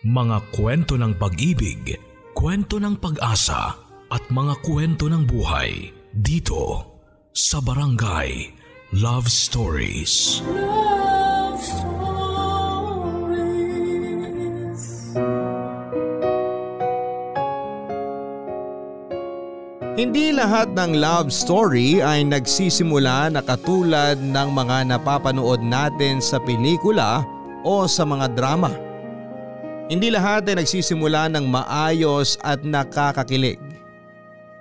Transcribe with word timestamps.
Mga 0.00 0.56
kwento 0.56 0.96
ng 0.96 1.12
pag-ibig, 1.20 1.92
kwento 2.32 2.80
ng 2.80 2.96
pag-asa 2.96 3.76
at 4.08 4.24
mga 4.32 4.56
kwento 4.64 5.12
ng 5.12 5.28
buhay 5.28 5.92
dito 6.16 6.88
sa 7.36 7.60
Barangay 7.60 8.48
Love 8.96 9.28
Stories. 9.28 10.40
Love 10.48 11.60
Stories. 11.60 11.92
Hindi 20.00 20.32
lahat 20.32 20.72
ng 20.80 20.96
love 20.96 21.28
story 21.28 22.00
ay 22.00 22.24
nagsisimula 22.24 23.36
na 23.36 23.44
katulad 23.44 24.16
ng 24.16 24.48
mga 24.48 24.96
napapanood 24.96 25.60
natin 25.60 26.24
sa 26.24 26.40
pelikula 26.40 27.20
o 27.68 27.84
sa 27.84 28.08
mga 28.08 28.32
drama. 28.32 28.89
Hindi 29.90 30.06
lahat 30.14 30.46
ay 30.46 30.62
nagsisimula 30.62 31.26
ng 31.34 31.50
maayos 31.50 32.38
at 32.46 32.62
nakakakilig. 32.62 33.58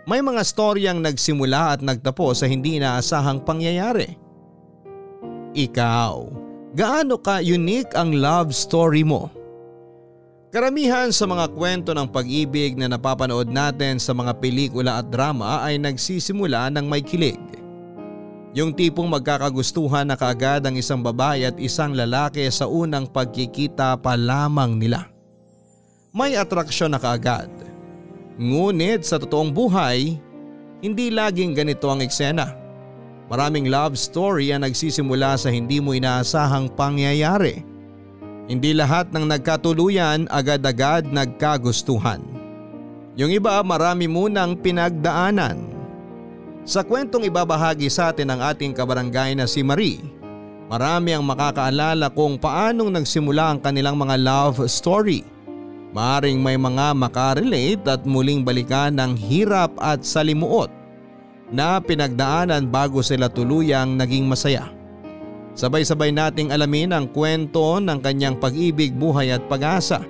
May 0.09 0.25
mga 0.25 0.41
storyang 0.41 1.05
nagsimula 1.05 1.77
at 1.77 1.85
nagtapos 1.85 2.41
sa 2.41 2.49
hindi 2.49 2.81
inaasahang 2.81 3.45
pangyayari. 3.45 4.17
Ikaw, 5.53 6.13
gaano 6.73 7.21
ka 7.21 7.45
unique 7.45 7.93
ang 7.93 8.17
love 8.17 8.57
story 8.57 9.05
mo? 9.05 9.29
Karamihan 10.49 11.13
sa 11.13 11.29
mga 11.29 11.53
kwento 11.53 11.93
ng 11.93 12.09
pag-ibig 12.09 12.73
na 12.73 12.89
napapanood 12.89 13.53
natin 13.53 14.01
sa 14.01 14.17
mga 14.17 14.33
pelikula 14.41 14.97
at 14.97 15.13
drama 15.13 15.61
ay 15.61 15.77
nagsisimula 15.77 16.73
ng 16.73 16.89
may 16.89 17.05
kilig. 17.05 17.37
Yung 18.57 18.73
tipong 18.73 19.05
magkakagustuhan 19.05 20.09
na 20.09 20.17
kaagad 20.17 20.65
ang 20.65 20.73
isang 20.73 21.05
babae 21.05 21.45
at 21.45 21.61
isang 21.61 21.93
lalaki 21.93 22.49
sa 22.49 22.65
unang 22.65 23.05
pagkikita 23.05 23.93
pa 24.01 24.17
lamang 24.17 24.73
nila. 24.73 25.18
May 26.09 26.33
atraksyon 26.33 26.89
na 26.89 26.97
kaagad. 26.97 27.53
Ngunit 28.41 29.05
sa 29.05 29.21
totoong 29.21 29.53
buhay, 29.53 30.17
hindi 30.81 31.13
laging 31.13 31.53
ganito 31.53 31.85
ang 31.85 32.01
eksena. 32.01 32.57
Maraming 33.29 33.69
love 33.69 33.93
story 33.93 34.49
ang 34.49 34.65
nagsisimula 34.65 35.37
sa 35.37 35.53
hindi 35.53 35.77
mo 35.77 35.93
inaasahang 35.93 36.73
pangyayari. 36.73 37.61
Hindi 38.49 38.73
lahat 38.73 39.13
ng 39.13 39.21
nagkatuluyan 39.29 40.25
agad-agad 40.33 41.13
nagkagustuhan. 41.13 42.25
Yung 43.13 43.29
iba 43.29 43.61
marami 43.61 44.09
munang 44.09 44.57
pinagdaanan. 44.57 45.61
Sa 46.65 46.81
kwentong 46.81 47.29
ibabahagi 47.29 47.85
sa 47.85 48.09
atin 48.09 48.33
ng 48.33 48.41
ating 48.49 48.73
kabarangay 48.73 49.37
na 49.37 49.45
si 49.45 49.61
Marie, 49.61 50.01
marami 50.73 51.13
ang 51.13 51.21
makakaalala 51.21 52.09
kung 52.09 52.41
paanong 52.41 52.97
nagsimula 52.97 53.53
ang 53.53 53.59
kanilang 53.61 53.93
mga 53.93 54.17
love 54.17 54.65
story. 54.65 55.37
Maaring 55.89 56.37
may 56.37 56.53
mga 56.53 56.93
makarelate 56.93 57.81
at 57.89 58.05
muling 58.05 58.45
balikan 58.45 58.93
ng 58.93 59.17
hirap 59.17 59.73
at 59.81 60.05
salimuot 60.05 60.69
na 61.49 61.81
pinagdaanan 61.81 62.69
bago 62.69 63.01
sila 63.01 63.25
tuluyang 63.25 63.97
naging 63.97 64.29
masaya. 64.29 64.69
Sabay-sabay 65.57 66.13
nating 66.13 66.53
alamin 66.53 66.93
ang 66.93 67.09
kwento 67.09 67.81
ng 67.81 67.99
kanyang 68.05 68.37
pag-ibig, 68.37 68.93
buhay 68.93 69.33
at 69.33 69.41
pag-asa 69.49 70.05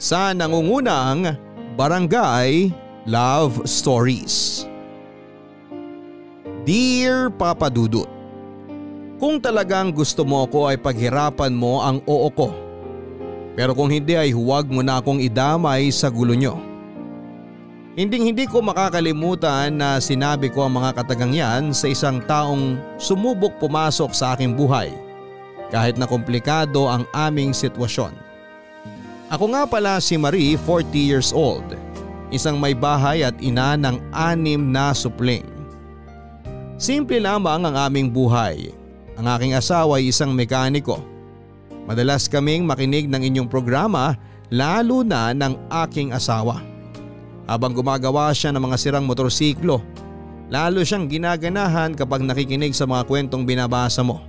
sa 0.00 0.32
nangungunang 0.32 1.36
Barangay 1.76 2.72
Love 3.04 3.68
Stories. 3.68 4.64
Dear 6.64 7.28
Papa 7.28 7.68
Dudut, 7.68 8.08
Kung 9.22 9.38
talagang 9.38 9.94
gusto 9.94 10.26
mo 10.26 10.42
ko 10.50 10.66
ay 10.66 10.82
paghirapan 10.82 11.54
mo 11.54 11.78
ang 11.78 12.02
oo 12.10 12.26
ko. 12.34 12.61
Pero 13.52 13.76
kung 13.76 13.92
hindi 13.92 14.16
ay 14.16 14.32
huwag 14.32 14.68
mo 14.72 14.80
na 14.80 15.00
akong 15.00 15.20
idamay 15.20 15.92
sa 15.92 16.08
gulo 16.08 16.32
nyo. 16.32 16.56
Hinding 17.92 18.32
hindi 18.32 18.48
ko 18.48 18.64
makakalimutan 18.64 19.76
na 19.76 20.00
sinabi 20.00 20.48
ko 20.48 20.64
ang 20.64 20.80
mga 20.80 20.96
katagang 20.96 21.36
yan 21.36 21.76
sa 21.76 21.92
isang 21.92 22.24
taong 22.24 22.80
sumubok 22.96 23.52
pumasok 23.60 24.16
sa 24.16 24.32
aking 24.32 24.56
buhay 24.56 24.88
kahit 25.68 26.00
na 26.00 26.08
komplikado 26.08 26.88
ang 26.88 27.04
aming 27.12 27.52
sitwasyon. 27.52 28.16
Ako 29.32 29.48
nga 29.52 29.64
pala 29.64 30.00
si 30.00 30.16
Marie, 30.16 30.56
40 30.56 30.92
years 30.96 31.32
old, 31.32 31.64
isang 32.32 32.56
may 32.56 32.72
bahay 32.72 33.24
at 33.24 33.36
ina 33.40 33.76
ng 33.76 34.00
anim 34.12 34.72
na 34.72 34.96
supling. 34.96 35.44
Simple 36.80 37.20
lamang 37.20 37.64
ang 37.64 37.76
aming 37.76 38.08
buhay. 38.08 38.72
Ang 39.20 39.28
aking 39.28 39.52
asawa 39.56 40.00
ay 40.00 40.12
isang 40.12 40.32
mekaniko. 40.32 41.11
Madalas 41.82 42.30
kaming 42.30 42.62
makinig 42.62 43.10
ng 43.10 43.22
inyong 43.26 43.48
programa 43.50 44.14
lalo 44.52 45.02
na 45.02 45.34
ng 45.34 45.58
aking 45.86 46.14
asawa 46.14 46.62
habang 47.50 47.74
gumagawa 47.74 48.30
siya 48.30 48.54
ng 48.54 48.62
mga 48.62 48.76
sirang 48.78 49.06
motorsiklo. 49.06 49.82
Lalo 50.52 50.84
siyang 50.84 51.08
ginaganahan 51.08 51.96
kapag 51.96 52.22
nakikinig 52.22 52.76
sa 52.76 52.84
mga 52.84 53.08
kwentong 53.08 53.48
binabasa 53.48 54.04
mo. 54.04 54.20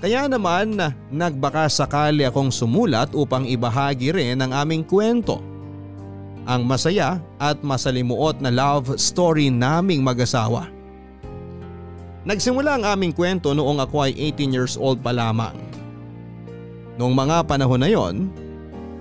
Kaya 0.00 0.26
naman 0.26 0.74
nagbaka 1.12 1.68
sakali 1.68 2.24
akong 2.24 2.50
sumulat 2.50 3.12
upang 3.12 3.46
ibahagi 3.46 4.10
rin 4.10 4.40
ang 4.42 4.50
aming 4.50 4.82
kwento. 4.82 5.38
Ang 6.48 6.66
masaya 6.66 7.20
at 7.36 7.60
masalimuot 7.60 8.40
na 8.42 8.50
love 8.50 8.96
story 8.96 9.52
naming 9.52 10.00
mag-asawa. 10.02 10.66
Nagsimula 12.26 12.80
ang 12.80 12.84
aming 12.84 13.14
kwento 13.14 13.52
noong 13.54 13.80
ako 13.80 14.08
ay 14.08 14.12
18 14.34 14.56
years 14.56 14.74
old 14.80 14.98
pa 15.04 15.14
lamang. 15.14 15.69
Noong 17.00 17.16
mga 17.16 17.48
panahon 17.48 17.80
na 17.80 17.88
yon, 17.88 18.28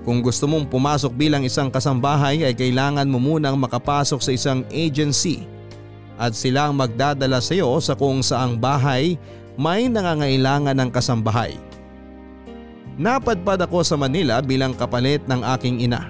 kung 0.07 0.23
gusto 0.23 0.47
mong 0.47 0.71
pumasok 0.71 1.11
bilang 1.11 1.43
isang 1.43 1.67
kasambahay 1.67 2.47
ay 2.47 2.55
kailangan 2.55 3.03
mo 3.03 3.19
munang 3.19 3.59
makapasok 3.59 4.23
sa 4.23 4.31
isang 4.31 4.63
agency 4.71 5.43
at 6.15 6.31
silang 6.31 6.79
magdadala 6.79 7.43
sa 7.43 7.59
iyo 7.59 7.75
sa 7.83 7.99
kung 7.99 8.23
saang 8.23 8.55
bahay 8.55 9.19
may 9.59 9.91
nangangailangan 9.91 10.79
ng 10.79 10.89
kasambahay. 10.95 11.59
Napadpad 12.95 13.67
ako 13.67 13.83
sa 13.83 13.99
Manila 13.99 14.39
bilang 14.39 14.71
kapalit 14.71 15.19
ng 15.27 15.43
aking 15.59 15.83
ina. 15.83 16.07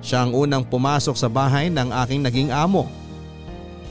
Siya 0.00 0.24
ang 0.24 0.32
unang 0.32 0.64
pumasok 0.64 1.12
sa 1.12 1.28
bahay 1.28 1.68
ng 1.68 1.92
aking 2.08 2.24
naging 2.24 2.48
amo. 2.48 2.88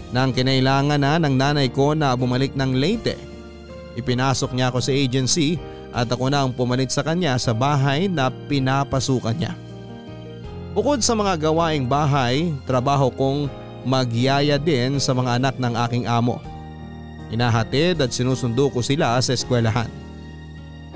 Nang 0.10 0.34
kinailangan 0.34 0.98
na 0.98 1.22
ng 1.22 1.38
nanay 1.38 1.70
ko 1.70 1.94
na 1.94 2.18
bumalik 2.18 2.58
ng 2.58 2.82
Leyte, 2.82 3.14
ipinasok 3.94 4.58
niya 4.58 4.74
ako 4.74 4.82
sa 4.82 4.90
agency 4.90 5.62
at 5.92 6.08
ako 6.08 6.32
na 6.32 6.44
ang 6.44 6.52
pumalit 6.56 6.92
sa 6.92 7.04
kanya 7.04 7.36
sa 7.36 7.52
bahay 7.52 8.08
na 8.08 8.32
pinapasukan 8.32 9.36
niya. 9.36 9.54
Bukod 10.72 11.04
sa 11.04 11.12
mga 11.12 11.52
gawaing 11.52 11.84
bahay, 11.84 12.56
trabaho 12.64 13.12
kong 13.12 13.52
magyaya 13.84 14.56
din 14.56 15.04
sa 15.04 15.12
mga 15.12 15.36
anak 15.36 15.56
ng 15.60 15.74
aking 15.88 16.06
amo. 16.08 16.40
Inahatid 17.32 18.00
at 18.00 18.12
sinusundo 18.16 18.72
ko 18.72 18.80
sila 18.80 19.20
sa 19.20 19.36
eskwelahan. 19.36 19.92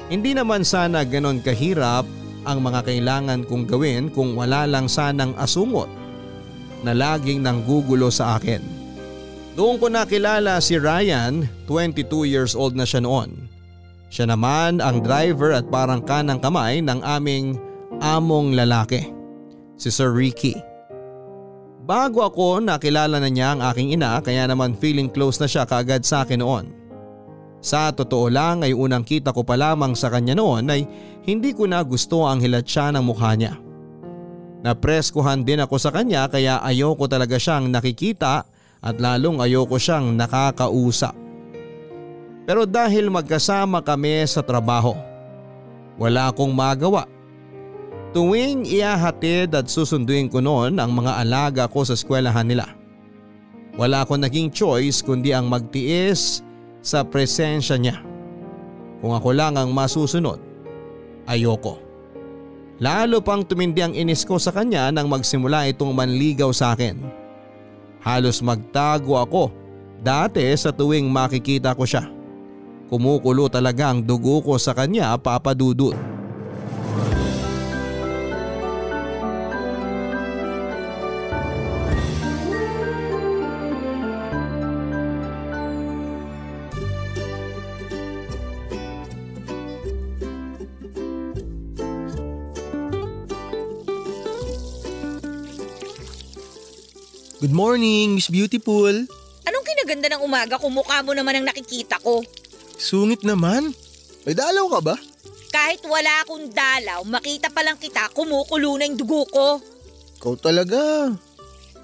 Hindi 0.08 0.32
naman 0.32 0.64
sana 0.64 1.04
ganon 1.04 1.44
kahirap 1.44 2.08
ang 2.46 2.60
mga 2.62 2.86
kailangan 2.86 3.42
kong 3.50 3.66
gawin 3.66 4.08
kung 4.14 4.38
wala 4.38 4.64
lang 4.70 4.86
sanang 4.86 5.34
asungot 5.36 5.90
na 6.86 6.94
laging 6.94 7.42
nanggugulo 7.42 8.14
sa 8.14 8.38
akin. 8.38 8.62
Doon 9.58 9.80
ko 9.82 9.88
nakilala 9.88 10.60
si 10.60 10.78
Ryan, 10.78 11.48
22 11.66 12.28
years 12.28 12.54
old 12.54 12.78
na 12.78 12.86
siya 12.86 13.02
noon. 13.02 13.45
Siya 14.16 14.32
naman 14.32 14.80
ang 14.80 15.04
driver 15.04 15.52
at 15.52 15.68
parang 15.68 16.00
kanang 16.00 16.40
kamay 16.40 16.80
ng 16.80 17.04
aming 17.04 17.60
among 18.00 18.56
lalaki, 18.56 19.12
si 19.76 19.92
Sir 19.92 20.16
Ricky. 20.16 20.56
Bago 21.84 22.24
ako 22.24 22.64
nakilala 22.64 23.20
na 23.20 23.28
niya 23.28 23.52
ang 23.52 23.62
aking 23.68 24.00
ina 24.00 24.24
kaya 24.24 24.48
naman 24.48 24.72
feeling 24.80 25.12
close 25.12 25.36
na 25.44 25.52
siya 25.52 25.68
kaagad 25.68 26.08
sa 26.08 26.24
akin 26.24 26.40
noon. 26.40 26.72
Sa 27.60 27.92
totoo 27.92 28.32
lang 28.32 28.64
ay 28.64 28.72
unang 28.72 29.04
kita 29.04 29.36
ko 29.36 29.44
pa 29.44 29.60
lamang 29.60 29.92
sa 30.00 30.08
kanya 30.08 30.32
noon 30.32 30.64
ay 30.72 30.88
hindi 31.28 31.52
ko 31.52 31.68
na 31.68 31.84
gusto 31.84 32.24
ang 32.24 32.40
hilat 32.40 32.64
siya 32.64 32.96
ng 32.96 33.04
mukha 33.04 33.36
niya. 33.36 33.60
Napreskuhan 34.64 35.44
din 35.44 35.60
ako 35.60 35.76
sa 35.76 35.92
kanya 35.92 36.32
kaya 36.32 36.64
ayoko 36.64 37.04
talaga 37.12 37.36
siyang 37.36 37.68
nakikita 37.68 38.48
at 38.80 38.96
lalong 38.96 39.44
ayoko 39.44 39.76
siyang 39.76 40.16
nakakausap. 40.16 41.25
Pero 42.46 42.70
dahil 42.70 43.10
magkasama 43.10 43.82
kami 43.82 44.22
sa 44.30 44.46
trabaho, 44.46 44.94
wala 45.98 46.30
akong 46.30 46.54
magawa. 46.54 47.10
Tuwing 48.14 48.64
iahatid 48.70 49.52
at 49.52 49.68
susunduin 49.68 50.32
ko 50.32 50.40
noon 50.40 50.80
ang 50.80 50.94
mga 50.94 51.26
alaga 51.26 51.64
ko 51.68 51.84
sa 51.84 51.98
eskwelahan 51.98 52.48
nila. 52.48 52.70
Wala 53.76 54.08
akong 54.08 54.24
naging 54.24 54.54
choice 54.56 55.04
kundi 55.04 55.36
ang 55.36 55.52
magtiis 55.52 56.40
sa 56.80 57.04
presensya 57.04 57.76
niya. 57.76 58.00
Kung 59.04 59.12
ako 59.12 59.36
lang 59.36 59.60
ang 59.60 59.76
masusunod, 59.76 60.40
ayoko. 61.28 61.82
Lalo 62.80 63.20
pang 63.20 63.44
tumindi 63.44 63.84
ang 63.84 63.92
inis 63.92 64.24
ko 64.24 64.40
sa 64.40 64.56
kanya 64.56 64.94
nang 64.96 65.12
magsimula 65.12 65.68
itong 65.76 65.92
manligaw 65.92 66.56
sa 66.56 66.72
akin. 66.72 67.04
Halos 68.00 68.40
magtago 68.40 69.20
ako 69.20 69.52
dati 70.00 70.46
sa 70.56 70.72
tuwing 70.72 71.12
makikita 71.12 71.76
ko 71.76 71.84
siya. 71.84 72.15
Kumukulo 72.86 73.50
talaga 73.50 73.90
ang 73.90 74.06
dugo 74.06 74.46
ko 74.46 74.62
sa 74.62 74.78
kanya 74.78 75.18
papadudot. 75.18 75.98
Good 97.42 97.54
morning, 97.54 98.18
Miss 98.18 98.30
Beautiful. 98.30 99.06
Anong 99.46 99.66
kinaganda 99.66 100.10
ng 100.14 100.22
umaga 100.22 100.58
kung 100.58 100.74
mukha 100.74 101.02
mo 101.06 101.14
naman 101.14 101.42
ang 101.42 101.46
nakikita 101.50 102.02
ko? 102.02 102.26
Sungit 102.76 103.24
naman. 103.24 103.72
May 104.28 104.36
dalaw 104.36 104.68
ka 104.78 104.80
ba? 104.82 104.96
Kahit 105.54 105.82
wala 105.88 106.26
akong 106.26 106.52
dalaw, 106.52 107.00
makita 107.08 107.48
pa 107.48 107.64
lang 107.64 107.80
kita, 107.80 108.12
kumukulo 108.12 108.76
na 108.76 108.90
yung 108.90 109.00
dugo 109.00 109.24
ko. 109.32 109.64
Ikaw 110.20 110.34
talaga. 110.42 111.12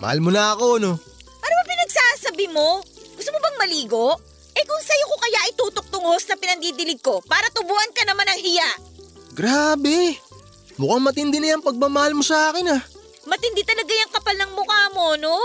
Mahal 0.02 0.20
mo 0.20 0.34
na 0.34 0.58
ako, 0.58 0.82
no? 0.82 0.92
Ano 1.40 1.54
ba 1.56 1.64
pinagsasabi 1.64 2.52
mo? 2.52 2.84
Gusto 3.16 3.30
mo 3.32 3.40
bang 3.40 3.58
maligo? 3.62 4.18
Eh 4.52 4.66
kung 4.68 4.84
sa'yo 4.84 5.06
ko 5.08 5.16
kaya 5.22 5.40
itutok 5.56 5.88
tong 5.88 6.04
hose 6.04 6.28
na 6.28 6.36
pinandidilig 6.36 7.00
ko 7.00 7.24
para 7.24 7.48
tubuan 7.56 7.92
ka 7.96 8.04
naman 8.04 8.28
ng 8.28 8.42
hiya. 8.44 8.70
Grabe. 9.32 10.20
Mukhang 10.76 11.06
matindi 11.06 11.40
na 11.40 11.56
yung 11.56 11.64
pagmamahal 11.64 12.12
mo 12.12 12.24
sa 12.26 12.52
akin 12.52 12.76
ah. 12.76 12.82
Matindi 13.24 13.64
talaga 13.64 13.94
yung 13.94 14.12
kapal 14.12 14.36
ng 14.36 14.52
mukha 14.58 14.82
mo, 14.92 15.16
no? 15.16 15.38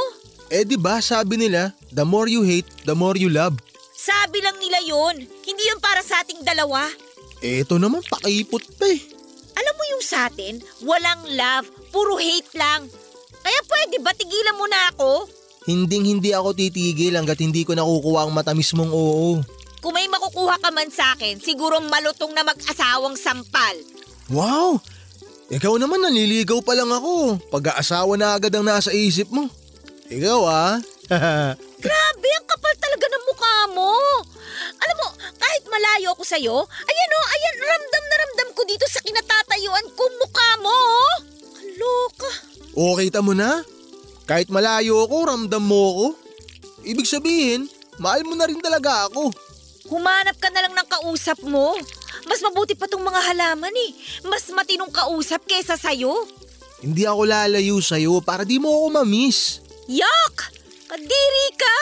Eh 0.51 0.67
di 0.67 0.75
ba 0.81 0.99
sabi 0.99 1.39
nila, 1.39 1.71
the 1.93 2.03
more 2.03 2.27
you 2.27 2.43
hate, 2.43 2.67
the 2.89 2.95
more 2.97 3.15
you 3.15 3.31
love. 3.31 3.55
Sabi 4.07 4.39
lang 4.39 4.55
nila 4.63 4.79
yon, 4.87 5.27
hindi 5.27 5.63
yun 5.67 5.83
para 5.83 5.99
sa 5.99 6.23
ating 6.23 6.47
dalawa. 6.47 6.87
Eh 7.43 7.67
ito 7.67 7.75
naman 7.75 8.07
pakipot 8.07 8.63
pa 8.79 8.87
eh. 8.87 9.03
Alam 9.59 9.75
mo 9.75 9.85
yung 9.91 10.05
sa 10.07 10.31
atin, 10.31 10.63
walang 10.87 11.27
love, 11.35 11.67
puro 11.91 12.15
hate 12.15 12.55
lang. 12.55 12.87
Kaya 13.43 13.61
pwede 13.67 13.99
ba 13.99 14.15
tigilan 14.15 14.55
mo 14.55 14.71
na 14.71 14.95
ako? 14.95 15.27
Hinding 15.67 16.07
hindi 16.07 16.31
ako 16.31 16.55
titigil 16.55 17.19
hanggat 17.19 17.43
hindi 17.43 17.67
ko 17.67 17.75
nakukuha 17.75 18.31
ang 18.31 18.31
matamis 18.31 18.71
mong 18.79 18.95
oo. 18.95 19.43
Kung 19.83 19.95
may 19.99 20.07
makukuha 20.07 20.63
ka 20.63 20.71
man 20.71 20.87
sa 20.95 21.19
akin, 21.19 21.43
siguro 21.43 21.83
malutong 21.83 22.31
na 22.31 22.47
mag-asawang 22.47 23.19
sampal. 23.19 23.75
Wow! 24.31 24.79
Ikaw 25.51 25.83
naman 25.83 26.07
nanliligaw 26.07 26.63
pa 26.63 26.79
lang 26.79 26.95
ako. 26.95 27.43
Pag-aasawa 27.51 28.15
na 28.15 28.39
agad 28.39 28.55
ang 28.55 28.67
nasa 28.67 28.95
isip 28.95 29.35
mo. 29.35 29.51
Ikaw 30.07 30.41
ah. 30.47 30.79
Grabe, 31.77 32.29
ang 32.33 32.47
kapal 32.49 32.75
talaga 32.81 33.07
ng 33.07 33.25
mukha 33.29 33.57
mo. 33.73 33.93
Alam 34.77 34.97
mo, 34.97 35.09
kahit 35.37 35.65
malayo 35.69 36.09
ako 36.17 36.23
sa'yo, 36.25 36.57
ayan 36.65 37.11
o, 37.13 37.19
ayan, 37.29 37.57
ramdam 37.61 38.05
na 38.05 38.17
ramdam 38.17 38.49
ko 38.57 38.63
dito 38.65 38.87
sa 38.89 39.05
kinatatayuan 39.05 39.87
kong 39.93 40.15
mukha 40.17 40.51
mo. 40.61 40.73
oh. 40.73 41.17
Kaloka. 41.57 42.31
o 42.73 42.97
kita 42.97 43.21
mo 43.21 43.37
na? 43.37 43.61
Kahit 44.25 44.49
malayo 44.49 45.05
ako, 45.05 45.17
ramdam 45.29 45.63
mo 45.63 45.83
ako. 45.93 46.07
Ibig 46.83 47.07
sabihin, 47.07 47.69
mahal 48.01 48.25
mo 48.25 48.35
na 48.35 48.49
rin 48.49 48.59
talaga 48.59 49.07
ako. 49.07 49.31
Humanap 49.87 50.35
ka 50.41 50.51
na 50.51 50.67
lang 50.67 50.75
ng 50.75 50.89
kausap 50.91 51.39
mo. 51.47 51.79
Mas 52.27 52.43
mabuti 52.43 52.75
pa 52.75 52.91
tong 52.91 53.07
mga 53.07 53.23
halaman 53.23 53.71
eh. 53.71 53.91
Mas 54.27 54.51
matinong 54.51 54.91
kausap 54.91 55.47
kesa 55.47 55.79
sa'yo. 55.79 56.27
Hindi 56.83 57.07
ako 57.07 57.23
lalayo 57.23 57.79
sa'yo 57.79 58.19
para 58.19 58.43
di 58.43 58.59
mo 58.59 58.67
ako 58.73 58.87
mamiss. 58.99 59.63
Yak! 59.87 60.51
Kadiri 60.87 61.47
ka! 61.59 61.79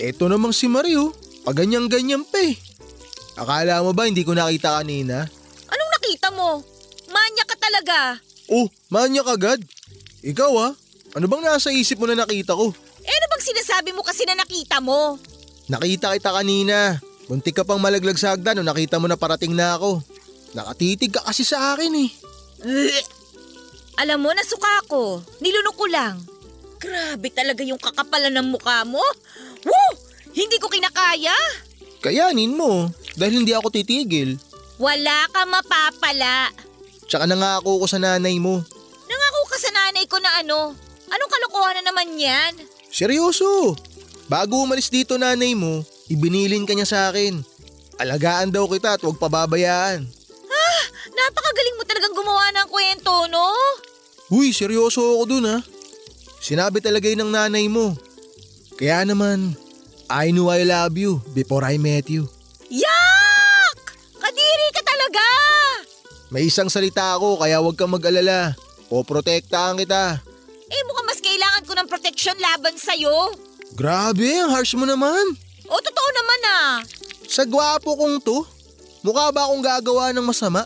Eto 0.00 0.24
namang 0.24 0.56
si 0.56 0.64
Mario, 0.64 1.12
paganyan-ganyan 1.44 2.24
pa 2.24 2.40
eh. 2.40 2.56
Akala 3.36 3.84
mo 3.84 3.92
ba 3.92 4.08
hindi 4.08 4.24
ko 4.24 4.32
nakita 4.32 4.80
kanina? 4.80 5.28
Anong 5.68 5.92
nakita 6.00 6.28
mo? 6.32 6.64
Manya 7.12 7.44
ka 7.44 7.56
talaga. 7.60 8.16
Oh, 8.48 8.66
manyak 8.88 9.28
agad. 9.28 9.60
Ikaw 10.24 10.52
ah, 10.56 10.72
ano 11.16 11.24
bang 11.28 11.42
nasa 11.44 11.68
isip 11.70 12.00
mo 12.00 12.08
na 12.08 12.16
nakita 12.16 12.56
ko? 12.56 12.72
Eh 13.00 13.12
ano 13.12 13.26
bang 13.30 13.44
sinasabi 13.44 13.92
mo 13.92 14.00
kasi 14.00 14.24
na 14.24 14.36
nakita 14.36 14.80
mo? 14.80 15.20
Nakita 15.68 16.16
kita 16.16 16.30
kanina. 16.32 16.98
Muntik 17.30 17.54
ka 17.54 17.62
pang 17.62 17.78
malaglag 17.78 18.18
sa 18.18 18.34
hagdan 18.34 18.58
nung 18.58 18.68
nakita 18.68 18.98
mo 18.98 19.06
na 19.06 19.20
parating 19.20 19.54
na 19.54 19.78
ako. 19.78 20.02
Nakatitig 20.56 21.14
ka 21.14 21.22
kasi 21.22 21.46
sa 21.46 21.76
akin 21.76 21.92
eh. 21.94 22.10
Alam 24.02 24.26
mo, 24.26 24.30
nasuka 24.34 24.82
ko. 24.90 25.22
Nilunok 25.38 25.76
ko 25.76 25.86
lang. 25.86 26.18
Grabe 26.80 27.28
talaga 27.28 27.60
yung 27.60 27.76
kakapalan 27.76 28.32
ng 28.32 28.56
mukha 28.56 28.88
mo. 28.88 29.04
Woo! 29.68 29.92
Hindi 30.32 30.56
ko 30.56 30.72
kinakaya. 30.72 31.36
Kayanin 32.00 32.56
mo, 32.56 32.88
dahil 33.20 33.44
hindi 33.44 33.52
ako 33.52 33.68
titigil. 33.68 34.40
Wala 34.80 35.28
ka 35.28 35.44
mapapala. 35.44 36.48
Tsaka 37.04 37.28
nangako 37.28 37.84
ko 37.84 37.86
sa 37.86 38.00
nanay 38.00 38.40
mo. 38.40 38.64
Nangako 39.04 39.40
ka 39.52 39.56
sa 39.60 39.70
nanay 39.76 40.08
ko 40.08 40.16
na 40.16 40.40
ano. 40.40 40.72
Anong 41.10 41.30
kalokohan 41.30 41.76
na 41.78 41.92
naman 41.92 42.16
yan? 42.16 42.56
Seryoso! 42.88 43.76
Bago 44.30 44.64
umalis 44.64 44.88
dito 44.88 45.20
nanay 45.20 45.52
mo, 45.52 45.84
ibinilin 46.08 46.64
ka 46.64 46.72
niya 46.72 46.88
sa 46.88 47.00
akin. 47.12 47.44
Alagaan 48.00 48.48
daw 48.48 48.64
kita 48.64 48.96
at 48.96 49.02
huwag 49.04 49.20
pababayaan. 49.20 50.08
Napakagaling 51.10 51.76
mo 51.76 51.84
talagang 51.84 52.14
gumawa 52.16 52.48
ng 52.54 52.68
kwento, 52.70 53.12
no? 53.28 53.44
Uy, 54.32 54.54
seryoso 54.56 55.20
ako 55.20 55.24
dun 55.28 55.44
ha. 55.50 55.58
Sinabi 56.40 56.80
talaga 56.80 57.04
yun 57.04 57.28
ng 57.28 57.32
nanay 57.36 57.68
mo. 57.68 57.92
Kaya 58.80 59.04
naman, 59.04 59.52
I 60.08 60.32
knew 60.32 60.48
I 60.48 60.64
love 60.64 60.96
you 60.96 61.20
before 61.36 61.60
I 61.68 61.76
met 61.76 62.08
you. 62.08 62.24
Yak! 62.72 63.76
Kadiri 64.16 64.68
ka 64.72 64.80
talaga! 64.80 65.26
May 66.32 66.48
isang 66.48 66.72
salita 66.72 67.12
ako 67.12 67.44
kaya 67.44 67.60
huwag 67.60 67.76
kang 67.76 67.92
mag-alala. 67.92 68.56
O 68.88 69.04
protektahan 69.04 69.76
kita. 69.78 70.18
Eh 70.66 70.82
mukhang 70.88 71.06
mas 71.06 71.20
kailangan 71.20 71.62
ko 71.68 71.72
ng 71.76 71.88
protection 71.92 72.34
laban 72.40 72.74
sa'yo. 72.74 73.36
Grabe, 73.76 74.40
ang 74.40 74.50
harsh 74.50 74.74
mo 74.74 74.88
naman. 74.88 75.36
O 75.68 75.74
totoo 75.76 76.10
naman 76.16 76.40
ah. 76.48 76.74
Sa 77.28 77.44
gwapo 77.44 77.94
kong 77.94 78.18
to, 78.24 78.42
mukha 79.04 79.28
ba 79.30 79.46
akong 79.46 79.62
gagawa 79.62 80.10
ng 80.10 80.24
masama? 80.24 80.64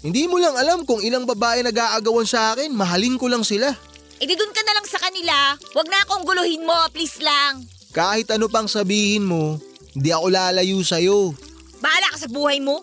Hindi 0.00 0.30
mo 0.30 0.38
lang 0.38 0.54
alam 0.54 0.86
kung 0.86 1.02
ilang 1.02 1.26
babae 1.26 1.66
nag-aagawan 1.66 2.24
sa 2.24 2.54
akin, 2.54 2.70
mahalin 2.70 3.18
ko 3.18 3.26
lang 3.26 3.42
sila. 3.42 3.74
E 4.18 4.26
di 4.26 4.34
dun 4.34 4.50
ka 4.50 4.62
na 4.66 4.74
lang 4.74 4.86
sa 4.86 4.98
kanila. 4.98 5.54
Huwag 5.74 5.86
na 5.86 6.02
akong 6.02 6.26
guluhin 6.26 6.66
mo, 6.66 6.74
please 6.90 7.22
lang. 7.22 7.62
Kahit 7.94 8.26
ano 8.34 8.50
pang 8.50 8.66
sabihin 8.66 9.24
mo, 9.24 9.62
hindi 9.94 10.10
ako 10.10 10.26
lalayo 10.26 10.78
sa'yo. 10.82 11.32
Bahala 11.78 12.10
ka 12.10 12.26
sa 12.26 12.28
buhay 12.28 12.58
mo. 12.58 12.82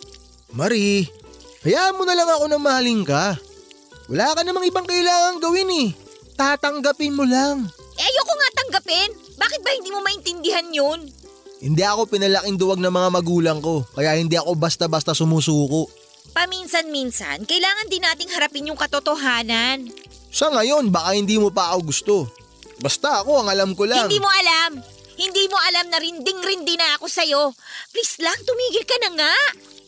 Marie, 0.56 1.04
hayaan 1.60 1.96
mo 2.00 2.08
na 2.08 2.16
lang 2.16 2.28
ako 2.28 2.44
na 2.48 2.56
mahalin 2.56 3.04
ka. 3.04 3.36
Wala 4.08 4.32
ka 4.32 4.40
namang 4.46 4.64
ibang 4.64 4.88
kailangan 4.88 5.36
gawin 5.42 5.70
eh. 5.84 5.88
Tatanggapin 6.36 7.16
mo 7.16 7.28
lang. 7.28 7.68
Eh 7.96 8.04
ayoko 8.04 8.32
nga 8.32 8.50
tanggapin. 8.64 9.10
Bakit 9.36 9.60
ba 9.60 9.70
hindi 9.76 9.90
mo 9.92 10.00
maintindihan 10.00 10.68
yun? 10.72 11.04
Hindi 11.60 11.82
ako 11.84 12.08
pinalaking 12.12 12.60
duwag 12.60 12.80
ng 12.80 12.92
mga 12.92 13.08
magulang 13.12 13.58
ko, 13.64 13.84
kaya 13.96 14.16
hindi 14.16 14.36
ako 14.36 14.56
basta-basta 14.60 15.16
sumusuko. 15.16 15.88
Paminsan-minsan, 16.36 17.48
kailangan 17.48 17.88
din 17.88 18.04
nating 18.04 18.28
harapin 18.36 18.68
yung 18.68 18.76
katotohanan. 18.76 19.88
Sa 20.36 20.52
ngayon, 20.52 20.92
baka 20.92 21.16
hindi 21.16 21.40
mo 21.40 21.48
pa 21.48 21.72
ako 21.72 21.80
gusto. 21.88 22.16
Basta 22.76 23.24
ako, 23.24 23.40
ang 23.40 23.48
alam 23.48 23.72
ko 23.72 23.88
lang. 23.88 24.04
Hindi 24.04 24.20
mo 24.20 24.28
alam. 24.28 24.84
Hindi 25.16 25.48
mo 25.48 25.56
alam 25.56 25.88
na 25.88 25.96
rinding-rindi 25.96 26.76
na 26.76 27.00
ako 27.00 27.08
sa'yo. 27.08 27.56
Please 27.88 28.20
lang, 28.20 28.36
tumigil 28.44 28.84
ka 28.84 29.00
na 29.00 29.10
nga. 29.16 29.34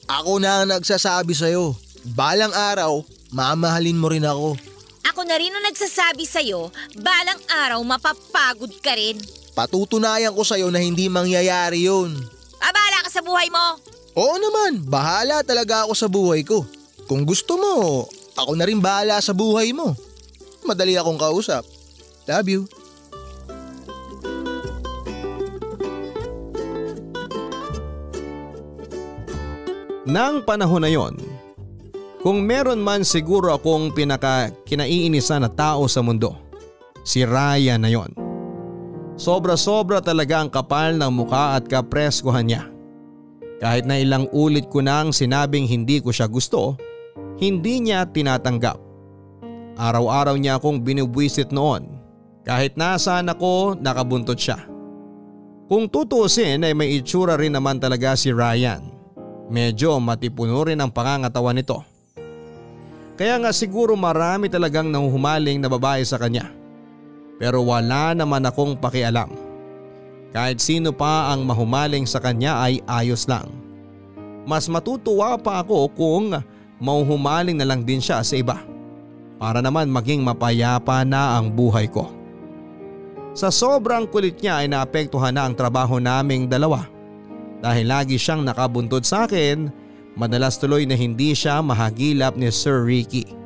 Ako 0.09 0.41
na 0.41 0.65
ang 0.65 0.73
nagsasabi 0.73 1.37
sa'yo. 1.37 1.77
Balang 2.17 2.57
araw, 2.57 3.05
mamahalin 3.29 4.01
mo 4.01 4.09
rin 4.09 4.25
ako. 4.25 4.57
Ako 5.05 5.21
na 5.29 5.37
rin 5.37 5.53
ang 5.53 5.69
nagsasabi 5.69 6.25
sa'yo, 6.25 6.73
balang 6.97 7.41
araw 7.69 7.85
mapapagod 7.85 8.73
ka 8.81 8.97
rin. 8.97 9.21
Patutunayan 9.53 10.33
ko 10.33 10.49
sa'yo 10.49 10.73
na 10.73 10.81
hindi 10.81 11.13
mangyayari 11.13 11.85
yun. 11.85 12.17
Ah, 12.57 12.73
bahala 12.73 13.05
ka 13.05 13.11
sa 13.13 13.21
buhay 13.21 13.53
mo. 13.53 13.77
Oo 14.17 14.41
naman, 14.41 14.81
bahala 14.89 15.45
talaga 15.45 15.85
ako 15.85 15.93
sa 15.93 16.09
buhay 16.09 16.41
ko. 16.41 16.65
Kung 17.05 17.29
gusto 17.29 17.61
mo, 17.61 18.09
ako 18.33 18.57
na 18.57 18.65
rin 18.65 18.81
bahala 18.81 19.21
sa 19.21 19.37
buhay 19.37 19.77
mo. 19.77 20.08
Madali 20.69 21.01
akong 21.01 21.17
kausap. 21.17 21.65
Love 22.29 22.49
you. 22.53 22.63
Nang 30.09 30.45
panahon 30.45 30.85
na 30.85 30.93
yon, 30.93 31.21
kung 32.25 32.41
meron 32.45 32.81
man 32.81 33.05
siguro 33.05 33.53
akong 33.53 33.93
pinaka 33.93 34.53
kinaiinisan 34.65 35.45
na 35.45 35.53
tao 35.53 35.85
sa 35.85 36.01
mundo, 36.01 36.33
si 37.05 37.29
Ryan 37.29 37.81
na 37.81 37.93
yon. 37.93 38.13
Sobra-sobra 39.21 40.01
talaga 40.01 40.41
ang 40.41 40.49
kapal 40.49 40.97
ng 40.97 41.13
muka 41.13 41.61
at 41.61 41.69
kapreskuhan 41.69 42.49
niya. 42.49 42.69
Kahit 43.61 43.85
na 43.85 44.01
ilang 44.01 44.33
ulit 44.33 44.73
ko 44.73 44.81
nang 44.81 45.13
sinabing 45.13 45.69
hindi 45.69 46.01
ko 46.01 46.09
siya 46.09 46.25
gusto, 46.25 46.81
hindi 47.37 47.85
niya 47.85 48.09
tinatanggap. 48.09 48.88
Araw-araw 49.79 50.35
niya 50.35 50.59
akong 50.59 50.83
binubwisit 50.83 51.55
noon 51.55 51.87
kahit 52.43 52.75
nasaan 52.75 53.31
ako 53.31 53.79
nakabuntot 53.79 54.35
siya. 54.35 54.59
Kung 55.71 55.87
tutuusin 55.87 56.67
ay 56.67 56.75
may 56.75 56.99
itsura 56.99 57.39
rin 57.39 57.55
naman 57.55 57.79
talaga 57.79 58.19
si 58.19 58.35
Ryan. 58.35 58.83
Medyo 59.47 60.03
matipuno 60.03 60.67
rin 60.67 60.83
ang 60.83 60.91
pangangatawan 60.91 61.55
nito. 61.55 61.87
Kaya 63.15 63.39
nga 63.39 63.55
siguro 63.55 63.95
marami 63.95 64.51
talagang 64.51 64.91
nahuhumaling 64.91 65.63
na 65.63 65.71
babae 65.71 66.03
sa 66.03 66.19
kanya. 66.19 66.51
Pero 67.39 67.63
wala 67.63 68.19
naman 68.19 68.43
akong 68.51 68.75
pakialam. 68.83 69.31
Kahit 70.35 70.59
sino 70.59 70.91
pa 70.91 71.31
ang 71.31 71.47
mahumaling 71.47 72.03
sa 72.03 72.19
kanya 72.19 72.59
ay 72.67 72.83
ayos 72.91 73.31
lang. 73.31 73.47
Mas 74.43 74.67
matutuwa 74.67 75.39
pa 75.39 75.63
ako 75.63 75.87
kung 75.95 76.35
mauhumaling 76.83 77.55
na 77.55 77.69
lang 77.69 77.87
din 77.87 78.03
siya 78.03 78.27
sa 78.27 78.35
iba. 78.35 78.59
Para 79.39 79.63
naman 79.63 79.87
maging 79.87 80.27
mapayapa 80.27 81.07
na 81.07 81.39
ang 81.39 81.55
buhay 81.55 81.87
ko. 81.87 82.11
Sa 83.39 83.55
sobrang 83.55 84.11
kulit 84.11 84.43
niya 84.43 84.67
ay 84.67 84.67
naapektuhan 84.67 85.31
na 85.31 85.47
ang 85.47 85.55
trabaho 85.55 86.03
naming 86.03 86.51
dalawa. 86.51 86.91
Dahil 87.63 87.87
lagi 87.87 88.19
siyang 88.19 88.43
nakabuntod 88.43 89.07
sa 89.07 89.31
akin, 89.31 89.71
madalas 90.19 90.59
tuloy 90.59 90.83
na 90.87 90.99
hindi 90.99 91.39
siya 91.39 91.63
mahagilap 91.63 92.35
ni 92.35 92.51
Sir 92.51 92.83
Ricky. 92.83 93.39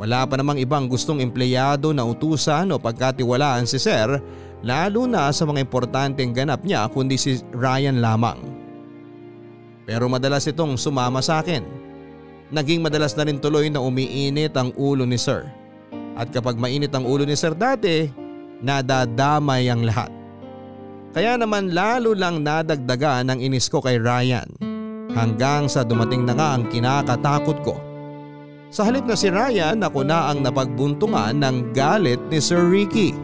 Wala 0.00 0.24
pa 0.24 0.40
namang 0.40 0.58
ibang 0.58 0.88
gustong 0.88 1.20
empleyado 1.20 1.92
na 1.92 2.08
utusan 2.08 2.72
o 2.72 2.80
pagkatiwalaan 2.80 3.68
si 3.68 3.76
Sir 3.76 4.16
lalo 4.64 5.04
na 5.04 5.28
sa 5.34 5.44
mga 5.44 5.60
importanteng 5.62 6.32
ganap 6.32 6.64
niya 6.64 6.88
kundi 6.88 7.20
si 7.20 7.38
Ryan 7.52 8.00
lamang. 8.00 8.40
Pero 9.84 10.06
madalas 10.06 10.46
itong 10.46 10.78
sumama 10.78 11.20
sa 11.20 11.42
akin. 11.42 11.91
Naging 12.52 12.84
madalas 12.84 13.16
na 13.16 13.24
rin 13.24 13.40
tuloy 13.40 13.72
na 13.72 13.80
umiinit 13.80 14.52
ang 14.60 14.76
ulo 14.76 15.08
ni 15.08 15.16
Sir. 15.16 15.48
At 16.12 16.28
kapag 16.28 16.60
mainit 16.60 16.92
ang 16.92 17.08
ulo 17.08 17.24
ni 17.24 17.32
Sir 17.32 17.56
dati, 17.56 18.12
nadadamay 18.60 19.72
ang 19.72 19.88
lahat. 19.88 20.12
Kaya 21.16 21.40
naman 21.40 21.72
lalo 21.72 22.12
lang 22.12 22.44
nadagdagan 22.44 23.32
ang 23.32 23.40
inis 23.40 23.72
ko 23.72 23.80
kay 23.80 23.96
Ryan 23.96 24.48
hanggang 25.16 25.68
sa 25.68 25.84
dumating 25.84 26.28
na 26.28 26.36
nga 26.36 26.48
ang 26.56 26.68
kinakatakot 26.68 27.58
ko. 27.64 27.76
Sa 28.72 28.84
halip 28.88 29.04
na 29.04 29.16
si 29.16 29.28
Ryan 29.32 29.80
ako 29.84 30.04
na 30.04 30.32
ang 30.32 30.44
napagbuntungan 30.44 31.36
ng 31.40 31.72
galit 31.72 32.20
ni 32.28 32.40
Sir 32.40 32.68
Ricky. 32.68 33.16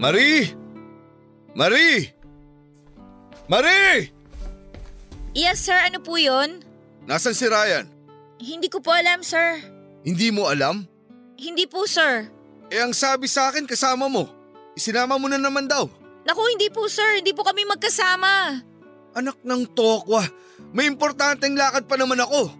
Marie! 0.00 0.52
Marie! 1.52 2.12
Marie! 3.48 4.17
Yes 5.38 5.70
sir, 5.70 5.78
ano 5.78 6.02
po 6.02 6.18
yun? 6.18 6.66
Nasaan 7.06 7.38
si 7.38 7.46
Ryan? 7.46 7.86
Hindi 8.42 8.66
ko 8.66 8.82
po 8.82 8.90
alam 8.90 9.22
sir. 9.22 9.62
Hindi 10.02 10.34
mo 10.34 10.50
alam? 10.50 10.82
Hindi 11.38 11.62
po 11.70 11.86
sir. 11.86 12.26
Eh 12.74 12.82
ang 12.82 12.90
sabi 12.90 13.30
sa 13.30 13.46
akin 13.46 13.62
kasama 13.62 14.10
mo. 14.10 14.26
Isinama 14.74 15.14
mo 15.14 15.30
na 15.30 15.38
naman 15.38 15.70
daw. 15.70 15.86
Naku, 16.26 16.42
hindi 16.50 16.66
po 16.74 16.90
sir. 16.90 17.22
Hindi 17.22 17.30
po 17.30 17.46
kami 17.46 17.62
magkasama. 17.70 18.58
Anak 19.14 19.38
ng 19.46 19.62
tokwa, 19.78 20.26
may 20.74 20.90
importanteng 20.90 21.54
lakad 21.54 21.86
pa 21.86 21.94
naman 21.94 22.18
ako. 22.18 22.50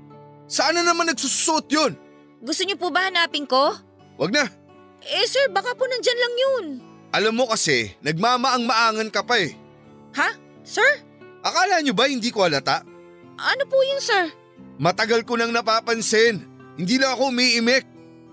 Saan 0.47 0.79
na 0.79 0.87
naman 0.87 1.11
nagsusot 1.11 1.67
yun? 1.75 1.99
Gusto 2.39 2.63
niyo 2.63 2.79
po 2.79 2.95
ba 2.95 3.11
hanapin 3.11 3.43
ko? 3.43 3.75
Wag 4.23 4.31
na. 4.31 4.47
Eh 5.03 5.27
sir, 5.27 5.51
baka 5.51 5.75
po 5.75 5.83
nandyan 5.83 6.19
lang 6.23 6.35
yun. 6.39 6.65
Alam 7.11 7.43
mo 7.43 7.51
kasi, 7.51 7.91
nagmamaang-maangan 8.07 9.11
ka 9.11 9.27
pa 9.27 9.35
eh. 9.43 9.51
Ha? 10.15 10.31
Sir? 10.63 11.08
Akala 11.43 11.79
nyo 11.83 11.95
ba 11.95 12.11
hindi 12.11 12.29
ko 12.35 12.47
halata? 12.47 12.83
Ano 13.39 13.63
po 13.71 13.79
yun 13.87 14.03
sir? 14.03 14.35
Matagal 14.79 15.23
ko 15.23 15.39
nang 15.39 15.55
napapansin. 15.55 16.43
Hindi 16.79 16.99
lang 16.99 17.15
ako 17.15 17.31
umiimik. 17.35 17.87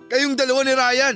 Kayong 0.09 0.37
dalawa 0.37 0.61
ni 0.61 0.73
Ryan. 0.73 1.15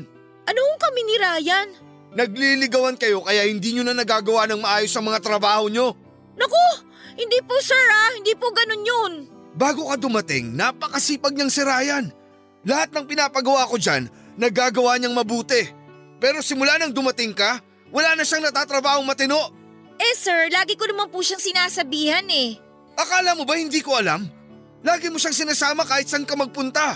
Ano 0.49 0.59
kung 0.65 0.79
kami 0.81 1.01
ni 1.05 1.15
Ryan? 1.17 1.67
Nagliligawan 2.09 2.97
kayo 2.97 3.21
kaya 3.21 3.45
hindi 3.45 3.77
nyo 3.77 3.85
na 3.85 3.93
nagagawa 3.93 4.49
ng 4.49 4.65
maayos 4.65 4.93
ang 4.97 5.05
mga 5.05 5.21
trabaho 5.21 5.69
nyo. 5.69 5.93
Naku! 6.33 6.89
Hindi 7.13 7.37
po 7.45 7.53
sir 7.61 7.77
ah! 7.77 8.17
Hindi 8.17 8.33
po 8.33 8.49
ganun 8.49 8.81
yun. 8.81 9.13
Bago 9.53 9.89
ka 9.93 9.99
dumating, 9.99 10.57
napakasipag 10.57 11.37
niyang 11.37 11.53
si 11.53 11.61
Ryan. 11.61 12.09
Lahat 12.65 12.89
ng 12.89 13.05
pinapagawa 13.05 13.69
ko 13.69 13.77
dyan, 13.77 14.09
nagagawa 14.41 14.97
niyang 14.97 15.13
mabuti. 15.13 15.69
Pero 16.17 16.41
simula 16.41 16.79
nang 16.79 16.95
dumating 16.95 17.35
ka, 17.35 17.61
wala 17.93 18.17
na 18.17 18.25
siyang 18.25 18.49
natatrabahong 18.49 19.05
matino. 19.05 19.53
Eh 19.99 20.15
sir, 20.15 20.47
lagi 20.55 20.79
ko 20.79 20.87
naman 20.87 21.11
po 21.11 21.19
siyang 21.19 21.43
sinasabihan 21.43 22.23
eh. 22.31 22.55
Akala 22.95 23.35
mo 23.35 23.43
ba 23.43 23.59
hindi 23.59 23.83
ko 23.83 23.99
alam? 23.99 24.23
Lagi 24.79 25.11
mo 25.11 25.19
siyang 25.19 25.35
sinasama 25.35 25.83
kahit 25.83 26.07
saan 26.07 26.23
ka 26.23 26.39
magpunta. 26.39 26.95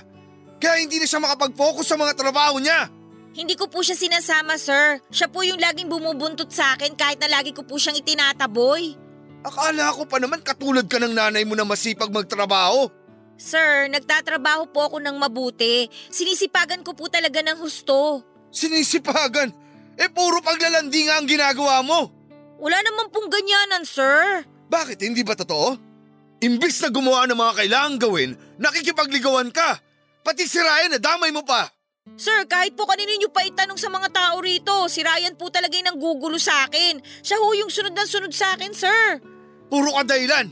Kaya 0.63 0.79
hindi 0.79 1.03
na 1.03 1.07
siya 1.07 1.19
makapag-focus 1.19 1.83
sa 1.83 1.99
mga 1.99 2.15
trabaho 2.15 2.63
niya. 2.63 2.87
Hindi 3.35 3.59
ko 3.59 3.67
po 3.67 3.83
siya 3.83 3.99
sinasama 3.99 4.55
sir. 4.55 5.03
Siya 5.11 5.27
po 5.27 5.43
yung 5.43 5.59
laging 5.59 5.91
bumubuntot 5.91 6.47
sa 6.47 6.79
akin 6.79 6.95
kahit 6.95 7.19
na 7.19 7.27
lagi 7.27 7.51
ko 7.51 7.67
po 7.67 7.75
siyang 7.75 7.99
itinataboy. 7.99 8.95
Akala 9.43 9.91
ko 9.91 10.07
pa 10.07 10.23
naman 10.23 10.39
katulad 10.39 10.87
ka 10.87 11.03
ng 11.03 11.11
nanay 11.11 11.43
mo 11.43 11.59
na 11.59 11.67
masipag 11.67 12.07
magtrabaho. 12.07 12.87
Sir, 13.35 13.91
nagtatrabaho 13.91 14.71
po 14.71 14.87
ako 14.87 15.03
ng 15.03 15.19
mabuti. 15.19 15.91
Sinisipagan 16.07 16.79
ko 16.87 16.95
po 16.95 17.11
talaga 17.11 17.43
ng 17.43 17.59
husto. 17.59 18.23
Sinisipagan? 18.55 19.51
Eh 19.99 20.07
puro 20.07 20.39
paglalandi 20.39 21.11
nga 21.11 21.19
ang 21.19 21.27
ginagawa 21.27 21.83
mo. 21.83 22.22
Wala 22.59 22.77
naman 22.83 23.09
pong 23.09 23.29
ganyanan, 23.29 23.83
sir. 23.85 24.45
Bakit 24.69 24.99
hindi 25.05 25.21
ba 25.21 25.37
totoo? 25.37 25.77
Imbis 26.43 26.83
na 26.83 26.89
gumawa 26.91 27.23
ng 27.29 27.39
mga 27.39 27.53
kailangang 27.63 27.97
gawin, 28.03 28.31
nakikipagligawan 28.59 29.47
ka. 29.53 29.79
Pati 30.23 30.43
si 30.43 30.59
Ryan 30.59 30.99
nadamay 30.99 31.31
mo 31.31 31.43
pa. 31.47 31.71
Sir, 32.19 32.43
kahit 32.51 32.75
po 32.75 32.83
kanino 32.83 33.15
niyo 33.15 33.31
pa 33.31 33.47
itanong 33.47 33.79
sa 33.79 33.87
mga 33.87 34.11
tao 34.11 34.43
rito, 34.43 34.91
si 34.91 34.99
Ryan 34.99 35.39
po 35.39 35.47
talaga 35.47 35.79
yung 35.79 35.87
nanggugulo 35.95 36.35
sa 36.35 36.67
akin. 36.67 36.99
Siya 37.23 37.39
ho 37.39 37.47
yung 37.55 37.71
sunod 37.71 37.95
na 37.95 38.03
sunod 38.03 38.35
sa 38.35 38.59
akin, 38.59 38.75
sir. 38.75 39.23
Puro 39.71 39.95
ka 39.95 40.03
dahilan. 40.03 40.51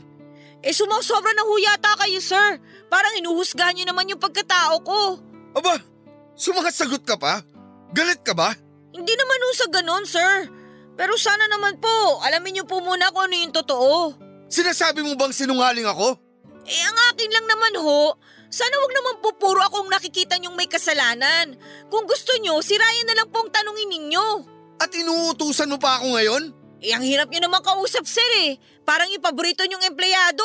Eh 0.64 0.72
sumasobra 0.72 1.36
na 1.36 1.44
ho 1.44 1.54
yata 1.60 1.92
kayo, 2.00 2.20
sir. 2.24 2.56
Parang 2.88 3.12
inuhusgahan 3.20 3.76
niyo 3.76 3.84
naman 3.84 4.08
yung 4.08 4.22
pagkatao 4.22 4.80
ko. 4.80 5.20
Aba, 5.52 5.76
sumasagot 6.32 7.04
ka 7.04 7.20
pa? 7.20 7.44
Galit 7.92 8.24
ka 8.24 8.32
ba? 8.32 8.56
Hindi 8.96 9.12
naman 9.12 9.44
ho 9.44 9.50
sa 9.52 9.68
ganon, 9.68 10.04
sir. 10.08 10.48
Pero 10.92 11.16
sana 11.16 11.48
naman 11.48 11.80
po, 11.80 12.20
alamin 12.24 12.60
niyo 12.60 12.64
po 12.68 12.80
muna 12.84 13.08
kung 13.10 13.26
ano 13.28 13.34
yung 13.36 13.54
totoo. 13.54 14.16
Sinasabi 14.52 15.00
mo 15.00 15.16
bang 15.16 15.32
sinungaling 15.32 15.88
ako? 15.88 16.20
Eh 16.68 16.82
ang 16.84 16.98
akin 17.10 17.30
lang 17.32 17.46
naman 17.48 17.74
ho, 17.80 18.14
sana 18.52 18.76
wag 18.84 18.92
naman 18.92 19.16
po 19.24 19.34
puro 19.40 19.64
akong 19.64 19.88
nakikita 19.88 20.36
niyong 20.36 20.54
may 20.54 20.68
kasalanan. 20.68 21.56
Kung 21.88 22.04
gusto 22.04 22.36
niyo, 22.38 22.60
si 22.60 22.76
Ryan 22.76 23.08
na 23.08 23.16
lang 23.24 23.28
po 23.32 23.40
ang 23.42 23.50
tanungin 23.50 23.88
ninyo. 23.88 24.26
At 24.76 24.92
inuutusan 24.92 25.72
mo 25.72 25.80
pa 25.80 25.98
ako 25.98 26.20
ngayon? 26.20 26.42
Eh 26.82 26.92
ang 26.92 27.06
hirap 27.06 27.30
niyo 27.30 27.46
naman 27.46 27.64
kausap 27.64 28.04
sir 28.04 28.26
eh. 28.44 28.58
Parang 28.82 29.08
yung 29.08 29.22
paborito 29.22 29.64
niyong 29.64 29.86
empleyado. 29.86 30.44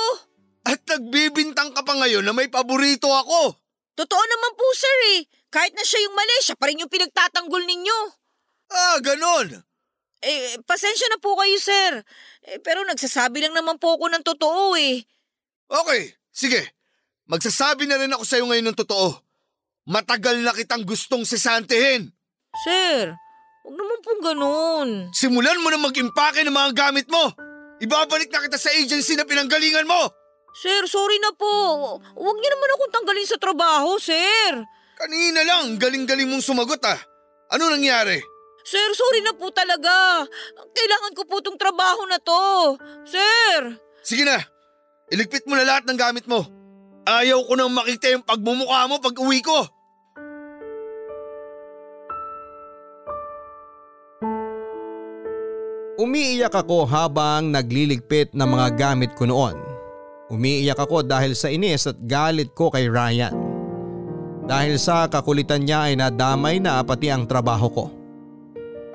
At 0.64 0.80
nagbibintang 0.88 1.74
ka 1.74 1.82
pa 1.84 1.98
ngayon 2.00 2.24
na 2.24 2.32
may 2.32 2.48
paborito 2.48 3.10
ako. 3.10 3.58
Totoo 3.98 4.24
naman 4.24 4.54
po 4.54 4.66
sir 4.78 4.98
eh. 5.18 5.20
Kahit 5.50 5.74
na 5.74 5.82
siya 5.82 6.06
yung 6.06 6.14
mali, 6.14 6.38
siya 6.46 6.56
pa 6.56 6.70
rin 6.70 6.80
yung 6.80 6.92
pinagtatanggol 6.92 7.66
ninyo. 7.66 8.00
Ah, 8.70 9.02
ganon. 9.02 9.67
Eh, 10.22 10.58
pasensya 10.66 11.06
na 11.14 11.22
po 11.22 11.38
kayo 11.38 11.58
sir. 11.62 12.02
Eh, 12.50 12.58
pero 12.64 12.82
nagsasabi 12.86 13.46
lang 13.46 13.54
naman 13.54 13.78
po 13.78 13.98
ako 13.98 14.10
ng 14.10 14.24
totoo 14.26 14.74
eh. 14.74 15.06
Okay, 15.70 16.16
sige. 16.34 16.74
Magsasabi 17.28 17.86
na 17.86 18.00
rin 18.00 18.14
ako 18.16 18.24
sa'yo 18.24 18.48
ngayon 18.48 18.72
ng 18.72 18.80
totoo. 18.80 19.20
Matagal 19.88 20.40
na 20.42 20.56
kitang 20.56 20.88
gustong 20.88 21.28
sisantihin. 21.28 22.10
Sir, 22.64 23.14
huwag 23.68 23.76
naman 23.76 24.00
pong 24.00 24.22
ganun. 24.24 24.90
Simulan 25.12 25.60
mo 25.60 25.68
na 25.70 25.80
mag-impake 25.80 26.42
ng 26.48 26.56
mga 26.56 26.72
gamit 26.74 27.08
mo. 27.12 27.36
Ibabalik 27.78 28.32
na 28.32 28.42
kita 28.42 28.58
sa 28.58 28.74
agency 28.74 29.14
na 29.14 29.28
pinanggalingan 29.28 29.86
mo. 29.86 30.10
Sir, 30.58 30.90
sorry 30.90 31.22
na 31.22 31.36
po. 31.38 31.54
Huwag 32.02 32.38
niyo 32.42 32.50
naman 32.50 32.74
akong 32.74 32.94
tanggalin 32.96 33.30
sa 33.30 33.38
trabaho, 33.38 34.02
sir. 34.02 34.66
Kanina 34.98 35.46
lang, 35.46 35.78
galing-galing 35.78 36.26
mong 36.26 36.42
sumagot 36.42 36.82
ah. 36.82 36.98
Ano 37.54 37.70
nangyari? 37.70 38.18
Sir, 38.68 38.84
sorry 38.92 39.24
na 39.24 39.32
po 39.32 39.48
talaga. 39.48 40.28
Kailangan 40.76 41.16
ko 41.16 41.24
po 41.24 41.40
tong 41.40 41.56
trabaho 41.56 42.04
na 42.04 42.20
to. 42.20 42.76
Sir! 43.08 43.80
Sige 44.04 44.28
na, 44.28 44.44
iligpit 45.08 45.48
mo 45.48 45.56
na 45.56 45.64
lahat 45.64 45.88
ng 45.88 45.96
gamit 45.96 46.28
mo. 46.28 46.44
Ayaw 47.08 47.48
ko 47.48 47.56
nang 47.56 47.72
makita 47.72 48.12
yung 48.12 48.28
pagmumukha 48.28 48.92
mo 48.92 49.00
pag 49.00 49.16
uwi 49.16 49.40
ko. 49.40 49.56
Umiiyak 55.98 56.52
ako 56.52 56.84
habang 56.92 57.56
nagliligpit 57.56 58.36
ng 58.36 58.48
mga 58.52 58.68
gamit 58.76 59.16
ko 59.16 59.32
noon. 59.32 59.56
Umiiyak 60.28 60.76
ako 60.76 61.08
dahil 61.08 61.40
sa 61.40 61.48
inis 61.48 61.88
at 61.88 61.96
galit 62.04 62.52
ko 62.52 62.68
kay 62.68 62.92
Ryan. 62.92 63.32
Dahil 64.44 64.76
sa 64.76 65.08
kakulitan 65.08 65.64
niya 65.64 65.88
ay 65.88 65.96
nadamay 65.96 66.60
na 66.60 66.84
pati 66.84 67.08
ang 67.08 67.24
trabaho 67.24 67.72
ko. 67.72 67.97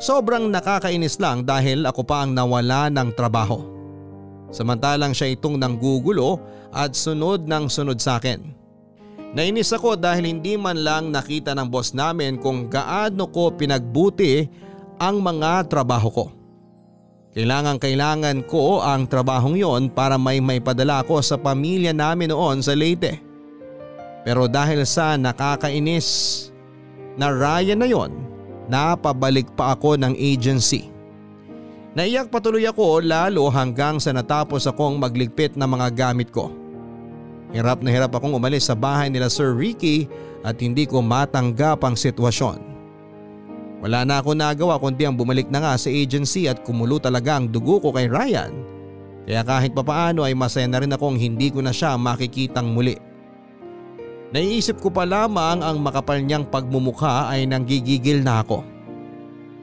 Sobrang 0.02 0.50
nakakainis 0.50 1.23
lang 1.23 1.47
dahil 1.47 1.87
ako 1.87 2.02
pa 2.02 2.26
ang 2.26 2.35
nawala 2.35 2.90
ng 2.90 3.14
trabaho. 3.14 3.62
Samantalang 4.50 5.14
siya 5.14 5.30
itong 5.38 5.62
nanggugulo 5.62 6.42
at 6.75 6.99
sunod 6.99 7.47
ng 7.47 7.71
sunod 7.71 8.02
sa 8.02 8.18
akin. 8.18 8.50
Nainis 9.30 9.71
ako 9.71 9.94
dahil 9.94 10.26
hindi 10.26 10.59
man 10.59 10.82
lang 10.82 11.14
nakita 11.14 11.54
ng 11.54 11.71
boss 11.71 11.94
namin 11.94 12.42
kung 12.42 12.66
gaano 12.66 13.30
ko 13.30 13.54
pinagbuti 13.54 14.44
ang 14.99 15.23
mga 15.23 15.71
trabaho 15.71 16.11
ko. 16.11 16.26
Kailangan 17.32 17.78
kailangan 17.78 18.42
ko 18.44 18.82
ang 18.82 19.06
trabahong 19.06 19.54
yon 19.54 19.87
para 19.88 20.18
may 20.18 20.42
maipadala 20.42 21.06
ko 21.06 21.23
sa 21.23 21.38
pamilya 21.38 21.94
namin 21.94 22.35
noon 22.35 22.59
sa 22.59 22.75
Leyte. 22.75 23.23
Pero 24.26 24.50
dahil 24.50 24.82
sa 24.82 25.14
nakakainis 25.14 26.50
na 27.14 27.30
Ryan 27.30 27.78
na 27.78 27.88
yon, 27.88 28.32
napabalik 28.73 29.52
pa 29.52 29.76
ako 29.76 30.00
ng 30.00 30.17
agency. 30.17 30.88
Naiyak 31.93 32.33
patuloy 32.33 32.64
ako 32.64 33.05
lalo 33.05 33.52
hanggang 33.52 34.00
sa 34.00 34.17
natapos 34.17 34.64
akong 34.64 34.97
magligpit 34.97 35.61
ng 35.61 35.69
mga 35.69 35.93
gamit 35.93 36.33
ko. 36.33 36.49
Hirap 37.52 37.85
na 37.85 37.93
hirap 37.93 38.17
akong 38.17 38.33
umalis 38.33 38.73
sa 38.73 38.73
bahay 38.73 39.12
nila 39.12 39.29
Sir 39.29 39.52
Ricky 39.52 40.09
at 40.41 40.57
hindi 40.57 40.88
ko 40.88 41.05
matanggap 41.05 41.85
ang 41.85 41.93
sitwasyon. 41.93 42.73
Wala 43.85 44.09
na 44.09 44.25
ako 44.25 44.33
nagawa 44.33 44.81
kundi 44.81 45.05
ang 45.05 45.21
bumalik 45.21 45.52
na 45.52 45.61
nga 45.61 45.73
sa 45.76 45.93
agency 45.93 46.49
at 46.49 46.64
kumulo 46.64 46.97
talaga 46.97 47.37
ang 47.37 47.52
dugo 47.52 47.76
ko 47.76 47.93
kay 47.93 48.09
Ryan. 48.09 48.57
Kaya 49.29 49.43
kahit 49.45 49.76
papaano 49.76 50.25
ay 50.25 50.33
masaya 50.33 50.64
na 50.64 50.81
rin 50.81 50.95
akong 50.97 51.21
hindi 51.21 51.52
ko 51.52 51.61
na 51.61 51.76
siya 51.76 52.00
makikitang 52.00 52.73
muli. 52.73 52.97
Naiisip 54.33 54.81
ko 54.81 54.89
pa 54.89 55.05
lamang 55.05 55.61
ang 55.61 55.77
makapal 55.77 56.17
niyang 56.17 56.49
pagmumukha 56.49 57.29
ay 57.29 57.45
nanggigigil 57.45 58.25
na 58.25 58.41
ako. 58.41 58.65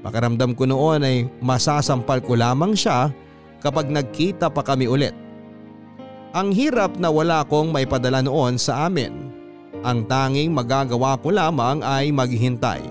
Pakaramdam 0.05 0.53
ko 0.53 0.69
noon 0.69 1.01
ay 1.01 1.17
masasampal 1.41 2.21
ko 2.21 2.37
lamang 2.37 2.77
siya 2.77 3.09
kapag 3.65 3.89
nagkita 3.89 4.47
pa 4.53 4.61
kami 4.61 4.85
ulit. 4.85 5.17
Ang 6.37 6.53
hirap 6.53 7.01
na 7.01 7.09
wala 7.09 7.41
akong 7.41 7.73
maipadala 7.73 8.21
noon 8.21 8.61
sa 8.61 8.85
amin. 8.85 9.33
Ang 9.81 10.05
tanging 10.05 10.53
magagawa 10.53 11.17
ko 11.17 11.33
lamang 11.33 11.81
ay 11.81 12.13
maghintay. 12.13 12.85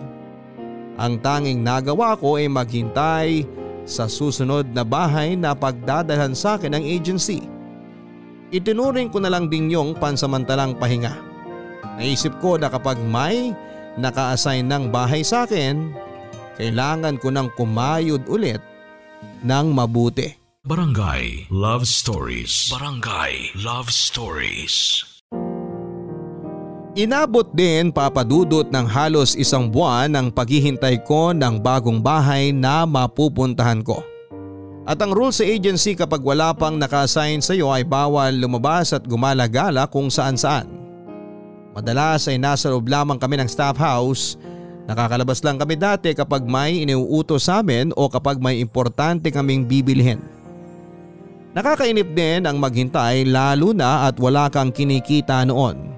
Ang 0.99 1.23
tanging 1.23 1.63
nagawa 1.63 2.19
ko 2.19 2.43
ay 2.43 2.51
maghintay 2.51 3.47
sa 3.87 4.11
susunod 4.11 4.67
na 4.75 4.83
bahay 4.83 5.39
na 5.39 5.55
pagdadalhan 5.55 6.35
sa 6.35 6.59
akin 6.59 6.75
ng 6.75 6.85
agency. 6.85 7.47
Itinuring 8.51 9.15
ko 9.15 9.23
na 9.23 9.31
lang 9.31 9.47
din 9.47 9.71
yung 9.71 9.95
pansamantalang 9.95 10.75
pahinga. 10.75 11.28
Naisip 11.99 12.39
ko 12.39 12.55
na 12.55 12.71
kapag 12.71 12.95
may 13.03 13.51
naka-assign 13.99 14.71
ng 14.71 14.95
bahay 14.95 15.27
sa 15.27 15.43
akin, 15.43 15.91
kailangan 16.55 17.19
ko 17.19 17.35
nang 17.35 17.51
kumayod 17.59 18.23
ulit 18.31 18.63
ng 19.43 19.67
mabuti. 19.75 20.31
Barangay 20.63 21.51
Love 21.51 21.91
Stories. 21.91 22.71
Barangay 22.71 23.51
Love 23.59 23.91
Stories. 23.91 25.03
Inabot 26.95 27.51
din 27.51 27.91
papadudot 27.91 28.71
ng 28.71 28.87
halos 28.87 29.35
isang 29.35 29.67
buwan 29.67 30.15
ang 30.15 30.31
paghihintay 30.31 31.03
ko 31.03 31.35
ng 31.35 31.59
bagong 31.59 31.99
bahay 31.99 32.55
na 32.55 32.87
mapupuntahan 32.87 33.83
ko. 33.83 34.07
At 34.87 35.03
ang 35.03 35.11
rule 35.11 35.35
sa 35.35 35.43
agency 35.43 35.99
kapag 35.99 36.23
wala 36.23 36.55
pang 36.55 36.79
naka-assign 36.79 37.43
sa 37.43 37.59
iyo 37.59 37.75
ay 37.75 37.83
bawal 37.83 38.39
lumabas 38.39 38.95
at 38.95 39.03
gumalagala 39.03 39.91
kung 39.91 40.11
saan 40.15 40.39
saan. 40.39 40.79
Madalas 41.79 42.27
ay 42.27 42.43
nasa 42.43 42.75
loob 42.75 42.91
lamang 42.91 43.23
kami 43.23 43.39
ng 43.39 43.47
staff 43.47 43.79
house 43.79 44.35
Nakakalabas 44.89 45.45
lang 45.45 45.61
kami 45.61 45.77
dati 45.77 46.17
kapag 46.17 46.49
may 46.49 46.81
iniuutos 46.81 47.45
sa 47.45 47.61
amin 47.61 47.93
o 47.93 48.09
kapag 48.09 48.41
may 48.41 48.57
importante 48.57 49.29
kaming 49.29 49.69
bibilhin. 49.69 50.17
Nakakainip 51.53 52.17
din 52.17 52.49
ang 52.49 52.57
maghintay 52.57 53.29
lalo 53.29 53.77
na 53.77 54.09
at 54.09 54.17
wala 54.17 54.49
kang 54.49 54.73
kinikita 54.73 55.45
noon. 55.45 55.93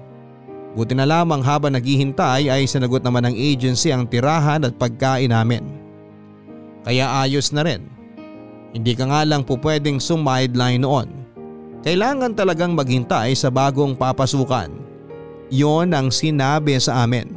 Buti 0.75 0.91
na 0.91 1.07
lamang 1.07 1.39
habang 1.39 1.71
naghihintay 1.71 2.51
ay 2.51 2.67
sinagot 2.67 2.99
naman 2.99 3.31
ng 3.31 3.35
agency 3.35 3.95
ang 3.95 4.03
tirahan 4.03 4.67
at 4.67 4.75
pagkain 4.75 5.31
namin. 5.31 5.63
Kaya 6.83 7.23
ayos 7.23 7.55
na 7.55 7.63
rin. 7.63 7.87
Hindi 8.75 8.91
ka 8.91 9.07
nga 9.07 9.23
lang 9.23 9.47
po 9.47 9.55
pwedeng 9.55 10.03
sumideline 10.03 10.83
noon. 10.83 11.07
Kailangan 11.87 12.35
talagang 12.35 12.75
maghintay 12.75 13.31
sa 13.39 13.47
bagong 13.47 13.95
papasukan. 13.95 14.90
Yon 15.51 15.91
ang 15.91 16.07
sinabi 16.09 16.79
sa 16.79 17.03
amin. 17.03 17.27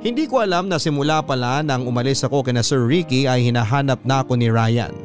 Hindi 0.00 0.24
ko 0.24 0.40
alam 0.40 0.72
na 0.72 0.80
simula 0.80 1.20
pala 1.20 1.60
nang 1.60 1.84
umalis 1.84 2.24
ako 2.24 2.40
kina 2.40 2.64
Sir 2.64 2.88
Ricky 2.88 3.28
ay 3.28 3.52
hinahanap 3.52 4.00
na 4.08 4.24
ako 4.24 4.40
ni 4.40 4.48
Ryan. 4.48 4.96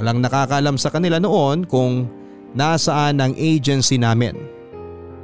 Walang 0.00 0.24
nakakaalam 0.24 0.80
sa 0.80 0.88
kanila 0.88 1.20
noon 1.20 1.68
kung 1.68 2.08
nasaan 2.56 3.20
ang 3.20 3.32
agency 3.36 4.00
namin. 4.00 4.32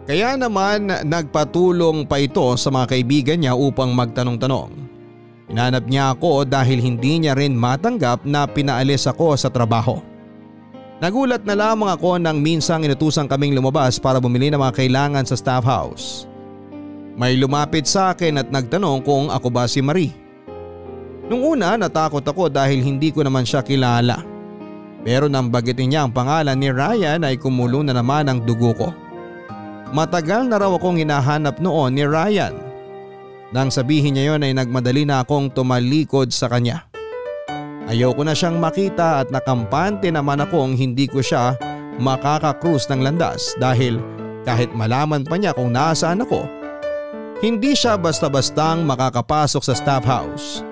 Kaya 0.04 0.36
naman 0.36 0.92
nagpatulong 1.08 2.04
pa 2.04 2.20
ito 2.20 2.44
sa 2.60 2.68
mga 2.68 2.92
kaibigan 2.92 3.38
niya 3.40 3.56
upang 3.56 3.96
magtanong-tanong. 3.96 4.84
Hinanap 5.48 5.84
niya 5.88 6.12
ako 6.12 6.44
dahil 6.44 6.76
hindi 6.76 7.24
niya 7.24 7.32
rin 7.32 7.56
matanggap 7.56 8.28
na 8.28 8.44
pinaalis 8.44 9.08
ako 9.08 9.32
sa 9.36 9.48
trabaho. 9.48 9.96
Nagulat 11.04 11.44
na 11.44 11.52
lamang 11.52 11.92
ako 11.92 12.16
nang 12.16 12.40
minsang 12.40 12.80
inutusan 12.80 13.28
kaming 13.28 13.52
lumabas 13.52 14.00
para 14.00 14.16
bumili 14.16 14.48
ng 14.48 14.56
mga 14.56 14.72
kailangan 14.72 15.28
sa 15.28 15.36
staff 15.36 15.60
house. 15.60 16.24
May 17.20 17.36
lumapit 17.36 17.84
sa 17.84 18.16
akin 18.16 18.40
at 18.40 18.48
nagtanong 18.48 19.04
kung 19.04 19.28
ako 19.28 19.52
ba 19.52 19.68
si 19.68 19.84
Marie. 19.84 20.16
Nung 21.28 21.44
una 21.44 21.76
natakot 21.76 22.24
ako 22.24 22.48
dahil 22.48 22.80
hindi 22.80 23.12
ko 23.12 23.20
naman 23.20 23.44
siya 23.44 23.60
kilala. 23.60 24.24
Pero 25.04 25.28
nang 25.28 25.52
bagitin 25.52 25.92
niya 25.92 26.08
ang 26.08 26.12
pangalan 26.16 26.56
ni 26.56 26.72
Ryan 26.72 27.20
ay 27.28 27.36
kumulo 27.36 27.84
na 27.84 27.92
naman 27.92 28.24
ang 28.24 28.40
dugo 28.40 28.72
ko. 28.72 28.88
Matagal 29.92 30.48
na 30.48 30.56
raw 30.56 30.72
akong 30.72 30.96
hinahanap 30.96 31.60
noon 31.60 32.00
ni 32.00 32.08
Ryan. 32.08 32.56
Nang 33.52 33.68
sabihin 33.68 34.16
niya 34.16 34.32
yon 34.32 34.40
ay 34.40 34.56
nagmadali 34.56 35.04
na 35.04 35.20
akong 35.20 35.52
tumalikod 35.52 36.32
sa 36.32 36.48
kanya. 36.48 36.93
Ayoko 37.84 38.24
na 38.24 38.32
siyang 38.32 38.56
makita 38.56 39.20
at 39.20 39.28
nakampante 39.28 40.08
naman 40.08 40.40
akong 40.40 40.72
hindi 40.72 41.04
ko 41.04 41.20
siya 41.20 41.52
makakakrus 42.00 42.88
ng 42.88 43.04
landas 43.04 43.52
dahil 43.60 44.00
kahit 44.48 44.72
malaman 44.72 45.22
pa 45.22 45.36
niya 45.36 45.52
kung 45.52 45.70
nasaan 45.70 46.24
ako 46.24 46.48
hindi 47.44 47.76
siya 47.76 48.00
basta-bastang 48.00 48.88
makakapasok 48.88 49.62
sa 49.62 49.76
staff 49.76 50.00
house 50.08 50.64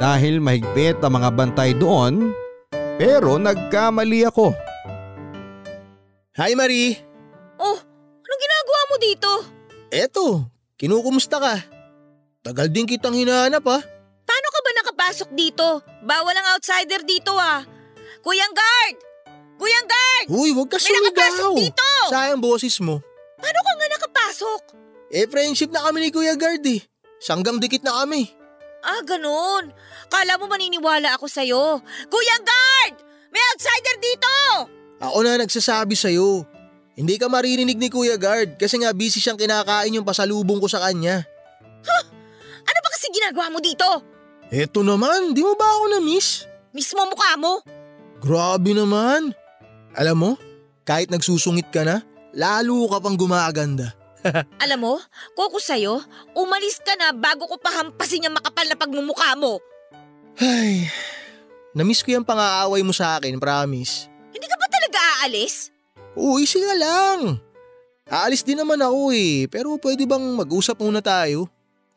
dahil 0.00 0.40
mahigpit 0.40 0.96
ang 1.04 1.20
mga 1.20 1.30
bantay 1.36 1.76
doon 1.76 2.32
pero 2.96 3.36
nagkamali 3.36 4.24
ako. 4.24 4.56
Hi 6.40 6.56
Marie! 6.56 6.96
Oh, 7.60 7.78
anong 8.24 8.40
ginagawa 8.40 8.80
mo 8.88 8.96
dito? 8.98 9.30
Eto, 9.92 10.26
kinukumusta 10.80 11.38
ka? 11.38 11.54
Tagal 12.40 12.72
din 12.72 12.88
kitang 12.88 13.14
hinahanap 13.14 13.62
ha. 13.68 13.78
Nakapasok 15.14 15.30
dito? 15.38 15.78
Bawal 16.02 16.34
ang 16.34 16.58
outsider 16.58 17.06
dito 17.06 17.38
ah. 17.38 17.62
Kuyang 18.18 18.50
guard! 18.50 18.96
Kuyang 19.62 19.86
guard! 19.86 20.26
Uy, 20.26 20.50
huwag 20.50 20.66
ka 20.66 20.82
May 20.82 20.90
nakapasok 20.90 21.54
sumigaw. 21.54 21.54
dito! 21.54 21.88
Sayang 22.10 22.42
boses 22.42 22.74
mo. 22.82 22.98
Paano 23.38 23.60
ka 23.62 23.72
nga 23.78 23.88
nakapasok? 23.94 24.60
Eh, 25.14 25.30
friendship 25.30 25.70
na 25.70 25.86
kami 25.86 26.02
ni 26.02 26.10
Kuya 26.10 26.34
Guard 26.34 26.66
eh. 26.66 26.82
Sanggang 27.22 27.62
dikit 27.62 27.86
na 27.86 28.02
kami. 28.02 28.26
Ah, 28.82 29.06
ganun. 29.06 29.70
Kala 30.10 30.34
mo 30.34 30.50
maniniwala 30.50 31.14
ako 31.14 31.30
sa'yo. 31.30 31.78
Kuyang 32.10 32.42
guard! 32.42 32.94
May 33.30 33.42
outsider 33.54 33.96
dito! 34.02 34.34
Ako 34.98 35.22
na 35.22 35.38
nagsasabi 35.38 35.94
sa'yo. 35.94 36.42
Hindi 36.98 37.22
ka 37.22 37.30
maririnig 37.30 37.78
ni 37.78 37.86
Kuya 37.86 38.18
Guard 38.18 38.58
kasi 38.58 38.82
nga 38.82 38.90
busy 38.90 39.22
siyang 39.22 39.38
kinakain 39.38 39.94
yung 39.94 40.02
pasalubong 40.02 40.58
ko 40.58 40.66
sa 40.66 40.82
kanya. 40.82 41.22
Ano 42.66 42.78
ba 42.82 42.90
kasi 42.90 43.14
ginagawa 43.14 43.54
mo 43.54 43.62
dito? 43.62 44.13
Eto 44.54 44.86
naman, 44.86 45.34
di 45.34 45.42
mo 45.42 45.58
ba 45.58 45.66
ako 45.66 45.98
na-miss? 45.98 46.46
Mismo 46.70 47.02
mukha 47.10 47.34
mo? 47.34 47.58
Grabe 48.22 48.70
naman. 48.70 49.34
Alam 49.98 50.14
mo, 50.14 50.30
kahit 50.86 51.10
nagsusungit 51.10 51.74
ka 51.74 51.82
na, 51.82 52.06
lalo 52.30 52.86
ka 52.86 53.02
pang 53.02 53.18
gumaganda. 53.18 53.90
Alam 54.62 54.78
mo, 54.78 54.94
ako 55.34 55.58
sa'yo, 55.58 55.98
umalis 56.38 56.78
ka 56.86 56.94
na 56.94 57.10
bago 57.10 57.50
ko 57.50 57.58
pahampasin 57.58 58.30
yung 58.30 58.38
makapal 58.38 58.70
na 58.70 58.78
pagmumukha 58.78 59.34
mo. 59.34 59.58
Ay, 60.38 60.86
na-miss 61.74 62.06
ko 62.06 62.14
yung 62.14 62.22
pang-aaway 62.22 62.86
mo 62.86 62.94
sa 62.94 63.18
akin, 63.18 63.42
promise. 63.42 64.06
Hindi 64.30 64.46
ka 64.46 64.54
ba 64.54 64.70
talaga 64.70 64.98
aalis? 65.18 65.74
Uy, 66.14 66.46
sige 66.46 66.70
lang. 66.78 67.42
Aalis 68.06 68.46
din 68.46 68.62
naman 68.62 68.78
ako 68.78 69.10
eh, 69.10 69.50
pero 69.50 69.74
pwede 69.82 70.06
bang 70.06 70.22
mag-usap 70.22 70.78
muna 70.78 71.02
tayo? 71.02 71.50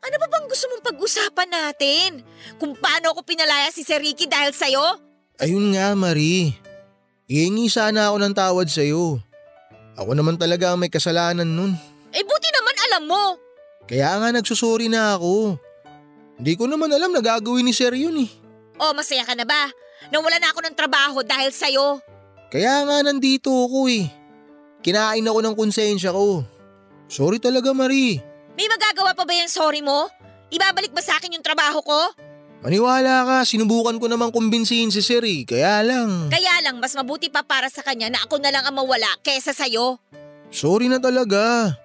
Ano 0.08 0.16
ba 0.24 0.28
bang 0.32 0.48
gusto 0.48 0.72
mong 0.72 0.84
pag-usapan 0.88 1.50
natin? 1.52 2.10
Kung 2.56 2.72
paano 2.80 3.12
ako 3.12 3.28
pinalaya 3.28 3.68
si 3.76 3.84
Sir 3.84 4.00
Ricky 4.00 4.24
dahil 4.24 4.56
sa'yo? 4.56 5.04
Ayun 5.36 5.76
nga, 5.76 5.92
Marie. 6.00 6.56
Ihingi 7.28 7.68
sana 7.68 8.08
ako 8.08 8.18
ng 8.24 8.32
tawad 8.32 8.72
sa'yo. 8.72 9.20
Ako 10.00 10.16
naman 10.16 10.40
talaga 10.40 10.72
ang 10.72 10.80
may 10.80 10.88
kasalanan 10.88 11.44
nun. 11.44 11.76
Eh 12.16 12.24
buti 12.24 12.50
naman 12.56 12.76
alam 12.88 13.04
mo. 13.04 13.24
Kaya 13.84 14.16
nga 14.16 14.32
nagsusuri 14.32 14.88
na 14.88 15.20
ako. 15.20 15.60
Hindi 16.40 16.54
ko 16.56 16.72
naman 16.72 16.88
alam 16.88 17.12
na 17.12 17.20
gagawin 17.20 17.68
ni 17.68 17.76
Sir 17.76 17.92
yun 17.92 18.16
eh. 18.24 18.32
O 18.80 18.96
masaya 18.96 19.28
ka 19.28 19.36
na 19.36 19.44
ba? 19.44 19.68
Nawala 20.08 20.40
na 20.40 20.56
ako 20.56 20.72
ng 20.72 20.76
trabaho 20.78 21.20
dahil 21.20 21.52
sa'yo. 21.52 22.00
Kaya 22.48 22.88
nga 22.88 23.04
nandito 23.04 23.52
ako 23.52 23.92
eh. 23.92 24.08
Kinain 24.80 25.28
ako 25.28 25.40
ng 25.44 25.56
konsensya 25.58 26.16
ko. 26.16 26.48
Sorry 27.12 27.44
talaga 27.44 27.76
Marie. 27.76 28.24
May 28.58 28.66
magagawa 28.66 29.14
pa 29.14 29.22
ba 29.22 29.34
yung 29.38 29.54
sorry 29.54 29.86
mo? 29.86 30.10
Ibabalik 30.50 30.90
ba 30.90 31.06
sa 31.06 31.22
akin 31.22 31.38
yung 31.38 31.46
trabaho 31.46 31.78
ko? 31.86 32.00
Maniwala 32.66 33.22
ka, 33.22 33.38
sinubukan 33.46 34.02
ko 34.02 34.10
namang 34.10 34.34
kumbinsihin 34.34 34.90
si 34.90 35.06
Sir 35.06 35.22
eh. 35.22 35.46
Kaya 35.46 35.86
lang. 35.86 36.34
Kaya 36.34 36.66
lang, 36.66 36.82
mas 36.82 36.98
mabuti 36.98 37.30
pa 37.30 37.46
para 37.46 37.70
sa 37.70 37.86
kanya 37.86 38.10
na 38.10 38.18
ako 38.26 38.42
na 38.42 38.50
lang 38.50 38.66
ang 38.66 38.74
mawala 38.74 39.06
kesa 39.22 39.54
sa'yo. 39.54 40.02
Sorry 40.50 40.90
na 40.90 40.98
talaga. 40.98 41.78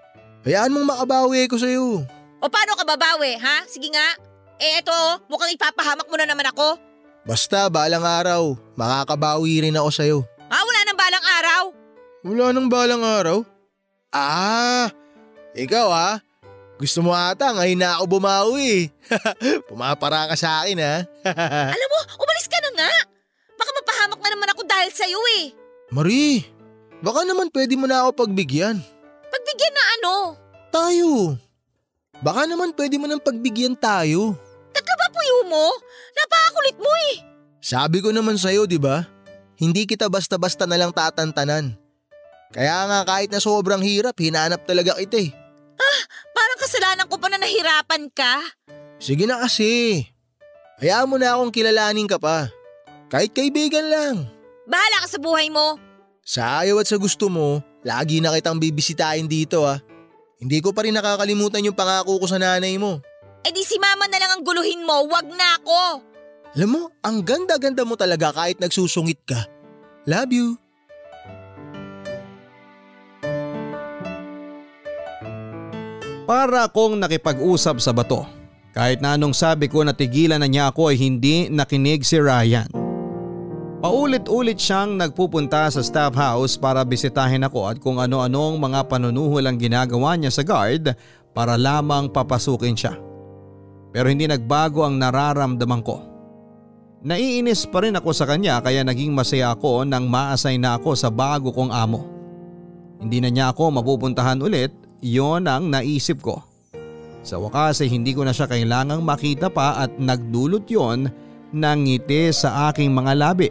Hayaan 0.49 0.73
mong 0.73 0.97
makabawi 0.97 1.45
ko 1.45 1.61
sa'yo. 1.61 2.09
O 2.41 2.49
paano 2.49 2.73
ka 2.73 2.89
babawi, 2.89 3.37
ha? 3.37 3.69
Sige 3.69 3.93
nga. 3.93 4.09
Eh 4.57 4.81
eto, 4.81 4.97
mukhang 5.29 5.53
ipapahamak 5.53 6.09
mo 6.09 6.17
na 6.17 6.25
naman 6.25 6.49
ako. 6.57 6.81
Basta 7.29 7.69
balang 7.69 8.03
araw, 8.03 8.57
makakabawi 8.81 9.69
rin 9.69 9.77
ako 9.77 9.91
sa'yo. 9.93 10.19
Ha, 10.49 10.57
wala 10.57 10.81
nang 10.89 10.99
balang 10.99 11.27
araw. 11.37 11.63
Wala 12.25 12.47
nang 12.49 12.69
balang 12.73 13.03
araw? 13.05 13.39
Ah, 14.09 14.89
ikaw 15.53 15.93
ha? 15.93 16.11
Gusto 16.83 16.99
mo 16.99 17.15
ata 17.15 17.55
ngayon 17.55 17.79
na 17.79 17.95
ako 17.95 18.19
bumawi. 18.19 18.91
Pumapara 19.71 20.27
ka 20.27 20.35
sa 20.35 20.67
akin 20.67 20.83
ha. 20.83 21.07
Alam 21.79 21.89
mo, 21.95 22.01
umalis 22.19 22.51
ka 22.51 22.59
na 22.59 22.71
nga. 22.75 22.91
Baka 23.55 23.71
mapahamak 23.71 24.19
na 24.19 24.29
naman 24.35 24.51
ako 24.51 24.63
dahil 24.67 24.91
sa'yo 24.91 25.21
eh. 25.39 25.55
Marie, 25.95 26.43
baka 26.99 27.23
naman 27.23 27.55
pwede 27.55 27.79
mo 27.79 27.87
na 27.87 28.03
ako 28.03 28.27
pagbigyan. 28.27 28.83
Pagbigyan 29.31 29.75
na 29.79 29.85
ano? 29.95 30.15
Tayo. 30.75 31.11
Baka 32.19 32.51
naman 32.51 32.75
pwede 32.75 32.99
mo 32.99 33.07
nang 33.07 33.23
pagbigyan 33.23 33.79
tayo. 33.79 34.35
Tatlo 34.75 34.95
ba 34.99 35.07
puyo 35.15 35.37
mo? 35.47 35.67
Napakakulit 36.19 36.77
mo 36.83 36.91
eh. 37.15 37.23
Sabi 37.63 38.03
ko 38.03 38.11
naman 38.11 38.35
sa'yo, 38.35 38.67
di 38.67 38.83
ba? 38.83 39.07
Hindi 39.55 39.87
kita 39.87 40.11
basta-basta 40.11 40.67
na 40.67 40.83
lang 40.83 40.91
tatantanan. 40.91 41.79
Kaya 42.51 42.91
nga 42.91 43.07
kahit 43.07 43.31
na 43.31 43.39
sobrang 43.39 43.87
hirap, 43.87 44.19
hinanap 44.19 44.67
talaga 44.67 44.99
kita 44.99 45.23
eh. 45.23 45.31
Parang 45.81 46.32
kasalanan 46.63 47.11
ko 47.11 47.19
pa 47.19 47.27
na 47.27 47.43
nahirapan 47.43 48.07
ka. 48.15 48.47
Sige 49.03 49.27
na 49.27 49.43
kasi. 49.43 50.07
Hayaan 50.79 51.11
mo 51.11 51.19
na 51.19 51.35
akong 51.35 51.51
kilalanin 51.51 52.07
ka 52.07 52.23
pa. 52.23 52.47
Kahit 53.11 53.35
kaibigan 53.35 53.91
lang. 53.91 54.17
Bahala 54.71 55.03
ka 55.03 55.09
sa 55.11 55.19
buhay 55.19 55.51
mo. 55.51 55.77
Sa 56.23 56.63
ayaw 56.63 56.79
at 56.79 56.87
sa 56.87 57.03
gusto 57.03 57.27
mo, 57.27 57.59
lagi 57.83 58.23
na 58.23 58.31
kitang 58.31 58.63
bibisitahin 58.63 59.27
dito 59.27 59.67
ah. 59.67 59.83
Hindi 60.39 60.63
ko 60.63 60.71
pa 60.71 60.87
rin 60.87 60.95
nakakalimutan 60.95 61.67
yung 61.67 61.75
pangako 61.75 62.23
ko 62.23 62.27
sa 62.31 62.39
nanay 62.39 62.79
mo. 62.79 63.03
Eh 63.43 63.51
di 63.51 63.67
si 63.67 63.75
mama 63.83 64.07
na 64.07 64.23
lang 64.23 64.39
ang 64.39 64.43
guluhin 64.47 64.87
mo, 64.87 65.03
wag 65.11 65.27
na 65.35 65.59
ako. 65.59 66.03
Alam 66.55 66.71
mo, 66.71 66.83
ang 67.03 67.27
ganda-ganda 67.27 67.83
mo 67.83 67.99
talaga 67.99 68.31
kahit 68.31 68.63
nagsusungit 68.63 69.19
ka. 69.27 69.51
Love 70.07 70.31
you. 70.31 70.62
Para 76.23 76.71
akong 76.71 76.95
nakipag-usap 77.03 77.83
sa 77.83 77.91
bato. 77.91 78.23
Kahit 78.73 79.03
na 79.03 79.19
anong 79.19 79.35
sabi 79.37 79.69
ko 79.69 79.83
na 79.83 79.93
tigilan 79.93 80.41
na 80.41 80.49
niya 80.49 80.71
ako 80.73 80.95
ay 80.95 80.97
hindi 80.97 81.51
nakinig 81.51 82.07
si 82.07 82.17
Ryan. 82.17 82.71
Paulit-ulit 83.83 84.63
siyang 84.63 84.95
nagpupunta 84.95 85.67
sa 85.67 85.83
staff 85.83 86.15
house 86.15 86.55
para 86.55 86.87
bisitahin 86.87 87.43
ako 87.43 87.61
at 87.67 87.77
kung 87.83 87.99
ano-anong 87.99 88.55
mga 88.57 88.87
panunuhol 88.87 89.43
ang 89.43 89.59
ginagawa 89.59 90.15
niya 90.15 90.31
sa 90.31 90.47
guard 90.47 90.95
para 91.35 91.59
lamang 91.59 92.07
papasukin 92.07 92.79
siya. 92.79 92.95
Pero 93.91 94.07
hindi 94.07 94.31
nagbago 94.31 94.87
ang 94.87 95.03
nararamdaman 95.03 95.83
ko. 95.83 95.99
Naiinis 97.03 97.67
pa 97.67 97.83
rin 97.83 97.99
ako 97.99 98.15
sa 98.15 98.31
kanya 98.31 98.63
kaya 98.63 98.87
naging 98.87 99.11
masaya 99.11 99.51
ako 99.51 99.83
nang 99.83 100.07
ma-assign 100.07 100.63
na 100.63 100.79
ako 100.79 100.95
sa 100.95 101.11
bago 101.11 101.51
kong 101.51 101.75
amo. 101.75 102.07
Hindi 103.03 103.19
na 103.19 103.29
niya 103.35 103.47
ako 103.51 103.83
mapupuntahan 103.83 104.39
ulit, 104.39 104.71
yon 105.03 105.51
ang 105.51 105.67
naisip 105.67 106.23
ko. 106.23 106.41
Sa 107.27 107.43
wakas 107.43 107.83
ay 107.83 107.91
hindi 107.91 108.15
ko 108.15 108.23
na 108.23 108.31
siya 108.31 108.47
kailangang 108.47 109.03
makita 109.03 109.51
pa 109.51 109.83
at 109.83 109.91
nagdulot 109.99 110.65
yon 110.71 111.11
ng 111.53 111.79
ngiti 111.85 112.31
sa 112.31 112.71
aking 112.71 112.95
mga 112.95 113.13
labi. 113.19 113.51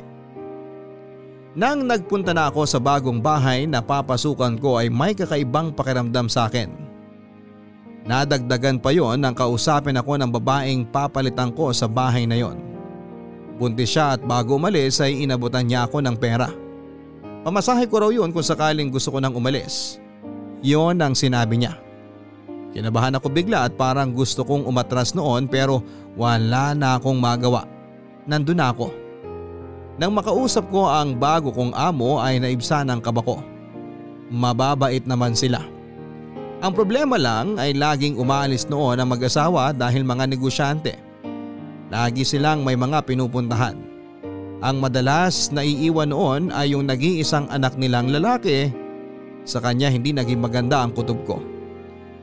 Nang 1.52 1.84
nagpunta 1.84 2.32
na 2.32 2.48
ako 2.48 2.64
sa 2.64 2.80
bagong 2.80 3.20
bahay 3.20 3.68
na 3.68 3.84
papasukan 3.84 4.56
ko 4.56 4.80
ay 4.80 4.88
may 4.88 5.12
kakaibang 5.12 5.76
pakiramdam 5.76 6.32
sa 6.32 6.48
akin. 6.48 6.72
Nadagdagan 8.08 8.80
pa 8.80 8.96
yon 8.96 9.20
nang 9.22 9.36
kausapin 9.36 10.00
ako 10.00 10.18
ng 10.18 10.32
babaeng 10.32 10.88
papalitan 10.88 11.52
ko 11.54 11.70
sa 11.76 11.86
bahay 11.86 12.26
na 12.26 12.40
yon. 12.40 12.58
Buntis 13.62 13.94
siya 13.94 14.18
at 14.18 14.26
bago 14.26 14.58
umalis 14.58 14.98
ay 15.04 15.22
inabutan 15.22 15.70
niya 15.70 15.86
ako 15.86 16.02
ng 16.02 16.18
pera. 16.18 16.50
Pamasahe 17.46 17.86
ko 17.86 18.02
raw 18.02 18.10
yun 18.10 18.34
kung 18.34 18.42
sakaling 18.42 18.90
gusto 18.90 19.14
ko 19.14 19.22
nang 19.22 19.38
umalis. 19.38 20.01
Yon 20.62 21.02
ang 21.02 21.18
sinabi 21.18 21.58
niya. 21.58 21.78
Kinabahan 22.72 23.18
ako 23.20 23.28
bigla 23.28 23.68
at 23.68 23.76
parang 23.76 24.16
gusto 24.16 24.48
kong 24.48 24.64
umatras 24.64 25.12
noon 25.12 25.50
pero 25.50 25.84
wala 26.16 26.72
na 26.72 26.96
akong 26.96 27.20
magawa. 27.20 27.68
Nandun 28.24 28.62
na 28.62 28.72
ako. 28.72 28.94
Nang 30.00 30.16
makausap 30.16 30.72
ko 30.72 30.88
ang 30.88 31.20
bago 31.20 31.52
kong 31.52 31.76
amo 31.76 32.22
ay 32.24 32.40
naibsa 32.40 32.86
ng 32.88 33.04
kabako. 33.04 33.44
Mababait 34.32 35.04
naman 35.04 35.36
sila. 35.36 35.60
Ang 36.62 36.72
problema 36.78 37.18
lang 37.18 37.58
ay 37.58 37.74
laging 37.74 38.22
umaalis 38.22 38.70
noon 38.70 39.02
ang 39.02 39.10
mag-asawa 39.10 39.74
dahil 39.74 40.06
mga 40.06 40.30
negosyante. 40.30 40.94
Lagi 41.92 42.24
silang 42.24 42.64
may 42.64 42.80
mga 42.80 43.04
pinupuntahan. 43.04 43.76
Ang 44.62 44.78
madalas 44.78 45.50
na 45.50 45.66
iiwan 45.66 46.14
noon 46.14 46.54
ay 46.54 46.72
yung 46.72 46.86
nag-iisang 46.86 47.50
anak 47.50 47.76
nilang 47.76 48.14
lalaki. 48.14 48.70
Sa 49.44 49.58
kanya 49.60 49.90
hindi 49.90 50.14
naging 50.14 50.42
maganda 50.42 50.86
ang 50.86 50.94
kutob 50.94 51.20
ko. 51.26 51.38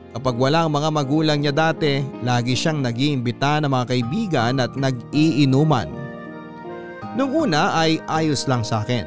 Kapag 0.09 0.35
wala 0.41 0.65
ang 0.65 0.73
mga 0.73 0.89
magulang 0.89 1.37
niya 1.37 1.53
dati, 1.53 2.01
lagi 2.25 2.57
siyang 2.57 2.81
nag-iimbita 2.81 3.61
ng 3.61 3.69
mga 3.69 3.85
kaibigan 3.93 4.53
at 4.57 4.73
nag-iinuman. 4.73 5.89
Nung 7.13 7.31
una 7.33 7.77
ay 7.77 8.01
ayos 8.09 8.49
lang 8.49 8.65
sa 8.65 8.81
akin. 8.81 9.05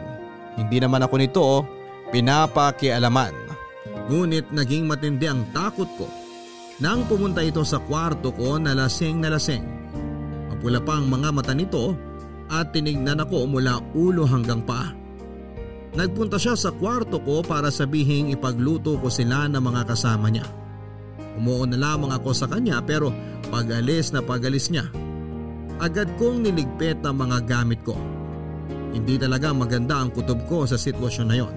Hindi 0.58 0.78
naman 0.78 1.02
ako 1.02 1.14
nito 1.18 1.46
pinapakialaman. 2.14 3.34
Ngunit 4.10 4.52
naging 4.54 4.86
matindi 4.86 5.26
ang 5.26 5.48
takot 5.50 5.88
ko 5.96 6.06
nang 6.82 7.06
pumunta 7.06 7.42
ito 7.42 7.62
sa 7.62 7.78
kwarto 7.78 8.34
ko 8.34 8.58
na 8.58 8.74
lasing 8.74 9.22
na 9.22 9.30
lasing. 9.30 9.62
Mapula 10.50 10.82
pa 10.82 10.98
ang 10.98 11.06
mga 11.06 11.28
mata 11.30 11.54
nito 11.54 11.94
at 12.50 12.74
tinignan 12.74 13.22
ako 13.22 13.46
mula 13.46 13.78
ulo 13.94 14.26
hanggang 14.26 14.62
paa. 14.62 15.01
Nagpunta 15.92 16.40
siya 16.40 16.56
sa 16.56 16.72
kwarto 16.72 17.20
ko 17.20 17.44
para 17.44 17.68
sabihing 17.68 18.32
ipagluto 18.32 18.96
ko 18.96 19.12
sila 19.12 19.44
ng 19.48 19.60
mga 19.60 19.92
kasama 19.92 20.32
niya. 20.32 20.48
Umuo 21.36 21.68
na 21.68 21.76
lamang 21.76 22.12
ako 22.16 22.32
sa 22.32 22.48
kanya 22.48 22.80
pero 22.80 23.12
pag-alis 23.52 24.12
na 24.12 24.24
pag-alis 24.24 24.72
niya. 24.72 24.88
Agad 25.76 26.08
kong 26.16 26.48
niligpit 26.48 27.04
ang 27.04 27.20
mga 27.20 27.44
gamit 27.44 27.84
ko. 27.84 27.96
Hindi 28.92 29.20
talaga 29.20 29.52
maganda 29.52 30.00
ang 30.00 30.12
kutob 30.12 30.44
ko 30.48 30.64
sa 30.64 30.80
sitwasyon 30.80 31.28
na 31.28 31.36
yon. 31.36 31.54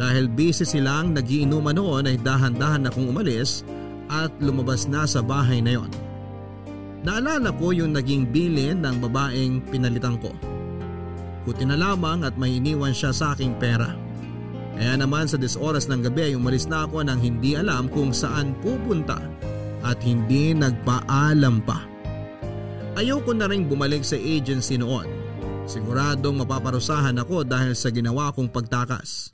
Dahil 0.00 0.32
busy 0.32 0.64
silang 0.64 1.12
nagiinuman 1.12 1.76
noon 1.76 2.08
ay 2.08 2.16
dahan-dahan 2.20 2.88
akong 2.88 3.12
umalis 3.12 3.64
at 4.08 4.32
lumabas 4.40 4.88
na 4.88 5.04
sa 5.04 5.20
bahay 5.20 5.60
na 5.60 5.76
yon. 5.80 5.90
Naalala 7.04 7.52
ko 7.56 7.72
yung 7.72 7.96
naging 7.96 8.28
bilin 8.28 8.84
ng 8.84 9.00
babaeng 9.00 9.64
pinalitan 9.68 10.20
ko. 10.20 10.32
Buti 11.44 11.64
na 11.64 11.76
lamang 11.76 12.24
at 12.26 12.36
may 12.36 12.60
iniwan 12.60 12.92
siya 12.92 13.16
sa 13.16 13.32
aking 13.32 13.56
pera. 13.56 13.96
Kaya 14.76 14.96
naman 14.96 15.28
sa 15.28 15.36
disoras 15.36 15.88
ng 15.88 16.04
gabi 16.08 16.32
ay 16.32 16.34
umalis 16.36 16.64
na 16.68 16.88
ako 16.88 17.04
nang 17.04 17.20
hindi 17.20 17.56
alam 17.56 17.88
kung 17.92 18.16
saan 18.16 18.56
pupunta 18.64 19.20
at 19.84 20.00
hindi 20.04 20.56
nagpaalam 20.56 21.64
pa. 21.64 21.84
Ayoko 22.96 23.32
na 23.32 23.48
rin 23.48 23.68
bumalik 23.68 24.04
sa 24.04 24.16
agency 24.16 24.76
noon. 24.76 25.08
Siguradong 25.64 26.42
mapaparusahan 26.44 27.16
ako 27.20 27.46
dahil 27.46 27.76
sa 27.76 27.92
ginawa 27.92 28.32
kong 28.32 28.50
pagtakas. 28.50 29.30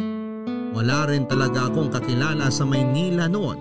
Wala 0.76 1.08
rin 1.08 1.24
talaga 1.24 1.72
akong 1.72 1.88
kakilala 1.88 2.52
sa 2.52 2.68
Maynila 2.68 3.24
noon. 3.24 3.58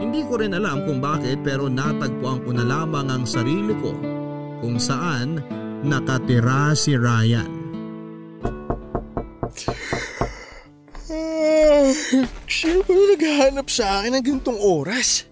Hindi 0.00 0.24
ko 0.24 0.40
rin 0.40 0.56
alam 0.56 0.84
kung 0.88 1.00
bakit 1.00 1.44
pero 1.44 1.68
natagpuan 1.68 2.40
ko 2.44 2.50
na 2.56 2.64
lamang 2.64 3.08
ang 3.12 3.24
sarili 3.28 3.76
ko 3.76 3.92
kung 4.64 4.80
saan 4.80 5.40
nakatira 5.84 6.72
si 6.78 6.96
Ryan. 6.96 7.50
Ah, 11.10 11.88
sino 12.48 12.80
ba 12.84 12.90
yung 12.92 13.10
naghahanap 13.16 13.66
sa 13.68 14.00
akin 14.00 14.16
ng 14.16 14.24
ganitong 14.24 14.60
oras? 14.60 15.24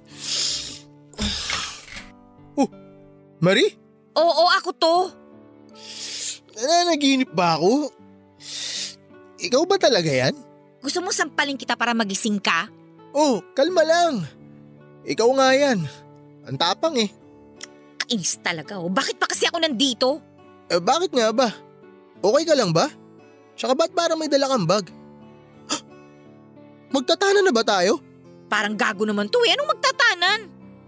Oh, 2.54 2.70
Marie? 3.42 3.74
Oo, 4.14 4.46
ako 4.46 4.70
to. 4.78 4.96
Nananaginip 6.54 7.35
ba 7.35 7.59
ako? 7.59 7.90
Ikaw 9.42 9.62
ba 9.66 9.74
talaga 9.74 10.07
yan? 10.07 10.38
Gusto 10.78 11.02
mo 11.02 11.11
sampalin 11.11 11.59
kita 11.59 11.74
para 11.74 11.90
magising 11.98 12.38
ka? 12.38 12.70
Oh, 13.11 13.42
kalma 13.59 13.83
lang. 13.83 14.22
Ikaw 15.02 15.28
nga 15.35 15.48
yan. 15.50 15.83
Ang 16.46 16.57
tapang 16.57 16.94
eh. 16.94 17.11
Kainis 18.07 18.38
talaga 18.38 18.78
oh. 18.78 18.92
Bakit 18.92 19.18
pa 19.18 19.26
kasi 19.26 19.50
ako 19.50 19.59
nandito? 19.64 20.22
Eh 20.74 20.82
bakit 20.82 21.14
nga 21.14 21.30
ba? 21.30 21.54
Okay 22.18 22.42
ka 22.42 22.58
lang 22.58 22.74
ba? 22.74 22.90
Tsaka 23.54 23.78
ba't 23.78 23.94
parang 23.94 24.18
may 24.18 24.26
dala 24.26 24.50
kang 24.50 24.66
bag? 24.66 24.90
Huh? 25.70 25.82
Magtatana 26.90 27.46
na 27.46 27.54
ba 27.54 27.62
tayo? 27.62 28.02
Parang 28.50 28.74
gago 28.74 29.06
naman 29.06 29.30
to 29.30 29.38
eh. 29.46 29.54
Anong 29.54 29.70
magtatanan? 29.70 30.40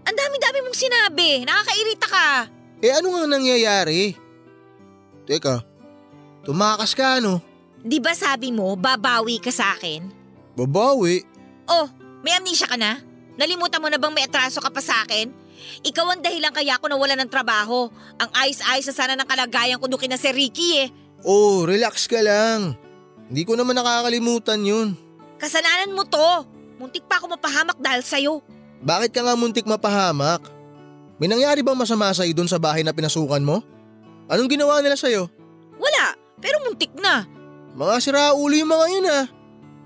Ang 0.03 0.15
dami-dami 0.15 0.59
mong 0.67 0.75
sinabi. 0.75 1.47
Nakakairita 1.47 2.07
ka. 2.11 2.27
Eh 2.83 2.91
ano 2.91 3.15
nga 3.15 3.31
nangyayari? 3.31 4.11
Teka, 5.23 5.63
tumakas 6.43 6.91
ka 6.91 7.23
ano? 7.23 7.39
Di 7.79 8.03
ba 8.03 8.11
sabi 8.11 8.51
mo, 8.51 8.75
babawi 8.75 9.39
ka 9.39 9.55
sa 9.55 9.71
akin? 9.79 10.03
Babawi? 10.59 11.23
Oh, 11.71 11.87
may 12.27 12.35
amnesia 12.35 12.67
ka 12.67 12.75
na? 12.75 12.99
Nalimutan 13.39 13.79
mo 13.79 13.87
na 13.87 13.95
bang 13.95 14.11
may 14.11 14.27
atraso 14.27 14.59
ka 14.59 14.67
pa 14.67 14.83
sa 14.83 15.07
akin? 15.07 15.31
Ikaw 15.85 16.05
ang 16.17 16.21
dahilan 16.23 16.53
kaya 16.53 16.77
ako 16.77 16.89
nawala 16.89 17.15
ng 17.17 17.31
trabaho. 17.31 17.89
Ang 18.17 18.29
ayos-ayos 18.33 18.87
na 18.89 18.95
sana 18.95 19.13
ng 19.17 19.27
kalagayan 19.27 19.77
ko 19.77 19.85
doon 19.89 20.01
kina 20.01 20.17
si 20.17 20.29
Ricky 20.31 20.85
eh. 20.85 20.87
Oh, 21.25 21.65
relax 21.65 22.05
ka 22.05 22.21
lang. 22.21 22.77
Hindi 23.27 23.43
ko 23.43 23.57
naman 23.57 23.75
nakakalimutan 23.75 24.63
yun. 24.63 24.87
Kasalanan 25.37 25.93
mo 25.93 26.07
to. 26.07 26.29
Muntik 26.77 27.05
pa 27.09 27.17
ako 27.17 27.33
mapahamak 27.33 27.77
dahil 27.81 28.01
sa'yo. 28.05 28.33
Bakit 28.85 29.09
ka 29.09 29.25
nga 29.25 29.33
muntik 29.33 29.65
mapahamak? 29.65 30.45
May 31.17 31.25
nangyari 31.25 31.65
bang 31.65 31.77
masama 31.77 32.13
sa'yo 32.13 32.37
doon 32.37 32.45
sa 32.49 32.61
bahay 32.61 32.85
na 32.85 32.93
pinasukan 32.93 33.41
mo? 33.41 33.65
Anong 34.29 34.49
ginawa 34.53 34.77
nila 34.85 34.93
sa'yo? 34.93 35.25
Wala, 35.81 36.13
pero 36.37 36.61
muntik 36.61 36.93
na. 37.01 37.25
Mga 37.73 37.95
siraulo 38.01 38.53
yung 38.53 38.69
mga 38.69 38.85
yun 38.93 39.07
ah. 39.09 39.25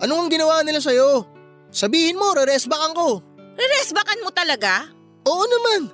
Anong 0.03 0.27
ang 0.27 0.31
ginawa 0.31 0.60
nila 0.63 0.84
sa'yo? 0.84 1.23
Sabihin 1.71 2.19
mo, 2.19 2.36
reresbakan 2.36 2.91
ko. 2.91 3.23
Reresbakan 3.55 4.23
mo 4.27 4.29
talaga? 4.36 4.91
Oo 5.25 5.45
naman. 5.45 5.91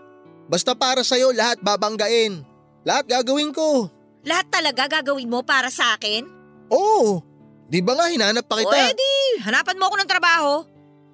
Basta 0.48 0.72
para 0.72 1.04
sa'yo 1.04 1.36
lahat 1.36 1.60
babanggain. 1.60 2.40
Lahat 2.88 3.04
gagawin 3.04 3.52
ko. 3.52 3.92
Lahat 4.24 4.48
talaga 4.48 4.88
gagawin 4.88 5.28
mo 5.28 5.44
para 5.44 5.68
sa 5.68 5.96
akin? 5.96 6.24
Oo. 6.72 7.20
Di 7.68 7.84
ba 7.84 8.00
nga 8.00 8.08
hinanap 8.08 8.48
pa 8.48 8.56
O 8.56 8.60
kita? 8.64 8.96
edi, 8.96 9.44
hanapan 9.44 9.76
mo 9.76 9.92
ako 9.92 9.96
ng 10.00 10.10
trabaho. 10.10 10.52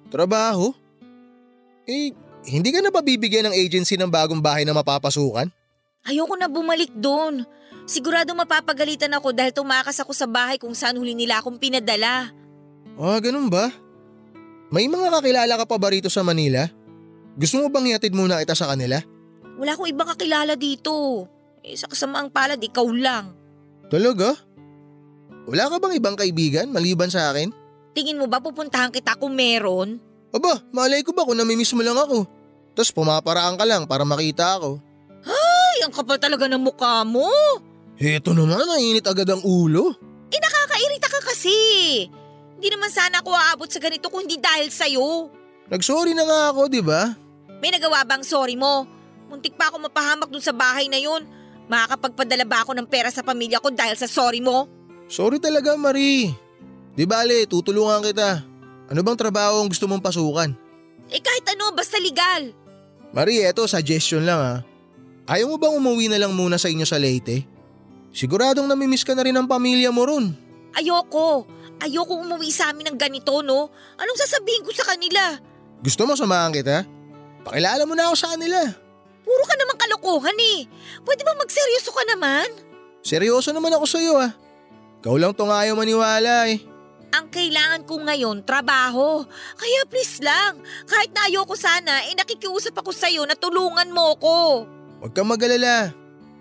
Trabaho? 0.06 0.66
Eh, 1.84 2.14
hindi 2.46 2.70
ka 2.70 2.78
na 2.78 2.94
ba 2.94 3.02
bibigyan 3.02 3.50
ng 3.50 3.58
agency 3.58 3.98
ng 3.98 4.06
bagong 4.06 4.38
bahay 4.38 4.62
na 4.62 4.70
mapapasukan? 4.70 5.50
Ayoko 6.06 6.34
na 6.38 6.46
bumalik 6.46 6.94
doon. 6.94 7.42
Sigurado 7.84 8.32
mapapagalitan 8.32 9.12
ako 9.12 9.34
dahil 9.34 9.50
tumakas 9.50 9.98
ako 9.98 10.14
sa 10.14 10.30
bahay 10.30 10.56
kung 10.56 10.72
saan 10.72 10.96
huli 10.96 11.12
nila 11.12 11.42
akong 11.42 11.58
pinadala. 11.58 12.30
Ah, 12.94 13.18
ganun 13.18 13.50
ba? 13.50 13.74
May 14.70 14.86
mga 14.86 15.10
kakilala 15.10 15.54
ka 15.58 15.66
pa 15.66 15.76
ba 15.76 15.90
rito 15.90 16.06
sa 16.06 16.22
Manila? 16.22 16.70
Gusto 17.34 17.62
mo 17.62 17.66
bang 17.66 17.94
ihatid 17.94 18.14
muna 18.14 18.38
kita 18.42 18.54
sa 18.54 18.70
kanila? 18.70 19.02
Wala 19.58 19.74
akong 19.74 19.90
ibang 19.90 20.06
kakilala 20.14 20.54
dito. 20.54 21.26
Eh, 21.66 21.74
sa 21.74 21.90
kasamaang 21.90 22.30
palad, 22.30 22.58
ikaw 22.58 22.86
lang. 22.94 23.34
Talaga? 23.90 24.38
Wala 25.44 25.68
ka 25.68 25.76
bang 25.82 25.94
ibang 25.98 26.16
kaibigan 26.16 26.70
maliban 26.70 27.10
sa 27.10 27.34
akin? 27.34 27.50
Tingin 27.94 28.18
mo 28.18 28.26
ba 28.26 28.42
pupuntahan 28.42 28.90
kita 28.90 29.14
kung 29.18 29.34
meron? 29.34 29.98
Aba, 30.34 30.62
malay 30.74 31.06
ko 31.06 31.14
ba 31.14 31.22
kung 31.22 31.38
namimiss 31.38 31.74
mo 31.76 31.82
lang 31.82 31.94
ako? 31.94 32.26
Tapos 32.74 32.90
pumaparaan 32.90 33.54
ka 33.54 33.62
lang 33.62 33.86
para 33.86 34.02
makita 34.02 34.58
ako. 34.58 34.82
Ay, 35.22 35.86
ang 35.86 35.94
kapal 35.94 36.18
talaga 36.18 36.50
ng 36.50 36.58
mukha 36.58 37.06
mo. 37.06 37.30
Heto 37.94 38.34
naman, 38.34 38.66
mainit 38.66 39.06
agad 39.06 39.30
ang 39.30 39.42
ulo. 39.46 39.94
Eh, 40.34 40.40
nakakairita 40.42 41.06
ka 41.06 41.20
kasi. 41.22 41.54
Hindi 42.58 42.68
naman 42.74 42.90
sana 42.90 43.22
ako 43.22 43.30
aabot 43.30 43.70
sa 43.70 43.78
ganito 43.78 44.10
kung 44.10 44.26
hindi 44.26 44.42
dahil 44.42 44.74
sa'yo. 44.74 45.30
Nagsorry 45.70 46.18
na 46.18 46.26
nga 46.26 46.40
ako, 46.50 46.66
di 46.66 46.82
ba? 46.82 47.14
May 47.62 47.70
nagawa 47.74 48.06
bang 48.06 48.24
sorry 48.24 48.54
mo? 48.58 48.86
Muntik 49.30 49.58
pa 49.58 49.70
ako 49.70 49.82
mapahamak 49.88 50.30
dun 50.30 50.42
sa 50.42 50.54
bahay 50.54 50.86
na 50.86 50.98
yun. 51.00 51.24
Makakapagpadala 51.66 52.44
ba 52.44 52.62
ako 52.62 52.76
ng 52.76 52.88
pera 52.88 53.08
sa 53.08 53.24
pamilya 53.24 53.58
ko 53.58 53.72
dahil 53.72 53.96
sa 53.96 54.04
sorry 54.06 54.44
mo? 54.44 54.68
Sorry 55.08 55.40
talaga, 55.40 55.76
Marie. 55.76 56.32
Di 56.94 57.04
bale, 57.08 57.48
tutulungan 57.48 58.04
kita. 58.04 58.44
Ano 58.92 59.00
bang 59.00 59.18
trabaho 59.18 59.64
ang 59.64 59.68
gusto 59.72 59.88
mong 59.88 60.04
pasukan? 60.04 60.52
Eh 61.08 61.20
kahit 61.20 61.44
ano, 61.56 61.72
basta 61.72 61.96
legal. 61.98 62.52
Marie, 63.16 63.44
eto 63.48 63.64
suggestion 63.64 64.28
lang 64.28 64.40
ha. 64.40 64.54
Ayaw 65.24 65.48
mo 65.48 65.56
bang 65.56 65.72
umuwi 65.72 66.12
na 66.12 66.20
lang 66.20 66.36
muna 66.36 66.60
sa 66.60 66.68
inyo 66.68 66.84
sa 66.84 67.00
Leyte? 67.00 67.48
Siguradong 68.12 68.68
namimiss 68.68 69.02
ka 69.02 69.16
na 69.16 69.24
rin 69.24 69.34
ng 69.34 69.48
pamilya 69.48 69.88
mo 69.88 70.04
ron. 70.04 70.36
Ayoko. 70.76 71.48
Ayoko 71.80 72.20
umuwi 72.20 72.52
sa 72.52 72.70
amin 72.70 72.92
ng 72.92 72.98
ganito, 73.00 73.40
no? 73.40 73.72
Anong 73.96 74.18
sasabihin 74.20 74.62
ko 74.62 74.70
sa 74.70 74.84
kanila? 74.84 75.40
Gusto 75.80 76.04
mo 76.04 76.14
samahan 76.14 76.52
kita? 76.52 76.86
Pakilala 77.44 77.84
mo 77.84 77.92
na 77.92 78.08
ako 78.08 78.16
sa 78.16 78.32
kanila. 78.34 78.60
Puro 79.24 79.42
ka 79.44 79.54
naman 79.56 79.76
kalokohan 79.76 80.36
eh. 80.36 80.68
Pwede 81.04 81.24
ba 81.24 81.36
magseryoso 81.36 81.92
ka 81.92 82.04
naman? 82.08 82.48
Seryoso 83.04 83.52
naman 83.52 83.72
ako 83.76 83.84
sa 83.84 83.98
iyo 84.00 84.16
ah. 84.16 84.32
Ikaw 85.04 85.16
lang 85.20 85.32
tong 85.36 85.52
ayaw 85.52 85.76
maniwala 85.76 86.48
eh. 86.48 86.60
Ang 87.14 87.30
kailangan 87.30 87.86
ko 87.86 88.00
ngayon, 88.02 88.42
trabaho. 88.42 89.22
Kaya 89.54 89.80
please 89.86 90.18
lang, 90.24 90.58
kahit 90.88 91.14
na 91.14 91.30
ayoko 91.30 91.54
sana, 91.54 92.02
eh 92.10 92.16
nakikiusap 92.18 92.74
ako 92.74 92.90
sa'yo 92.90 93.22
na 93.22 93.38
tulungan 93.38 93.86
mo 93.94 94.18
ko. 94.18 94.66
Huwag 94.98 95.12
kang 95.14 95.30
magalala. 95.30 95.94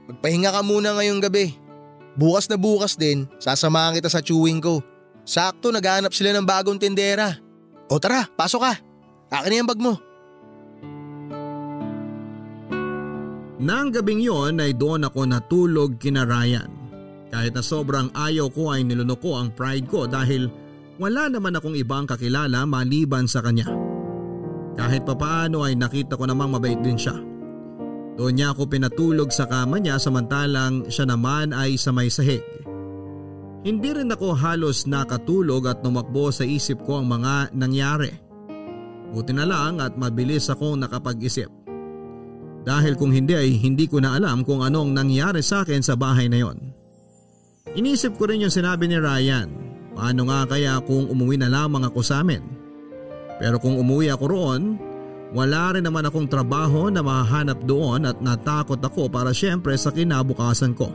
Magpahinga 0.10 0.50
ka 0.50 0.62
muna 0.66 0.98
ngayong 0.98 1.22
gabi. 1.22 1.54
Bukas 2.18 2.50
na 2.50 2.58
bukas 2.58 2.98
din, 2.98 3.30
sasamahan 3.38 3.94
kita 3.94 4.10
sa 4.10 4.24
chewing 4.24 4.64
ko. 4.64 4.82
Sakto 5.24 5.70
naghahanap 5.70 6.10
sila 6.10 6.34
ng 6.34 6.48
bagong 6.48 6.82
tindera. 6.82 7.38
O 7.88 8.02
tara, 8.02 8.26
pasok 8.34 8.66
ka. 8.66 8.74
Akin 9.30 9.50
na 9.54 9.60
yung 9.62 9.70
bag 9.70 9.82
mo. 9.82 10.00
Nang 13.64 13.96
gabing 13.96 14.20
yon 14.20 14.60
ay 14.60 14.76
doon 14.76 15.08
ako 15.08 15.24
natulog 15.24 15.96
kina 15.96 16.28
Ryan. 16.28 16.68
Kahit 17.32 17.56
na 17.56 17.64
sobrang 17.64 18.12
ayaw 18.12 18.52
ko 18.52 18.76
ay 18.76 18.84
nilunok 18.84 19.24
ko 19.24 19.40
ang 19.40 19.56
pride 19.56 19.88
ko 19.88 20.04
dahil 20.04 20.52
wala 21.00 21.32
naman 21.32 21.56
akong 21.56 21.80
ibang 21.80 22.04
kakilala 22.04 22.68
maliban 22.68 23.24
sa 23.24 23.40
kanya. 23.40 23.72
Kahit 24.76 25.08
papaano 25.08 25.64
ay 25.64 25.80
nakita 25.80 26.20
ko 26.20 26.28
namang 26.28 26.60
mabait 26.60 26.78
din 26.84 27.00
siya. 27.00 27.16
Doon 28.20 28.36
niya 28.36 28.52
ako 28.52 28.68
pinatulog 28.68 29.32
sa 29.32 29.48
kama 29.48 29.80
niya 29.80 29.96
samantalang 29.96 30.92
siya 30.92 31.08
naman 31.08 31.56
ay 31.56 31.80
sa 31.80 31.96
may 31.96 32.12
sahig. 32.12 32.44
Hindi 33.64 33.90
rin 33.96 34.12
ako 34.12 34.36
halos 34.36 34.84
nakatulog 34.92 35.72
at 35.72 35.80
numakbo 35.88 36.36
sa 36.36 36.44
isip 36.44 36.84
ko 36.84 37.00
ang 37.00 37.08
mga 37.08 37.56
nangyari. 37.56 38.12
Buti 39.16 39.32
na 39.32 39.48
lang 39.48 39.80
at 39.80 39.96
mabilis 39.96 40.52
akong 40.52 40.84
nakapag-isip. 40.84 41.63
Dahil 42.64 42.96
kung 42.96 43.12
hindi 43.12 43.36
ay 43.36 43.60
hindi 43.60 43.92
ko 43.92 44.00
na 44.00 44.16
alam 44.16 44.48
kung 44.48 44.64
anong 44.64 44.96
nangyari 44.96 45.44
sa 45.44 45.68
akin 45.68 45.84
sa 45.84 46.00
bahay 46.00 46.32
na 46.32 46.40
yon. 46.40 46.58
Inisip 47.76 48.16
ko 48.16 48.32
rin 48.32 48.44
yung 48.44 48.54
sinabi 48.54 48.88
ni 48.88 48.96
Ryan. 48.96 49.50
Paano 49.94 50.26
nga 50.32 50.48
kaya 50.48 50.80
kung 50.84 51.12
umuwi 51.12 51.38
na 51.38 51.52
lamang 51.52 51.86
ako 51.86 52.00
sa 52.02 52.24
amin? 52.24 52.42
Pero 53.38 53.60
kung 53.60 53.76
umuwi 53.76 54.10
ako 54.10 54.26
roon, 54.32 54.64
wala 55.34 55.74
rin 55.74 55.84
naman 55.84 56.06
akong 56.08 56.30
trabaho 56.30 56.88
na 56.88 57.02
mahanap 57.02 57.60
doon 57.66 58.06
at 58.06 58.22
natakot 58.22 58.78
ako 58.78 59.10
para 59.10 59.34
syempre 59.34 59.74
sa 59.76 59.90
kinabukasan 59.90 60.78
ko. 60.78 60.94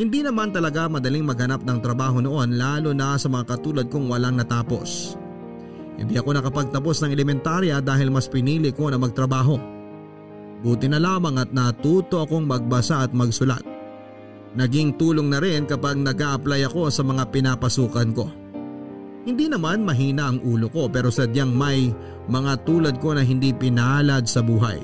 Hindi 0.00 0.24
naman 0.24 0.48
talaga 0.48 0.88
madaling 0.88 1.28
maghanap 1.28 1.60
ng 1.60 1.78
trabaho 1.84 2.24
noon 2.24 2.56
lalo 2.56 2.96
na 2.96 3.20
sa 3.20 3.28
mga 3.28 3.44
katulad 3.44 3.86
kong 3.92 4.08
walang 4.08 4.40
natapos. 4.40 5.14
Hindi 6.00 6.16
ako 6.16 6.40
nakapagtapos 6.40 7.04
ng 7.04 7.12
elementarya 7.12 7.84
dahil 7.84 8.08
mas 8.08 8.24
pinili 8.24 8.72
ko 8.72 8.88
na 8.88 8.96
magtrabaho. 8.96 9.79
Buti 10.60 10.86
na 10.92 11.00
lamang 11.00 11.40
at 11.40 11.50
natuto 11.56 12.20
akong 12.20 12.44
magbasa 12.44 13.08
at 13.08 13.16
magsulat. 13.16 13.64
Naging 14.50 14.98
tulong 15.00 15.32
na 15.32 15.40
rin 15.40 15.64
kapag 15.64 15.96
nag 15.96 16.18
apply 16.20 16.68
ako 16.68 16.92
sa 16.92 17.00
mga 17.00 17.32
pinapasukan 17.32 18.08
ko. 18.12 18.26
Hindi 19.24 19.46
naman 19.46 19.84
mahina 19.84 20.32
ang 20.32 20.40
ulo 20.42 20.68
ko 20.72 20.88
pero 20.88 21.08
sadyang 21.08 21.52
may 21.52 21.92
mga 22.28 22.52
tulad 22.66 22.96
ko 22.98 23.16
na 23.16 23.22
hindi 23.24 23.52
pinalad 23.52 24.26
sa 24.28 24.40
buhay. 24.40 24.80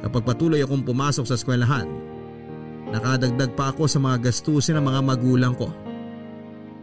Kapag 0.00 0.22
patuloy 0.24 0.64
akong 0.64 0.84
pumasok 0.84 1.28
sa 1.28 1.36
eskwelahan, 1.36 1.88
nakadagdag 2.88 3.52
pa 3.52 3.72
ako 3.72 3.84
sa 3.84 4.00
mga 4.00 4.28
gastusin 4.28 4.80
ng 4.80 4.86
mga 4.86 5.00
magulang 5.04 5.54
ko. 5.56 5.68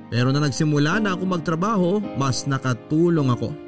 Pero 0.07 0.31
na 0.31 0.39
nagsimula 0.39 1.01
na 1.01 1.17
ako 1.17 1.23
magtrabaho, 1.25 1.91
mas 2.15 2.45
nakatulong 2.45 3.27
ako. 3.33 3.66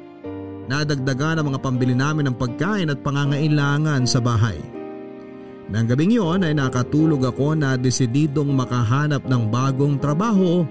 Nadagdagan 0.70 1.42
ang 1.42 1.50
mga 1.50 1.66
pambili 1.66 1.98
namin 1.98 2.30
ng 2.30 2.36
pagkain 2.38 2.94
at 2.94 3.02
pangangailangan 3.02 4.06
sa 4.06 4.22
bahay. 4.22 4.62
Nang 5.66 5.90
gabing 5.90 6.14
yon 6.14 6.46
ay 6.46 6.54
nakatulog 6.54 7.26
ako 7.26 7.58
na 7.58 7.74
desididong 7.74 8.54
makahanap 8.54 9.26
ng 9.26 9.50
bagong 9.50 9.98
trabaho 9.98 10.62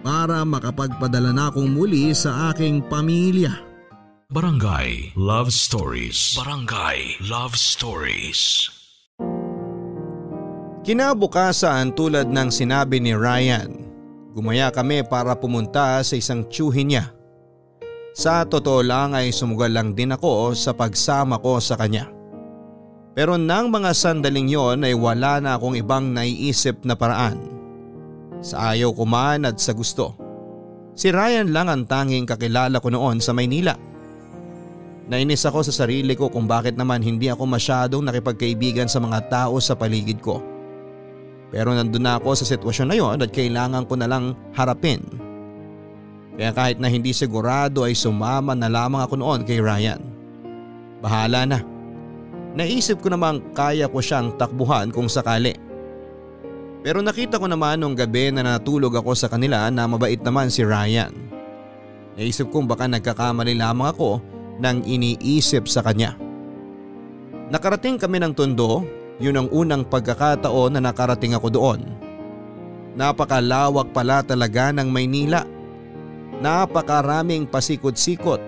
para 0.00 0.40
makapagpadala 0.40 1.36
na 1.36 1.52
akong 1.52 1.68
muli 1.68 2.16
sa 2.16 2.52
aking 2.52 2.80
pamilya. 2.88 3.52
Barangay 4.32 5.12
Love 5.20 5.52
Stories. 5.52 6.36
Barangay 6.36 7.20
Love 7.28 7.60
Stories. 7.60 8.72
Kinabukasan 10.84 11.92
tulad 11.92 12.30
ng 12.30 12.48
sinabi 12.48 13.02
ni 13.04 13.12
Ryan, 13.12 13.68
gumaya 14.32 14.72
kami 14.72 15.04
para 15.04 15.36
pumunta 15.36 15.98
sa 16.00 16.14
isang 16.14 16.46
tsuhin 16.46 16.94
niya. 16.94 17.15
Sa 18.16 18.48
totoo 18.48 18.80
lang 18.80 19.12
ay 19.12 19.28
sumugal 19.28 19.76
lang 19.76 19.92
din 19.92 20.08
ako 20.08 20.56
sa 20.56 20.72
pagsama 20.72 21.36
ko 21.36 21.60
sa 21.60 21.76
kanya. 21.76 22.08
Pero 23.12 23.36
nang 23.36 23.68
mga 23.68 23.92
sandaling 23.92 24.48
yon 24.48 24.88
ay 24.88 24.96
wala 24.96 25.36
na 25.36 25.60
akong 25.60 25.76
ibang 25.76 26.16
naiisip 26.16 26.80
na 26.88 26.96
paraan. 26.96 27.36
Sa 28.40 28.72
ayaw 28.72 28.96
ko 28.96 29.04
man 29.04 29.44
at 29.44 29.60
sa 29.60 29.76
gusto. 29.76 30.16
Si 30.96 31.12
Ryan 31.12 31.52
lang 31.52 31.68
ang 31.68 31.84
tanging 31.84 32.24
kakilala 32.24 32.80
ko 32.80 32.88
noon 32.88 33.20
sa 33.20 33.36
Maynila. 33.36 33.76
Nainis 35.12 35.44
ako 35.44 35.68
sa 35.68 35.84
sarili 35.84 36.16
ko 36.16 36.32
kung 36.32 36.48
bakit 36.48 36.72
naman 36.72 37.04
hindi 37.04 37.28
ako 37.28 37.44
masyadong 37.44 38.00
nakipagkaibigan 38.00 38.88
sa 38.88 38.96
mga 38.96 39.28
tao 39.28 39.60
sa 39.60 39.76
paligid 39.76 40.24
ko. 40.24 40.40
Pero 41.52 41.76
nandun 41.76 42.00
na 42.00 42.16
ako 42.16 42.32
sa 42.32 42.48
sitwasyon 42.48 42.88
na 42.88 42.96
yon 42.96 43.20
at 43.20 43.28
kailangan 43.28 43.84
ko 43.84 43.92
na 44.00 44.08
lang 44.08 44.32
harapin. 44.56 45.04
Kaya 46.36 46.52
kahit 46.52 46.76
na 46.76 46.92
hindi 46.92 47.16
sigurado 47.16 47.88
ay 47.88 47.96
sumama 47.96 48.52
na 48.52 48.68
lamang 48.68 49.00
ako 49.00 49.14
noon 49.16 49.40
kay 49.48 49.56
Ryan. 49.56 50.00
Bahala 51.00 51.48
na. 51.48 51.58
Naisip 52.56 53.00
ko 53.00 53.12
namang 53.12 53.40
kaya 53.56 53.88
ko 53.88 54.00
siyang 54.00 54.36
takbuhan 54.36 54.92
kung 54.92 55.08
sakali. 55.08 55.56
Pero 56.84 57.00
nakita 57.00 57.40
ko 57.40 57.48
naman 57.48 57.80
nung 57.80 57.96
gabi 57.96 58.30
na 58.30 58.44
natulog 58.44 58.94
ako 59.00 59.16
sa 59.16 59.32
kanila 59.32 59.68
na 59.72 59.88
mabait 59.88 60.20
naman 60.20 60.52
si 60.52 60.62
Ryan. 60.62 61.12
Naisip 62.16 62.48
kong 62.52 62.68
baka 62.68 62.88
nagkakamali 62.88 63.56
lamang 63.56 63.92
ako 63.92 64.20
nang 64.60 64.80
iniisip 64.84 65.68
sa 65.68 65.84
kanya. 65.84 66.16
Nakarating 67.52 68.00
kami 68.00 68.20
ng 68.20 68.32
tondo, 68.32 68.84
yun 69.20 69.36
ang 69.36 69.48
unang 69.52 69.84
pagkakataon 69.88 70.76
na 70.76 70.80
nakarating 70.80 71.36
ako 71.36 71.48
doon. 71.52 71.80
Napakalawak 72.96 73.92
pala 73.92 74.24
talaga 74.24 74.72
ng 74.72 74.88
Maynila. 74.88 75.44
Napakaraming 76.36 77.48
pasikot-sikot. 77.48 78.40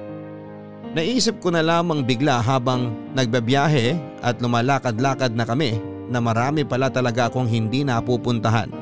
Naisip 0.93 1.41
ko 1.41 1.53
na 1.53 1.65
lamang 1.65 2.05
bigla 2.05 2.41
habang 2.41 2.93
nagbabiyahe 3.13 3.97
at 4.25 4.41
lumalakad-lakad 4.41 5.33
na 5.33 5.45
kami 5.45 5.81
na 6.09 6.21
marami 6.21 6.65
pala 6.65 6.89
talaga 6.89 7.29
akong 7.29 7.49
hindi 7.49 7.85
napupuntahan. 7.85 8.73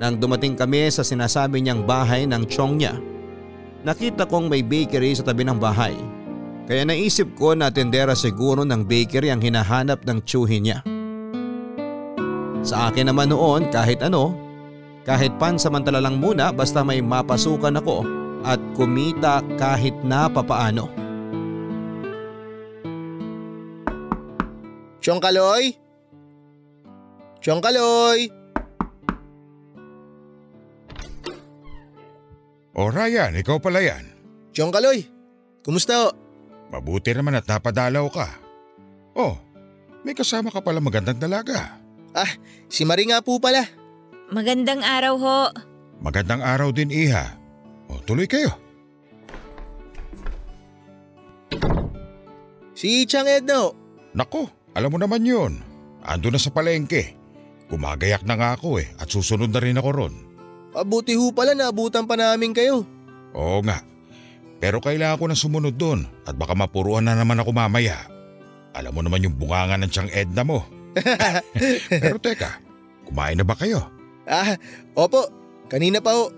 Nang 0.00 0.18
dumating 0.18 0.58
kami 0.58 0.88
sa 0.92 1.04
sinasabi 1.04 1.62
niyang 1.62 1.84
bahay 1.84 2.28
ng 2.28 2.44
chong 2.48 2.80
niya, 2.80 2.96
nakita 3.86 4.26
kong 4.28 4.50
may 4.50 4.60
bakery 4.60 5.14
sa 5.16 5.24
tabi 5.24 5.46
ng 5.46 5.56
bahay. 5.56 5.94
Kaya 6.66 6.86
naisip 6.86 7.34
ko 7.38 7.54
na 7.54 7.70
tendera 7.70 8.14
siguro 8.16 8.62
ng 8.66 8.82
bakery 8.82 9.30
ang 9.30 9.42
hinahanap 9.42 10.02
ng 10.02 10.18
tsuhin 10.26 10.62
niya. 10.64 10.78
Sa 12.62 12.90
akin 12.90 13.10
naman 13.10 13.34
noon 13.34 13.70
kahit 13.74 14.02
ano, 14.06 14.41
kahit 15.02 15.34
pansamantala 15.38 15.98
lang 15.98 16.22
muna 16.22 16.54
basta 16.54 16.86
may 16.86 17.02
mapasukan 17.02 17.78
ako 17.82 18.06
at 18.46 18.58
kumita 18.74 19.42
kahit 19.58 19.94
na 20.06 20.30
papaano. 20.30 20.90
Chong 25.02 25.18
Kaloy? 25.18 25.74
Chong 27.42 27.58
Kaloy? 27.58 28.30
O 32.72 32.88
Ryan, 32.88 33.34
ikaw 33.34 33.58
pala 33.58 33.82
yan. 33.82 34.06
Chong 34.54 34.70
Kaloy? 34.70 35.02
Kumusta 35.66 36.06
ho? 36.06 36.08
Mabuti 36.70 37.10
naman 37.10 37.36
at 37.36 37.46
napadalaw 37.50 38.06
ka. 38.08 38.30
Oh, 39.18 39.36
may 40.06 40.14
kasama 40.14 40.54
ka 40.54 40.62
pala 40.62 40.78
magandang 40.78 41.18
dalaga. 41.18 41.82
Ah, 42.14 42.32
si 42.70 42.86
Marie 42.86 43.10
nga 43.10 43.20
po 43.20 43.42
pala. 43.42 43.81
Magandang 44.32 44.80
araw 44.80 45.14
ho. 45.20 45.40
Magandang 46.00 46.40
araw 46.40 46.72
din 46.72 46.88
iha. 46.88 47.36
O 47.92 48.00
tuloy 48.00 48.24
kayo. 48.24 48.48
Si 52.72 53.04
Chang 53.04 53.28
Edna 53.28 53.60
ho. 53.60 53.76
Nako, 54.16 54.48
alam 54.72 54.88
mo 54.88 54.96
naman 54.96 55.20
yun. 55.28 55.60
Ando 56.00 56.32
na 56.32 56.40
sa 56.40 56.48
palengke. 56.48 57.12
Gumagayak 57.68 58.24
na 58.24 58.40
nga 58.40 58.56
ako 58.56 58.80
eh 58.80 58.88
at 58.96 59.12
susunod 59.12 59.52
na 59.52 59.60
rin 59.60 59.76
ako 59.76 59.90
ron. 59.92 60.14
Mabuti 60.72 61.12
ho 61.12 61.28
pala 61.36 61.52
naabutan 61.52 62.08
pa 62.08 62.16
namin 62.16 62.56
kayo. 62.56 62.88
Oo 63.36 63.60
nga. 63.68 63.84
Pero 64.64 64.80
kailangan 64.80 65.20
ko 65.20 65.26
na 65.28 65.36
sumunod 65.36 65.76
doon 65.76 66.08
at 66.24 66.32
baka 66.40 66.56
mapuruan 66.56 67.04
na 67.04 67.12
naman 67.12 67.36
ako 67.36 67.52
mamaya. 67.52 68.08
Alam 68.72 68.96
mo 68.96 69.00
naman 69.04 69.28
yung 69.28 69.36
bunganga 69.36 69.76
ng 69.76 69.92
Chang 69.92 70.08
Edna 70.08 70.40
mo. 70.40 70.64
Pero 72.00 72.16
teka, 72.16 72.64
kumain 73.04 73.36
na 73.36 73.44
ba 73.44 73.52
kayo? 73.52 74.00
Ah, 74.28 74.54
opo. 74.94 75.26
Kanina 75.66 75.98
pa 75.98 76.12
ho. 76.14 76.30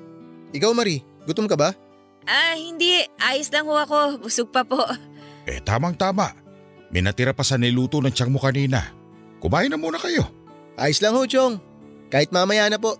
Ikaw 0.54 0.70
Marie, 0.72 1.02
gutom 1.26 1.50
ka 1.50 1.58
ba? 1.58 1.74
Ah, 2.24 2.56
hindi. 2.56 3.04
Ayos 3.20 3.52
lang 3.52 3.68
ho 3.68 3.76
ako. 3.76 4.24
Busog 4.24 4.48
pa 4.48 4.64
po. 4.64 4.80
Eh 5.44 5.60
tamang 5.60 5.92
tama. 5.98 6.32
May 6.88 7.04
natira 7.04 7.34
pa 7.36 7.44
sa 7.44 7.58
niluto 7.60 8.00
ng 8.00 8.14
tiyang 8.14 8.32
mo 8.32 8.40
kanina. 8.40 8.94
Kumain 9.42 9.68
na 9.68 9.76
muna 9.76 10.00
kayo. 10.00 10.24
Ayos 10.78 11.02
lang 11.04 11.12
ho, 11.12 11.26
Chong. 11.28 11.60
Kahit 12.08 12.32
mamaya 12.32 12.70
na 12.70 12.78
po. 12.80 12.96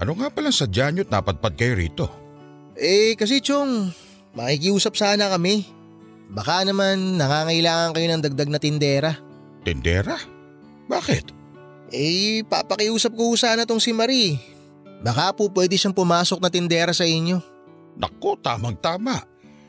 Ano 0.00 0.14
nga 0.18 0.30
palang 0.32 0.54
sadya 0.54 0.90
nyo't 0.90 1.10
napadpad 1.10 1.54
kayo 1.54 1.74
rito? 1.76 2.06
Eh, 2.78 3.14
kasi 3.18 3.42
Chong, 3.42 3.90
makikiusap 4.34 4.94
sana 4.94 5.30
kami. 5.30 5.66
Baka 6.30 6.62
naman 6.66 7.18
nangangailangan 7.18 7.94
kayo 7.94 8.06
ng 8.10 8.22
dagdag 8.24 8.50
na 8.50 8.60
tindera. 8.60 9.12
Tendera? 9.62 10.16
Bakit? 10.88 11.37
Eh, 11.88 12.44
papakiusap 12.44 13.16
ko 13.16 13.32
sana 13.34 13.64
tong 13.64 13.80
si 13.80 13.96
Marie. 13.96 14.36
Baka 15.00 15.32
po 15.32 15.48
pwede 15.54 15.78
siyang 15.78 15.94
pumasok 15.94 16.42
na 16.42 16.50
tindera 16.50 16.92
sa 16.92 17.06
inyo. 17.06 17.38
Nako, 17.96 18.38
tamang 18.38 18.76
tama. 18.78 19.22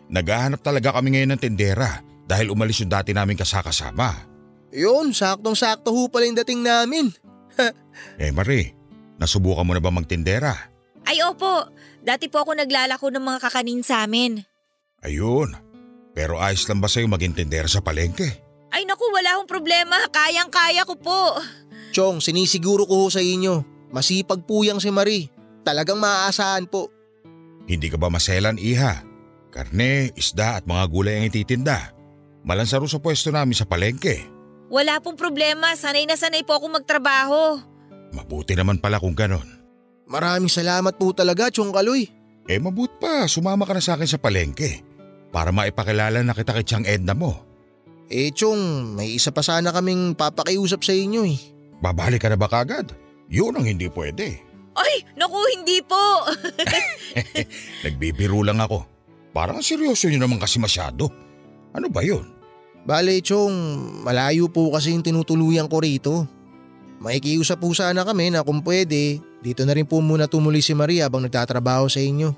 Naghahanap 0.09 0.59
talaga 0.59 0.97
kami 0.97 1.15
ngayon 1.15 1.37
ng 1.37 1.41
tendera 1.41 2.01
dahil 2.25 2.49
umalis 2.49 2.81
yung 2.81 2.89
dati 2.91 3.13
naming 3.13 3.37
kasakasama. 3.37 4.25
Yun, 4.73 5.13
saktong-sakto 5.13 5.93
ho 5.93 6.09
pala 6.09 6.29
yung 6.29 6.37
dating 6.37 6.61
namin. 6.65 7.09
Eh 8.15 8.31
Marie, 8.31 8.71
nasubukan 9.19 9.67
mo 9.67 9.75
na 9.75 9.83
ba 9.83 9.91
magtindera? 9.91 10.55
Ay 11.03 11.19
opo. 11.19 11.67
Dati 11.99 12.31
po 12.31 12.47
ako 12.47 12.55
naglalako 12.55 13.11
ng 13.11 13.19
mga 13.19 13.39
kakanin 13.43 13.83
sa 13.83 14.07
amin. 14.07 14.39
Ayun. 15.03 15.51
Pero 16.15 16.39
ayos 16.39 16.63
lang 16.71 16.79
ba 16.79 16.87
sa'yo 16.87 17.11
maging 17.11 17.35
tindera 17.35 17.67
sa 17.67 17.83
palengke? 17.83 18.39
Ay 18.71 18.87
naku, 18.87 19.03
wala 19.11 19.35
akong 19.35 19.51
problema. 19.51 19.99
Kayang-kaya 20.15 20.87
ko 20.87 20.95
po. 20.95 21.43
Chong, 21.89 22.21
sinisiguro 22.21 22.85
ko 22.85 23.05
ho 23.05 23.07
sa 23.09 23.21
inyo. 23.21 23.65
Masipag 23.89 24.45
po 24.45 24.61
yang 24.61 24.77
si 24.77 24.93
Marie. 24.93 25.33
Talagang 25.65 25.97
maaasahan 25.97 26.69
po. 26.69 26.93
Hindi 27.65 27.89
ka 27.89 27.97
ba 27.97 28.09
maselan, 28.09 28.57
iha? 28.57 29.05
Karne, 29.49 30.13
isda 30.13 30.61
at 30.61 30.65
mga 30.69 30.85
gulay 30.89 31.21
ang 31.21 31.29
ititinda. 31.29 31.93
Malansaro 32.45 32.85
sa 32.85 33.01
pwesto 33.01 33.33
namin 33.33 33.57
sa 33.57 33.65
palengke. 33.65 34.25
Wala 34.69 35.01
pong 35.01 35.17
problema. 35.17 35.73
Sanay 35.73 36.05
na 36.05 36.13
sanay 36.13 36.45
po 36.45 36.57
ako 36.57 36.69
magtrabaho. 36.77 37.61
Mabuti 38.13 38.53
naman 38.53 38.77
pala 38.77 39.01
kung 39.01 39.17
ganon. 39.17 39.45
Maraming 40.09 40.49
salamat 40.49 40.97
po 40.97 41.13
talaga, 41.13 41.53
Chong 41.53 41.73
Kaloy. 41.73 42.09
Eh 42.49 42.57
mabut 42.57 42.89
pa, 42.97 43.29
sumama 43.29 43.69
ka 43.69 43.77
na 43.77 43.81
sa 43.81 43.93
akin 43.93 44.09
sa 44.09 44.17
palengke. 44.17 44.81
Para 45.29 45.53
maipakilala 45.53 46.25
na 46.25 46.33
kita 46.33 46.57
kay 46.57 46.65
Chang 46.65 46.85
Edna 46.89 47.13
mo. 47.13 47.45
Eh, 48.09 48.33
Chong, 48.33 48.97
may 48.97 49.13
isa 49.13 49.29
pa 49.29 49.45
sana 49.45 49.69
kaming 49.69 50.17
papakiusap 50.17 50.81
sa 50.81 50.97
inyo 50.97 51.21
eh. 51.29 51.37
Babalik 51.79 52.23
ka 52.23 52.29
na 52.31 52.35
ba 52.39 52.51
kagad? 52.51 52.91
Yun 53.31 53.55
ang 53.55 53.65
hindi 53.67 53.87
pwede. 53.87 54.41
Ay, 54.75 55.03
naku, 55.15 55.39
hindi 55.55 55.79
po. 55.83 56.27
Nagbibiro 57.83 58.43
lang 58.43 58.59
ako. 58.59 58.83
Parang 59.31 59.63
seryoso 59.63 60.11
nyo 60.11 60.19
naman 60.19 60.39
kasi 60.41 60.59
masyado. 60.59 61.07
Ano 61.71 61.87
ba 61.87 62.03
yun? 62.03 62.25
Bale, 62.83 63.21
Chong, 63.21 63.53
malayo 64.01 64.49
po 64.49 64.73
kasi 64.73 64.95
yung 64.95 65.05
tinutuluyan 65.05 65.69
ko 65.69 65.77
rito. 65.83 66.25
Makikiusap 66.99 67.63
po 67.63 67.71
sana 67.71 68.03
kami 68.03 68.33
na 68.33 68.43
kung 68.43 68.59
pwede, 68.65 69.23
dito 69.39 69.63
na 69.63 69.71
rin 69.71 69.87
po 69.87 70.03
muna 70.03 70.27
tumuloy 70.27 70.59
si 70.59 70.75
Maria 70.75 71.07
habang 71.07 71.23
nagtatrabaho 71.23 71.87
sa 71.87 72.03
inyo. 72.03 72.33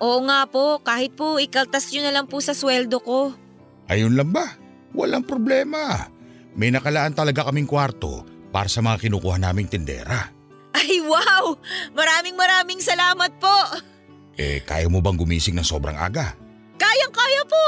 Oo 0.00 0.20
nga 0.28 0.44
po, 0.48 0.80
kahit 0.80 1.16
po 1.16 1.40
ikaltas 1.40 1.92
nyo 1.92 2.04
na 2.04 2.12
lang 2.12 2.28
po 2.28 2.40
sa 2.40 2.56
sweldo 2.56 3.00
ko. 3.00 3.32
Ayun 3.88 4.16
lang 4.16 4.32
ba? 4.32 4.56
Walang 4.96 5.24
problema. 5.24 6.08
May 6.56 6.72
nakalaan 6.72 7.12
talaga 7.12 7.48
kaming 7.48 7.68
kwarto 7.68 8.35
para 8.56 8.72
sa 8.72 8.80
mga 8.80 9.04
kinukuha 9.04 9.36
naming 9.36 9.68
tindera. 9.68 10.32
Ay 10.72 11.04
wow! 11.04 11.60
Maraming 11.92 12.40
maraming 12.40 12.80
salamat 12.80 13.36
po! 13.36 13.84
Eh, 14.40 14.64
kaya 14.64 14.88
mo 14.88 15.04
bang 15.04 15.20
gumising 15.20 15.60
ng 15.60 15.68
sobrang 15.68 15.92
aga? 15.92 16.32
Kayang-kaya 16.80 17.44
po! 17.44 17.66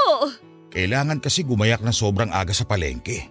Kailangan 0.73 1.21
kasi 1.21 1.45
gumayak 1.45 1.85
ng 1.85 1.93
sobrang 1.93 2.33
aga 2.33 2.57
sa 2.57 2.65
palengke. 2.65 3.29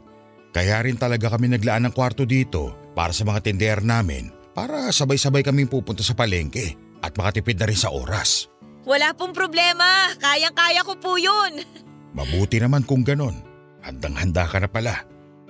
Kaya 0.53 0.85
rin 0.85 1.01
talaga 1.01 1.33
kami 1.33 1.49
naglaan 1.49 1.89
ng 1.89 1.93
kwarto 1.97 2.29
dito 2.29 2.93
para 2.93 3.09
sa 3.09 3.25
mga 3.25 3.41
tender 3.49 3.81
namin 3.81 4.29
para 4.53 4.93
sabay-sabay 4.93 5.41
kaming 5.41 5.69
pupunta 5.69 6.05
sa 6.05 6.13
palengke 6.13 6.77
at 7.01 7.13
makatipid 7.17 7.57
na 7.57 7.69
rin 7.69 7.77
sa 7.77 7.89
oras. 7.89 8.53
Wala 8.85 9.17
pong 9.17 9.33
problema. 9.33 10.13
Kayang-kaya 10.21 10.85
ko 10.85 10.93
po 11.01 11.17
yun. 11.17 11.65
Mabuti 12.13 12.61
naman 12.61 12.85
kung 12.85 13.01
ganon. 13.01 13.37
Handang-handa 13.81 14.45
ka 14.45 14.61
na 14.61 14.69
pala. 14.69 15.05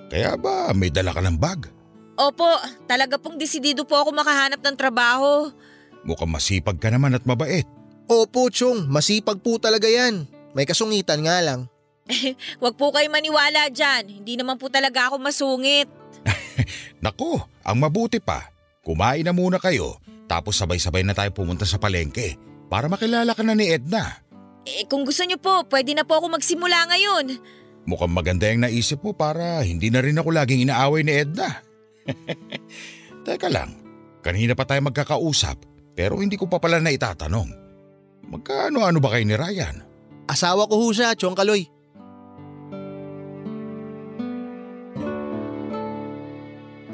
Kaya 0.08 0.40
ba 0.40 0.72
may 0.72 0.88
dala 0.88 1.12
ka 1.12 1.20
ng 1.20 1.36
bag? 1.36 1.77
Opo, 2.18 2.50
talaga 2.90 3.14
pong 3.14 3.38
desidido 3.38 3.86
po 3.86 3.94
ako 3.94 4.10
makahanap 4.10 4.58
ng 4.58 4.76
trabaho. 4.76 5.54
Mukhang 6.02 6.34
masipag 6.34 6.82
ka 6.82 6.90
naman 6.90 7.14
at 7.14 7.22
mabait. 7.22 7.66
Opo, 8.10 8.50
Chong, 8.50 8.90
masipag 8.90 9.38
po 9.38 9.62
talaga 9.62 9.86
yan. 9.86 10.26
May 10.50 10.66
kasungitan 10.66 11.22
nga 11.22 11.38
lang. 11.38 11.70
Huwag 12.60 12.74
po 12.74 12.90
kayo 12.90 13.06
maniwala 13.06 13.70
dyan. 13.70 14.18
Hindi 14.20 14.34
naman 14.34 14.58
po 14.58 14.66
talaga 14.66 15.12
ako 15.12 15.22
masungit. 15.22 15.86
Nako, 17.04 17.46
ang 17.62 17.78
mabuti 17.78 18.18
pa. 18.18 18.50
Kumain 18.82 19.22
na 19.22 19.30
muna 19.30 19.62
kayo 19.62 20.00
tapos 20.28 20.60
sabay-sabay 20.60 21.02
na 21.02 21.16
tayo 21.16 21.32
pumunta 21.32 21.64
sa 21.64 21.80
palengke 21.80 22.36
para 22.68 22.86
makilala 22.86 23.32
ka 23.32 23.40
na 23.40 23.56
ni 23.56 23.72
Edna. 23.72 24.20
Eh 24.68 24.84
kung 24.84 25.08
gusto 25.08 25.24
niyo 25.24 25.40
po, 25.40 25.64
pwede 25.72 25.96
na 25.96 26.04
po 26.04 26.20
ako 26.20 26.36
magsimula 26.36 26.92
ngayon. 26.92 27.40
Mukhang 27.88 28.12
maganda 28.12 28.44
yung 28.52 28.68
naisip 28.68 29.00
mo 29.00 29.16
para 29.16 29.64
hindi 29.64 29.88
na 29.88 30.04
rin 30.04 30.20
ako 30.20 30.28
laging 30.28 30.68
inaaway 30.68 31.00
ni 31.00 31.16
Edna. 31.24 31.67
Teka 33.26 33.48
lang, 33.52 33.76
kanina 34.24 34.56
pa 34.56 34.64
tayo 34.64 34.80
magkakausap 34.88 35.78
pero 35.98 36.22
hindi 36.22 36.38
ko 36.38 36.46
pa 36.46 36.62
pala 36.62 36.78
na 36.78 36.94
itatanong. 36.94 37.50
Magkano-ano 38.30 39.02
ba 39.02 39.10
kayo 39.10 39.26
ni 39.26 39.34
Ryan? 39.34 39.82
Asawa 40.30 40.70
ko 40.70 40.78
ho 40.78 40.94
siya, 40.94 41.16
Chong 41.18 41.34
Kaloy. 41.34 41.66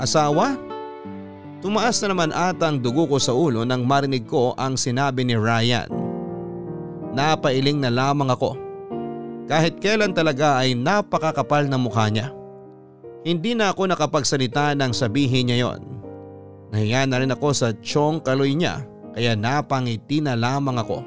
Asawa? 0.00 0.56
Tumaas 1.60 2.00
na 2.00 2.06
naman 2.12 2.30
ata 2.32 2.68
ang 2.68 2.80
dugo 2.80 3.04
ko 3.08 3.16
sa 3.20 3.32
ulo 3.32 3.64
nang 3.68 3.84
marinig 3.84 4.24
ko 4.24 4.56
ang 4.56 4.76
sinabi 4.80 5.24
ni 5.24 5.36
Ryan. 5.36 5.88
napailing 7.14 7.78
na 7.78 7.94
lamang 7.94 8.26
ako. 8.26 8.58
Kahit 9.46 9.78
kailan 9.78 10.10
talaga 10.10 10.58
ay 10.58 10.74
napakakapal 10.74 11.68
ng 11.70 11.78
mukha 11.78 12.10
niya. 12.10 12.34
Hindi 13.24 13.56
na 13.56 13.72
ako 13.72 13.88
nakapagsalita 13.88 14.76
nang 14.76 14.92
sabihin 14.92 15.48
niya 15.48 15.64
yon. 15.64 15.80
Nahiya 16.76 17.08
na 17.08 17.24
rin 17.24 17.32
ako 17.32 17.48
sa 17.56 17.72
tiyong 17.72 18.20
kaloy 18.20 18.52
niya 18.52 18.84
kaya 19.16 19.32
napangiti 19.32 20.20
na 20.20 20.36
lamang 20.36 20.76
ako. 20.76 21.00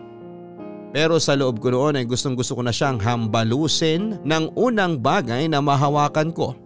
Pero 0.90 1.22
sa 1.22 1.38
loob 1.38 1.62
ko 1.62 1.70
noon 1.70 2.02
ay 2.02 2.10
gustong 2.10 2.34
gusto 2.34 2.58
ko 2.58 2.66
na 2.66 2.74
siyang 2.74 2.98
hambalusin 2.98 4.24
ng 4.26 4.58
unang 4.58 4.98
bagay 4.98 5.46
na 5.46 5.62
mahawakan 5.62 6.34
ko. 6.34 6.58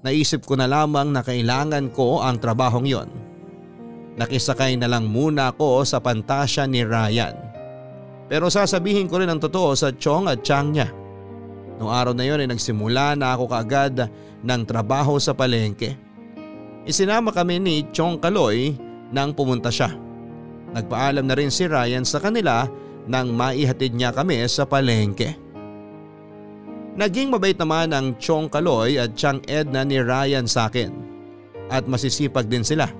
Naisip 0.00 0.48
ko 0.48 0.56
na 0.56 0.64
lamang 0.64 1.12
na 1.12 1.20
kailangan 1.20 1.92
ko 1.92 2.24
ang 2.24 2.40
trabahong 2.40 2.88
yon. 2.88 3.10
Nakisakay 4.16 4.78
na 4.80 4.88
lang 4.88 5.04
muna 5.10 5.52
ako 5.52 5.84
sa 5.84 6.00
pantasya 6.00 6.64
ni 6.64 6.80
Ryan. 6.80 7.36
Pero 8.30 8.48
sasabihin 8.48 9.04
ko 9.04 9.20
rin 9.20 9.28
ang 9.28 9.42
totoo 9.42 9.76
sa 9.76 9.92
Chong 9.92 10.32
at 10.32 10.40
Chang 10.40 10.72
niya. 10.72 10.88
Noong 11.78 11.94
araw 11.94 12.12
na 12.14 12.26
yon 12.26 12.42
ay 12.42 12.50
nagsimula 12.50 13.14
na 13.14 13.38
ako 13.38 13.54
kaagad 13.54 14.10
ng 14.42 14.62
trabaho 14.66 15.14
sa 15.22 15.30
palengke. 15.30 15.94
Isinama 16.82 17.30
kami 17.30 17.62
ni 17.62 17.86
Chong 17.94 18.18
Kaloy 18.18 18.74
nang 19.14 19.30
pumunta 19.30 19.70
siya. 19.70 19.94
Nagpaalam 20.74 21.24
na 21.24 21.38
rin 21.38 21.54
si 21.54 21.70
Ryan 21.70 22.02
sa 22.02 22.18
kanila 22.18 22.66
nang 23.06 23.30
maihatid 23.32 23.94
niya 23.94 24.10
kami 24.10 24.42
sa 24.50 24.66
palengke. 24.66 25.38
Naging 26.98 27.30
mabait 27.30 27.54
naman 27.54 27.94
ang 27.94 28.18
Chong 28.18 28.50
Kaloy 28.50 28.98
at 28.98 29.14
Chang 29.14 29.38
Edna 29.46 29.86
ni 29.86 30.02
Ryan 30.02 30.50
sa 30.50 30.66
akin. 30.66 30.90
At 31.70 31.86
masisipag 31.86 32.50
din 32.50 32.66
sila. 32.66 32.90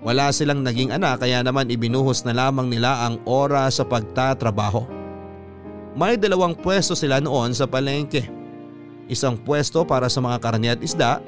Wala 0.00 0.32
silang 0.32 0.64
naging 0.64 0.96
anak 0.96 1.20
kaya 1.20 1.44
naman 1.44 1.68
ibinuhos 1.68 2.24
na 2.24 2.32
lamang 2.32 2.72
nila 2.72 3.04
ang 3.04 3.20
oras 3.28 3.76
sa 3.76 3.84
pagtatrabaho. 3.84 4.99
May 5.98 6.14
dalawang 6.14 6.54
pwesto 6.54 6.94
sila 6.94 7.18
noon 7.18 7.50
sa 7.50 7.66
palengke. 7.66 8.30
Isang 9.10 9.34
pwesto 9.42 9.82
para 9.82 10.06
sa 10.06 10.22
mga 10.22 10.38
karne 10.38 10.68
at 10.70 10.80
isda 10.82 11.18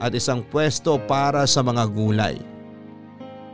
at 0.00 0.12
isang 0.16 0.40
pwesto 0.48 0.96
para 0.96 1.44
sa 1.44 1.60
mga 1.60 1.84
gulay. 1.92 2.40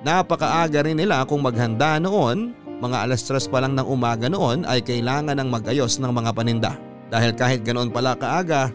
Napakaaga 0.06 0.84
rin 0.84 1.00
nila 1.00 1.24
kung 1.26 1.42
maghanda 1.42 1.98
noon, 1.98 2.54
mga 2.78 3.08
alas 3.08 3.24
tres 3.24 3.48
pa 3.50 3.58
lang 3.64 3.74
ng 3.74 3.88
umaga 3.88 4.28
noon 4.30 4.62
ay 4.68 4.84
kailangan 4.84 5.40
ng 5.40 5.48
magayos 5.48 5.98
ng 5.98 6.12
mga 6.12 6.30
paninda. 6.36 6.72
Dahil 7.08 7.34
kahit 7.34 7.66
ganoon 7.66 7.90
pala 7.90 8.14
kaaga, 8.14 8.70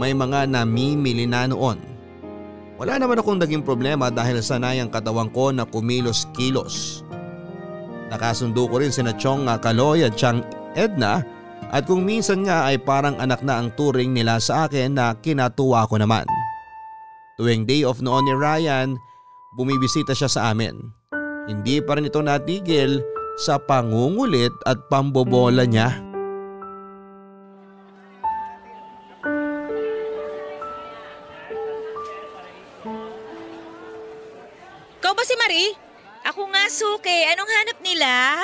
may 0.00 0.16
mga 0.16 0.48
namimili 0.48 1.28
na 1.28 1.50
noon. 1.50 1.76
Wala 2.80 2.96
naman 2.96 3.20
akong 3.20 3.36
naging 3.36 3.66
problema 3.66 4.08
dahil 4.08 4.40
sanay 4.40 4.80
ang 4.80 4.88
katawan 4.88 5.28
ko 5.28 5.52
na 5.52 5.68
kumilos-kilos. 5.68 7.04
Nakasundo 8.08 8.64
ko 8.64 8.80
rin 8.80 8.92
sina 8.94 9.12
Chong 9.12 9.48
Kaloy 9.60 10.08
at 10.08 10.16
Chang 10.16 10.40
Edna 10.74 11.22
at 11.72 11.88
kung 11.88 12.04
minsan 12.04 12.44
nga 12.44 12.68
ay 12.68 12.76
parang 12.76 13.16
anak 13.16 13.40
na 13.40 13.56
ang 13.56 13.72
turing 13.72 14.12
nila 14.12 14.36
sa 14.36 14.68
akin 14.68 14.92
na 14.92 15.16
kinatuwa 15.16 15.88
ko 15.88 15.96
naman. 15.96 16.28
Tuwing 17.40 17.64
day 17.64 17.80
off 17.88 18.04
noon 18.04 18.28
ni 18.28 18.34
Ryan, 18.36 18.92
bumibisita 19.56 20.12
siya 20.12 20.28
sa 20.28 20.40
amin. 20.52 20.76
Hindi 21.48 21.80
pa 21.80 21.96
rin 21.96 22.06
ito 22.06 22.20
natigil 22.20 23.00
sa 23.40 23.56
pangungulit 23.56 24.52
at 24.68 24.76
pambobola 24.92 25.64
niya. 25.64 25.96
Ikaw 35.02 35.12
ba 35.16 35.22
si 35.24 35.34
Marie? 35.40 35.74
Ako 36.22 36.46
nga, 36.52 36.64
Suke. 36.70 37.16
Anong 37.34 37.50
hanap 37.50 37.78
nila? 37.82 38.38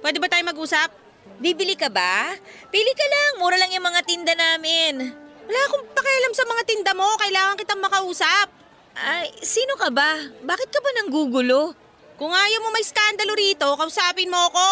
Pwede 0.00 0.16
ba 0.22 0.30
tayo 0.30 0.46
mag-usap? 0.46 1.07
Bibili 1.38 1.78
ka 1.78 1.86
ba? 1.86 2.34
Pili 2.68 2.92
ka 2.98 3.06
lang. 3.06 3.32
Mura 3.38 3.54
lang 3.54 3.70
yung 3.70 3.86
mga 3.86 4.02
tinda 4.02 4.34
namin. 4.34 5.14
Wala 5.46 5.60
akong 5.70 5.86
pakialam 5.94 6.32
sa 6.34 6.44
mga 6.44 6.62
tinda 6.66 6.92
mo. 6.98 7.06
Kailangan 7.14 7.58
kitang 7.58 7.78
makausap. 7.78 8.50
Ay, 8.98 9.30
sino 9.46 9.78
ka 9.78 9.88
ba? 9.94 10.18
Bakit 10.42 10.68
ka 10.74 10.78
ba 10.82 10.90
nanggugulo? 10.98 11.72
Kung 12.18 12.34
ayaw 12.34 12.60
mo 12.66 12.74
may 12.74 12.82
skandalo 12.82 13.38
rito, 13.38 13.70
kausapin 13.78 14.26
mo 14.26 14.50
ako. 14.50 14.68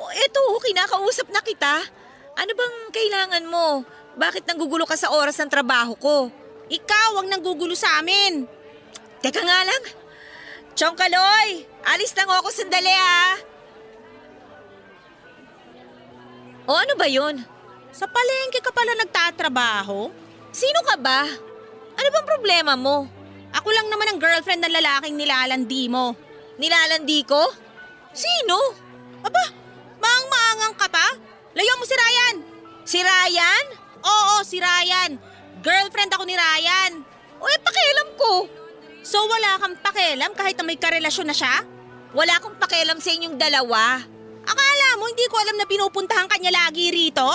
Oh, 0.00 0.08
eto, 0.16 0.40
kinakausap 0.64 1.28
na 1.28 1.44
kita. 1.44 1.84
Ano 2.40 2.52
bang 2.56 2.76
kailangan 2.88 3.44
mo? 3.44 3.84
Bakit 4.16 4.48
nanggugulo 4.48 4.88
ka 4.88 4.96
sa 4.96 5.12
oras 5.12 5.36
ng 5.36 5.52
trabaho 5.52 5.92
ko? 6.00 6.16
Ikaw 6.72 7.20
ang 7.20 7.28
nanggugulo 7.28 7.76
sa 7.76 8.00
amin. 8.00 8.48
Teka 9.20 9.44
nga 9.44 9.60
lang. 9.68 9.82
Chong 10.72 10.96
Kaloy, 10.96 11.68
alis 11.84 12.16
lang 12.16 12.32
ako 12.32 12.48
sandali 12.48 12.88
ah. 12.88 13.36
O 16.70 16.78
ano 16.78 16.94
ba 16.94 17.10
yun? 17.10 17.34
Sa 17.90 18.06
palengke 18.06 18.62
ka 18.62 18.70
pala 18.70 18.94
nagtatrabaho? 18.94 20.14
Sino 20.54 20.78
ka 20.86 20.94
ba? 20.94 21.26
Ano 21.98 22.08
bang 22.14 22.30
problema 22.30 22.78
mo? 22.78 23.10
Ako 23.50 23.74
lang 23.74 23.90
naman 23.90 24.06
ang 24.06 24.18
girlfriend 24.22 24.62
ng 24.62 24.78
lalaking 24.78 25.18
nilalandi 25.18 25.90
mo. 25.90 26.14
Nilalandi 26.62 27.26
ko? 27.26 27.42
Sino? 28.14 28.54
Aba, 29.26 29.50
maang-maangang 29.98 30.78
ka 30.78 30.86
pa? 30.86 31.10
Layo 31.58 31.74
mo 31.74 31.82
si 31.82 31.94
Ryan. 31.98 32.36
Si 32.86 32.98
Ryan? 33.02 33.64
Oo, 34.06 34.34
si 34.46 34.62
Ryan. 34.62 35.18
Girlfriend 35.66 36.14
ako 36.14 36.22
ni 36.22 36.38
Ryan. 36.38 37.02
O 37.42 37.50
eh, 37.50 37.58
pakialam 37.66 38.08
ko. 38.14 38.46
So 39.02 39.18
wala 39.26 39.58
kang 39.58 39.74
pakialam 39.74 40.38
kahit 40.38 40.54
na 40.54 40.62
may 40.62 40.78
karelasyon 40.78 41.26
na 41.26 41.34
siya? 41.34 41.66
Wala 42.14 42.38
akong 42.38 42.62
pakialam 42.62 43.02
sa 43.02 43.10
inyong 43.10 43.34
dalawa. 43.34 44.06
Akala 44.46 44.96
mo 44.96 45.04
hindi 45.08 45.26
ko 45.28 45.36
alam 45.40 45.56
na 45.58 45.66
pinupuntahan 45.68 46.28
kanya 46.30 46.52
lagi 46.52 46.92
rito? 46.92 47.26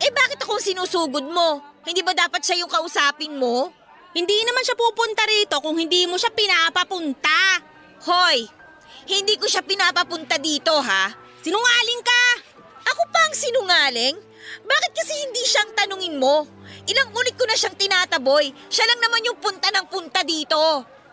Eh 0.00 0.12
bakit 0.12 0.40
akong 0.40 0.60
sinusugod 0.60 1.24
mo? 1.24 1.60
Hindi 1.86 2.02
ba 2.02 2.12
dapat 2.12 2.44
siya 2.44 2.64
yung 2.64 2.70
kausapin 2.72 3.36
mo? 3.38 3.72
Hindi 4.16 4.36
naman 4.48 4.64
siya 4.64 4.76
pupunta 4.76 5.22
rito 5.28 5.60
kung 5.60 5.76
hindi 5.76 6.08
mo 6.08 6.16
siya 6.16 6.32
pinapapunta. 6.32 7.60
Hoy, 8.08 8.48
hindi 9.06 9.36
ko 9.36 9.44
siya 9.44 9.60
pinapapunta 9.60 10.40
dito 10.40 10.72
ha. 10.72 11.12
Sinungaling 11.44 12.02
ka! 12.02 12.24
Ako 12.90 13.02
pa 13.12 13.20
ang 13.28 13.34
sinungaling? 13.36 14.16
Bakit 14.66 14.92
kasi 14.96 15.12
hindi 15.26 15.42
siyang 15.46 15.70
tanungin 15.76 16.16
mo? 16.18 16.48
Ilang 16.86 17.10
ulit 17.14 17.34
ko 17.34 17.44
na 17.46 17.58
siyang 17.58 17.74
tinataboy. 17.74 18.50
Siya 18.70 18.86
lang 18.86 19.00
naman 19.02 19.26
yung 19.26 19.38
punta 19.38 19.70
ng 19.70 19.86
punta 19.90 20.22
dito. 20.22 20.58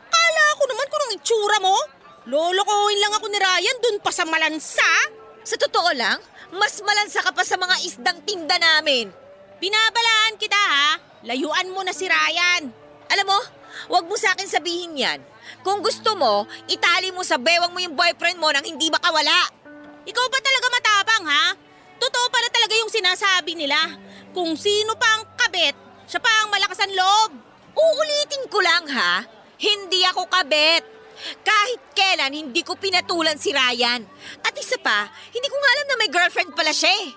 Kala 0.09 0.43
ko 0.57 0.63
naman 0.69 0.87
kung 0.89 1.03
ang 1.05 1.15
itsura 1.17 1.57
mo. 1.61 1.75
Lolokohin 2.29 2.99
lang 3.03 3.13
ako 3.19 3.25
ni 3.27 3.39
Ryan 3.41 3.77
dun 3.83 3.97
pa 3.99 4.13
sa 4.13 4.23
malansa. 4.23 4.89
Sa 5.43 5.59
totoo 5.59 5.91
lang, 5.91 6.23
mas 6.55 6.79
malansa 6.79 7.19
ka 7.19 7.35
pa 7.35 7.43
sa 7.43 7.59
mga 7.59 7.75
isdang 7.83 8.19
tinda 8.23 8.55
namin. 8.55 9.11
Binabalaan 9.59 10.39
kita 10.39 10.55
ha. 10.55 10.95
Layuan 11.27 11.71
mo 11.71 11.83
na 11.83 11.91
si 11.91 12.07
Ryan. 12.07 12.71
Alam 13.11 13.27
mo, 13.27 13.39
wag 13.91 14.07
mo 14.07 14.15
sa 14.15 14.31
akin 14.35 14.47
sabihin 14.47 14.95
yan. 14.95 15.19
Kung 15.63 15.83
gusto 15.83 16.15
mo, 16.15 16.47
itali 16.71 17.11
mo 17.11 17.27
sa 17.27 17.35
bewang 17.35 17.75
mo 17.75 17.79
yung 17.83 17.95
boyfriend 17.95 18.39
mo 18.39 18.51
nang 18.51 18.63
hindi 18.63 18.87
makawala. 18.87 19.51
Ikaw 20.03 20.25
ba 20.31 20.39
talaga 20.39 20.67
matapang 20.71 21.25
ha? 21.27 21.45
Totoo 21.99 22.25
pala 22.31 22.47
talaga 22.51 22.75
yung 22.79 22.91
sinasabi 22.91 23.55
nila. 23.55 23.79
Kung 24.35 24.55
sino 24.55 24.95
pa 24.95 25.19
ang 25.19 25.23
kabit, 25.39 25.75
siya 26.07 26.19
pa 26.19 26.31
ang 26.43 26.51
malakas 26.51 26.79
ang 26.83 26.91
loob. 26.95 27.31
Uulitin 27.75 28.47
ko 28.47 28.59
lang 28.59 28.87
ha, 28.91 29.23
hindi 29.59 30.03
ako 30.07 30.27
kabet. 30.27 30.92
Kahit 31.41 31.81
kailan 31.93 32.33
hindi 32.33 32.61
ko 32.65 32.77
pinatulan 32.77 33.37
si 33.37 33.53
Ryan. 33.53 34.03
At 34.43 34.53
isa 34.57 34.77
pa, 34.81 35.09
hindi 35.31 35.47
ko 35.47 35.55
nga 35.57 35.71
alam 35.73 35.85
na 35.87 35.95
may 35.99 36.09
girlfriend 36.11 36.51
pala 36.53 36.73
siya 36.73 36.91
eh. 36.91 37.07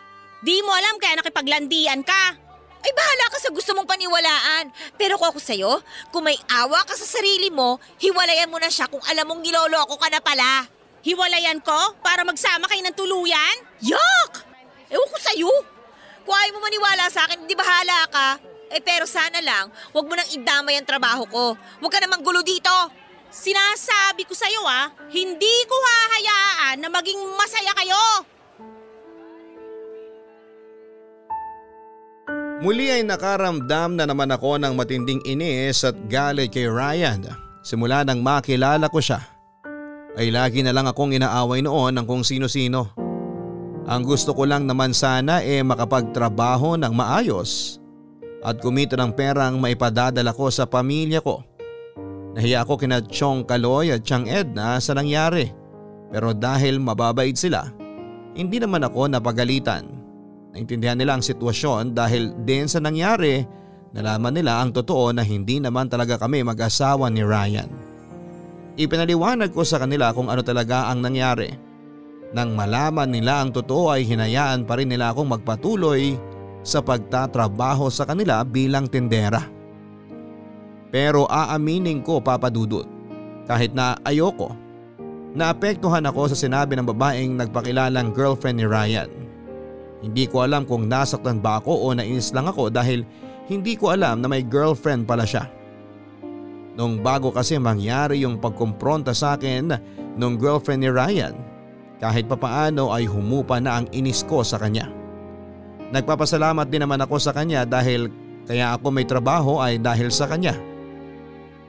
Di 0.44 0.61
mo 0.62 0.70
alam 0.72 1.01
kaya 1.01 1.18
nakipaglandian 1.18 2.05
ka. 2.05 2.24
Ay 2.86 2.92
bahala 2.94 3.24
ka 3.34 3.38
sa 3.42 3.51
gusto 3.51 3.74
mong 3.74 3.88
paniwalaan. 3.90 4.70
Pero 4.94 5.18
kung 5.18 5.34
ako 5.34 5.40
sa'yo, 5.42 5.82
kung 6.14 6.22
may 6.22 6.38
awa 6.55 6.86
ka 6.86 6.94
sa 6.94 7.18
sarili 7.18 7.51
mo, 7.51 7.82
hiwalayan 7.99 8.47
mo 8.47 8.62
na 8.62 8.70
siya 8.70 8.86
kung 8.86 9.03
alam 9.11 9.26
mong 9.26 9.42
niloloko 9.42 9.99
ka 9.99 10.07
na 10.07 10.22
pala. 10.22 10.70
Hiwalayan 11.03 11.59
ko 11.62 11.99
para 12.03 12.22
magsama 12.22 12.70
kayo 12.70 12.82
ng 12.86 12.94
tuluyan? 12.94 13.57
Yuck! 13.82 14.32
Ewan 14.86 15.11
ko 15.11 15.18
sa'yo. 15.18 15.51
Kung 16.26 16.34
ayaw 16.34 16.55
mo 16.55 16.61
maniwala 16.62 17.07
sa 17.11 17.26
akin, 17.26 17.47
di 17.47 17.55
bahala 17.55 18.07
ka. 18.11 18.28
Eh 18.70 18.82
pero 18.82 19.07
sana 19.07 19.38
lang, 19.38 19.70
wag 19.94 20.07
mo 20.07 20.14
nang 20.18 20.26
idamay 20.34 20.74
ang 20.74 20.86
trabaho 20.86 21.22
ko. 21.30 21.55
Huwag 21.78 21.92
ka 21.94 22.03
namang 22.03 22.22
gulo 22.26 22.42
dito. 22.42 22.74
Sinasabi 23.37 24.24
ko 24.24 24.32
sa'yo 24.32 24.64
ah, 24.64 24.89
hindi 25.12 25.55
ko 25.68 25.76
hahayaan 25.76 26.80
na 26.80 26.89
maging 26.89 27.20
masaya 27.37 27.72
kayo. 27.76 28.05
Muli 32.64 32.89
ay 32.89 33.05
nakaramdam 33.05 34.01
na 34.01 34.09
naman 34.09 34.32
ako 34.32 34.57
ng 34.57 34.72
matinding 34.72 35.20
inis 35.28 35.84
at 35.84 35.93
galit 36.09 36.49
kay 36.49 36.64
Ryan. 36.64 37.28
Simula 37.61 38.09
nang 38.09 38.24
makilala 38.24 38.89
ko 38.89 39.05
siya, 39.05 39.20
ay 40.16 40.32
lagi 40.32 40.64
na 40.64 40.72
lang 40.72 40.89
akong 40.89 41.12
inaaway 41.12 41.61
noon 41.61 41.93
ng 41.93 42.07
kung 42.09 42.24
sino-sino. 42.24 42.89
Ang 43.84 44.03
gusto 44.09 44.32
ko 44.32 44.49
lang 44.49 44.64
naman 44.64 44.97
sana 44.97 45.45
e 45.45 45.61
eh 45.61 45.62
makapagtrabaho 45.62 46.80
ng 46.80 46.91
maayos 46.97 47.76
at 48.41 48.57
kumita 48.64 48.97
ng 48.97 49.12
perang 49.12 49.61
maipadadala 49.61 50.32
ko 50.32 50.49
sa 50.49 50.64
pamilya 50.64 51.20
ko. 51.20 51.45
Nahiya 52.37 52.68
ako 52.68 52.76
kina 52.76 53.01
Chong 53.01 53.49
Kaloy 53.49 53.97
at 53.97 54.05
Chang 54.05 54.28
Edna 54.28 54.76
sa 54.76 54.93
nangyari 54.93 55.66
pero 56.11 56.32
dahil 56.32 56.78
mababait 56.78 57.34
sila, 57.34 57.66
Hindi 58.37 58.61
naman 58.61 58.84
ako 58.84 59.09
napagalitan. 59.09 59.89
Naintindihan 60.53 61.01
nila 61.01 61.16
ang 61.16 61.24
sitwasyon 61.24 61.97
dahil 61.97 62.37
din 62.45 62.68
sa 62.68 62.84
nangyari, 62.84 63.41
nalaman 63.97 64.37
nila 64.37 64.61
ang 64.61 64.76
totoo 64.76 65.09
na 65.16 65.24
hindi 65.24 65.57
naman 65.57 65.89
talaga 65.89 66.20
kami 66.20 66.45
mag-asawa 66.45 67.09
ni 67.09 67.24
Ryan. 67.24 67.68
Ipinaliwanag 68.76 69.57
ko 69.57 69.64
sa 69.64 69.80
kanila 69.80 70.12
kung 70.12 70.28
ano 70.28 70.45
talaga 70.45 70.93
ang 70.93 71.01
nangyari. 71.01 71.49
Nang 72.37 72.53
malaman 72.53 73.09
nila 73.09 73.41
ang 73.41 73.57
totoo 73.57 73.97
ay 73.97 74.05
hinayaan 74.05 74.68
pa 74.68 74.76
rin 74.76 74.93
nila 74.93 75.16
akong 75.16 75.32
magpatuloy 75.32 76.12
sa 76.61 76.84
pagtatrabaho 76.84 77.89
sa 77.89 78.05
kanila 78.05 78.45
bilang 78.45 78.84
tindera. 78.84 79.55
Pero 80.97 81.28
aaminin 81.28 82.01
ko 82.01 82.24
papadudot 82.24 82.88
kahit 83.44 83.76
na 83.76 84.01
ayoko 84.09 84.57
Naapektuhan 85.36 86.09
ako 86.09 86.32
sa 86.32 86.36
sinabi 86.49 86.80
ng 86.80 86.88
babaeng 86.88 87.36
nagpakilalang 87.36 88.16
girlfriend 88.16 88.57
ni 88.57 88.64
Ryan. 88.64 89.12
Hindi 90.01 90.24
ko 90.24 90.49
alam 90.49 90.64
kung 90.64 90.88
nasaktan 90.88 91.44
ba 91.44 91.61
ako 91.61 91.76
o 91.76 91.86
nainis 91.92 92.32
lang 92.32 92.49
ako 92.49 92.72
dahil 92.72 93.05
hindi 93.44 93.76
ko 93.76 93.92
alam 93.92 94.24
na 94.24 94.32
may 94.32 94.40
girlfriend 94.40 95.05
pala 95.05 95.28
siya. 95.28 95.44
Nung 96.72 97.05
bago 97.05 97.28
kasi 97.36 97.61
mangyari 97.61 98.24
yung 98.24 98.40
pagkumpronta 98.40 99.12
sa 99.12 99.36
akin 99.36 99.76
ng 100.16 100.32
girlfriend 100.40 100.80
ni 100.80 100.88
Ryan, 100.88 101.36
kahit 102.01 102.32
papaano 102.32 102.97
ay 102.97 103.05
humupa 103.05 103.61
na 103.61 103.80
ang 103.80 103.86
inis 103.92 104.24
ko 104.24 104.40
sa 104.40 104.57
kanya. 104.57 104.88
Nagpapasalamat 105.92 106.64
din 106.72 106.80
naman 106.80 107.05
ako 107.05 107.20
sa 107.20 107.36
kanya 107.36 107.68
dahil 107.68 108.09
kaya 108.49 108.72
ako 108.72 108.88
may 108.88 109.05
trabaho 109.05 109.61
ay 109.61 109.76
dahil 109.76 110.09
sa 110.09 110.24
kanya. 110.24 110.57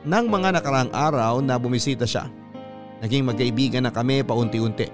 Nang 0.06 0.30
mga 0.30 0.60
nakarang 0.60 0.94
araw 0.94 1.42
na 1.42 1.58
bumisita 1.58 2.06
siya, 2.06 2.30
Naging 2.98 3.30
magkaibigan 3.30 3.86
na 3.86 3.94
kami 3.94 4.26
paunti-unti. 4.26 4.90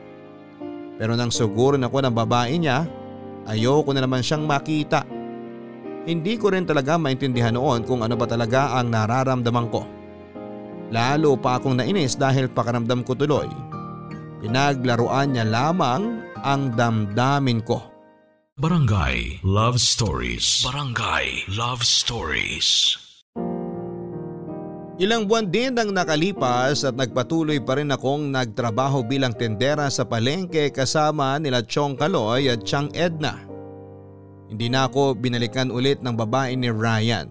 Pero 1.00 1.16
nang 1.16 1.32
sugurin 1.32 1.84
ako 1.88 2.04
ng 2.04 2.16
babae 2.16 2.60
niya, 2.60 2.84
ayoko 3.48 3.96
na 3.96 4.04
naman 4.04 4.24
siyang 4.24 4.44
makita. 4.44 5.08
Hindi 6.04 6.36
ko 6.36 6.52
rin 6.52 6.68
talaga 6.68 7.00
maintindihan 7.00 7.56
noon 7.56 7.88
kung 7.88 8.04
ano 8.04 8.20
ba 8.20 8.28
talaga 8.28 8.76
ang 8.76 8.92
nararamdaman 8.92 9.68
ko. 9.72 9.88
Lalo 10.92 11.40
pa 11.40 11.58
akong 11.58 11.80
nainis 11.80 12.20
dahil 12.20 12.52
pakaramdam 12.52 13.08
ko 13.08 13.16
tuloy. 13.16 13.48
Pinaglaruan 14.44 15.32
niya 15.32 15.48
lamang 15.48 16.20
ang 16.44 16.76
damdamin 16.76 17.64
ko. 17.64 17.80
Barangay 18.54 19.42
Love 19.42 19.82
Stories 19.82 20.62
Barangay 20.62 21.50
Love 21.50 21.82
Stories 21.82 23.03
Ilang 25.02 25.26
buwan 25.26 25.50
din 25.50 25.74
ang 25.74 25.90
nakalipas 25.90 26.86
at 26.86 26.94
nagpatuloy 26.94 27.58
pa 27.58 27.82
rin 27.82 27.90
akong 27.90 28.30
nagtrabaho 28.30 29.02
bilang 29.02 29.34
tendera 29.34 29.90
sa 29.90 30.06
palengke 30.06 30.70
kasama 30.70 31.42
nila 31.42 31.66
Chong 31.66 31.98
Kaloy 31.98 32.54
at 32.54 32.62
Chang 32.62 32.94
Edna. 32.94 33.42
Hindi 34.54 34.70
na 34.70 34.86
ako 34.86 35.18
binalikan 35.18 35.74
ulit 35.74 36.06
ng 36.06 36.14
babae 36.14 36.54
ni 36.54 36.70
Ryan. 36.70 37.26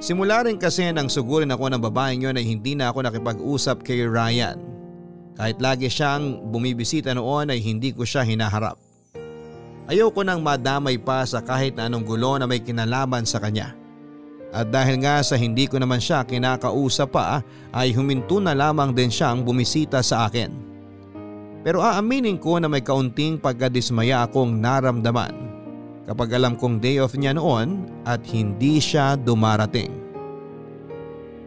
Simula 0.00 0.48
rin 0.48 0.56
kasi 0.56 0.88
nang 0.88 1.12
sugurin 1.12 1.52
ako 1.52 1.76
ng 1.76 1.82
babaeng 1.92 2.24
yun 2.24 2.40
ay 2.40 2.44
hindi 2.48 2.72
na 2.72 2.88
ako 2.88 3.04
nakipag-usap 3.04 3.84
kay 3.84 4.08
Ryan. 4.08 4.56
Kahit 5.36 5.60
lagi 5.60 5.92
siyang 5.92 6.48
bumibisita 6.48 7.12
noon 7.12 7.52
ay 7.52 7.60
hindi 7.60 7.92
ko 7.92 8.08
siya 8.08 8.24
hinaharap. 8.24 8.80
Ayoko 9.92 10.24
nang 10.24 10.40
madamay 10.40 10.96
pa 10.96 11.20
sa 11.28 11.44
kahit 11.44 11.76
na 11.76 11.84
anong 11.84 12.08
gulo 12.08 12.40
na 12.40 12.48
may 12.48 12.64
kinalaman 12.64 13.28
sa 13.28 13.36
kanya. 13.36 13.76
At 14.52 14.68
dahil 14.68 15.00
nga 15.00 15.24
sa 15.24 15.40
hindi 15.40 15.64
ko 15.64 15.80
naman 15.80 15.96
siya 15.96 16.28
kinakausap 16.28 17.08
pa 17.16 17.40
ay 17.72 17.96
huminto 17.96 18.36
na 18.36 18.52
lamang 18.52 18.92
din 18.92 19.08
siyang 19.08 19.40
bumisita 19.40 20.04
sa 20.04 20.28
akin. 20.28 20.52
Pero 21.64 21.80
aaminin 21.80 22.36
ko 22.36 22.60
na 22.60 22.68
may 22.68 22.84
kaunting 22.84 23.40
pagkadismaya 23.40 24.28
akong 24.28 24.60
naramdaman 24.60 25.32
kapag 26.04 26.36
alam 26.36 26.58
kong 26.60 26.84
day 26.84 27.00
off 27.00 27.16
niya 27.16 27.32
noon 27.32 27.88
at 28.04 28.20
hindi 28.28 28.76
siya 28.76 29.16
dumarating. 29.16 29.88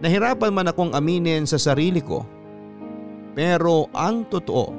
Nahirapan 0.02 0.50
man 0.50 0.72
akong 0.74 0.98
aminin 0.98 1.46
sa 1.46 1.62
sarili 1.62 2.02
ko 2.02 2.26
pero 3.36 3.92
ang 3.92 4.26
totoo 4.32 4.72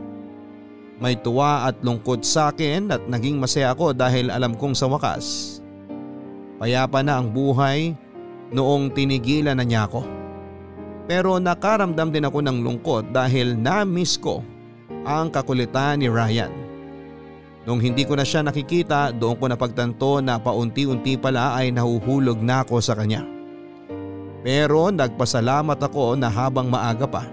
may 0.97 1.13
tuwa 1.21 1.69
at 1.69 1.77
lungkot 1.85 2.25
sa 2.25 2.49
akin 2.49 2.89
at 2.89 3.05
naging 3.05 3.37
masaya 3.37 3.77
ako 3.77 3.93
dahil 3.93 4.33
alam 4.33 4.57
kong 4.57 4.73
sa 4.73 4.89
wakas 4.89 5.61
payapa 6.57 7.05
na 7.05 7.21
ang 7.21 7.29
buhay 7.29 7.93
noong 8.51 8.95
tinigilan 8.95 9.59
na 9.59 9.65
niya 9.67 9.89
ako. 9.89 10.03
Pero 11.07 11.39
nakaramdam 11.39 12.11
din 12.11 12.27
ako 12.27 12.39
ng 12.43 12.59
lungkot 12.67 13.15
dahil 13.15 13.55
na-miss 13.55 14.19
ko 14.19 14.43
ang 15.07 15.31
kakulitan 15.31 16.03
ni 16.03 16.11
Ryan. 16.11 16.51
Nung 17.67 17.83
hindi 17.83 18.07
ko 18.07 18.15
na 18.15 18.23
siya 18.23 18.47
nakikita 18.47 19.11
doon 19.11 19.39
ko 19.39 19.51
napagtanto 19.51 20.23
na 20.23 20.39
paunti-unti 20.39 21.19
pala 21.19 21.59
ay 21.59 21.75
nahuhulog 21.75 22.39
na 22.39 22.63
ako 22.63 22.79
sa 22.79 22.95
kanya. 22.95 23.27
Pero 24.47 24.95
nagpasalamat 24.95 25.79
ako 25.83 26.15
na 26.15 26.31
habang 26.31 26.71
maaga 26.71 27.07
pa, 27.11 27.27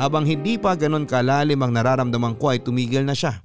habang 0.00 0.24
hindi 0.24 0.56
pa 0.56 0.72
ganon 0.72 1.04
kalalim 1.04 1.60
ang 1.60 1.76
nararamdaman 1.76 2.40
ko 2.40 2.56
ay 2.56 2.64
tumigil 2.64 3.04
na 3.04 3.12
siya. 3.12 3.36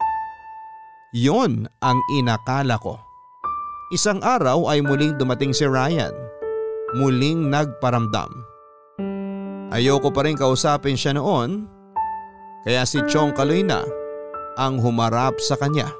Yon 1.12 1.68
ang 1.84 2.00
inakala 2.16 2.80
ko. 2.80 2.96
Isang 3.92 4.24
araw 4.24 4.72
ay 4.72 4.80
muling 4.80 5.20
dumating 5.20 5.52
si 5.52 5.68
Ryan 5.68 6.16
muling 6.96 7.52
nagparamdam. 7.52 8.32
Ayoko 9.76 10.10
pa 10.16 10.24
rin 10.24 10.40
kausapin 10.40 10.96
siya 10.96 11.20
noon 11.20 11.68
kaya 12.64 12.88
si 12.88 13.04
Chong 13.12 13.36
Kaloy 13.36 13.62
na 13.62 13.84
ang 14.56 14.80
humarap 14.80 15.36
sa 15.44 15.60
kanya. 15.60 15.92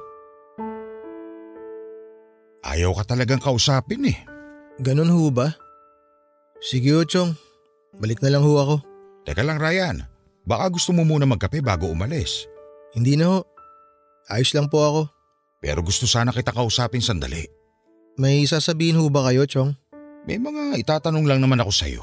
Ayaw 2.66 2.96
ka 2.96 3.14
talagang 3.14 3.38
kausapin 3.38 4.10
eh. 4.10 4.18
Ganon 4.82 5.12
ho 5.12 5.30
ba? 5.30 5.54
Sige 6.58 6.96
ho 6.96 7.04
Chong, 7.04 7.36
balik 8.00 8.24
na 8.24 8.32
lang 8.32 8.42
ho 8.42 8.52
ako. 8.58 8.76
Teka 9.28 9.44
lang 9.44 9.60
Ryan, 9.60 10.02
baka 10.42 10.72
gusto 10.72 10.90
mo 10.90 11.04
muna 11.04 11.28
magkape 11.28 11.60
bago 11.62 11.86
umalis. 11.86 12.48
Hindi 12.96 13.14
na 13.14 13.28
ho, 13.28 13.38
ayos 14.32 14.50
lang 14.56 14.66
po 14.72 14.82
ako. 14.82 15.02
Pero 15.60 15.84
gusto 15.84 16.08
sana 16.08 16.32
kita 16.32 16.50
kausapin 16.50 17.04
sandali. 17.04 17.44
May 18.16 18.48
sasabihin 18.48 18.96
ho 18.96 19.06
ba 19.12 19.28
kayo 19.28 19.44
Chong? 19.44 19.76
May 20.26 20.42
mga 20.42 20.74
itatanong 20.82 21.22
lang 21.22 21.38
naman 21.38 21.62
ako 21.62 21.70
sa 21.70 21.86
iyo. 21.86 22.02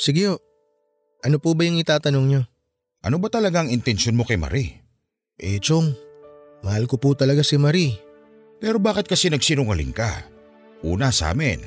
Sige 0.00 0.32
o. 0.32 0.40
Ano 1.20 1.36
po 1.36 1.52
ba 1.52 1.68
yung 1.68 1.76
itatanong 1.76 2.26
nyo? 2.26 2.42
Ano 3.04 3.20
ba 3.20 3.28
talaga 3.28 3.60
ang 3.60 3.68
intensyon 3.68 4.16
mo 4.16 4.24
kay 4.24 4.40
Marie? 4.40 4.80
Eh 5.36 5.60
Chong, 5.60 5.92
mahal 6.64 6.88
ko 6.88 6.96
po 6.96 7.12
talaga 7.12 7.44
si 7.44 7.60
Marie. 7.60 8.00
Pero 8.60 8.80
bakit 8.80 9.08
kasi 9.08 9.28
nagsinungaling 9.28 9.92
ka? 9.92 10.24
Una 10.80 11.12
sa 11.12 11.36
amin, 11.36 11.60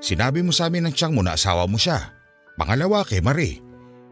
sinabi 0.00 0.40
mo 0.40 0.52
sa 0.52 0.72
amin 0.72 0.88
ng 0.88 0.94
tiyang 0.96 1.12
mo 1.12 1.20
na 1.20 1.36
asawa 1.36 1.68
mo 1.68 1.76
siya. 1.76 2.16
Pangalawa 2.56 3.04
kay 3.04 3.20
Marie, 3.20 3.60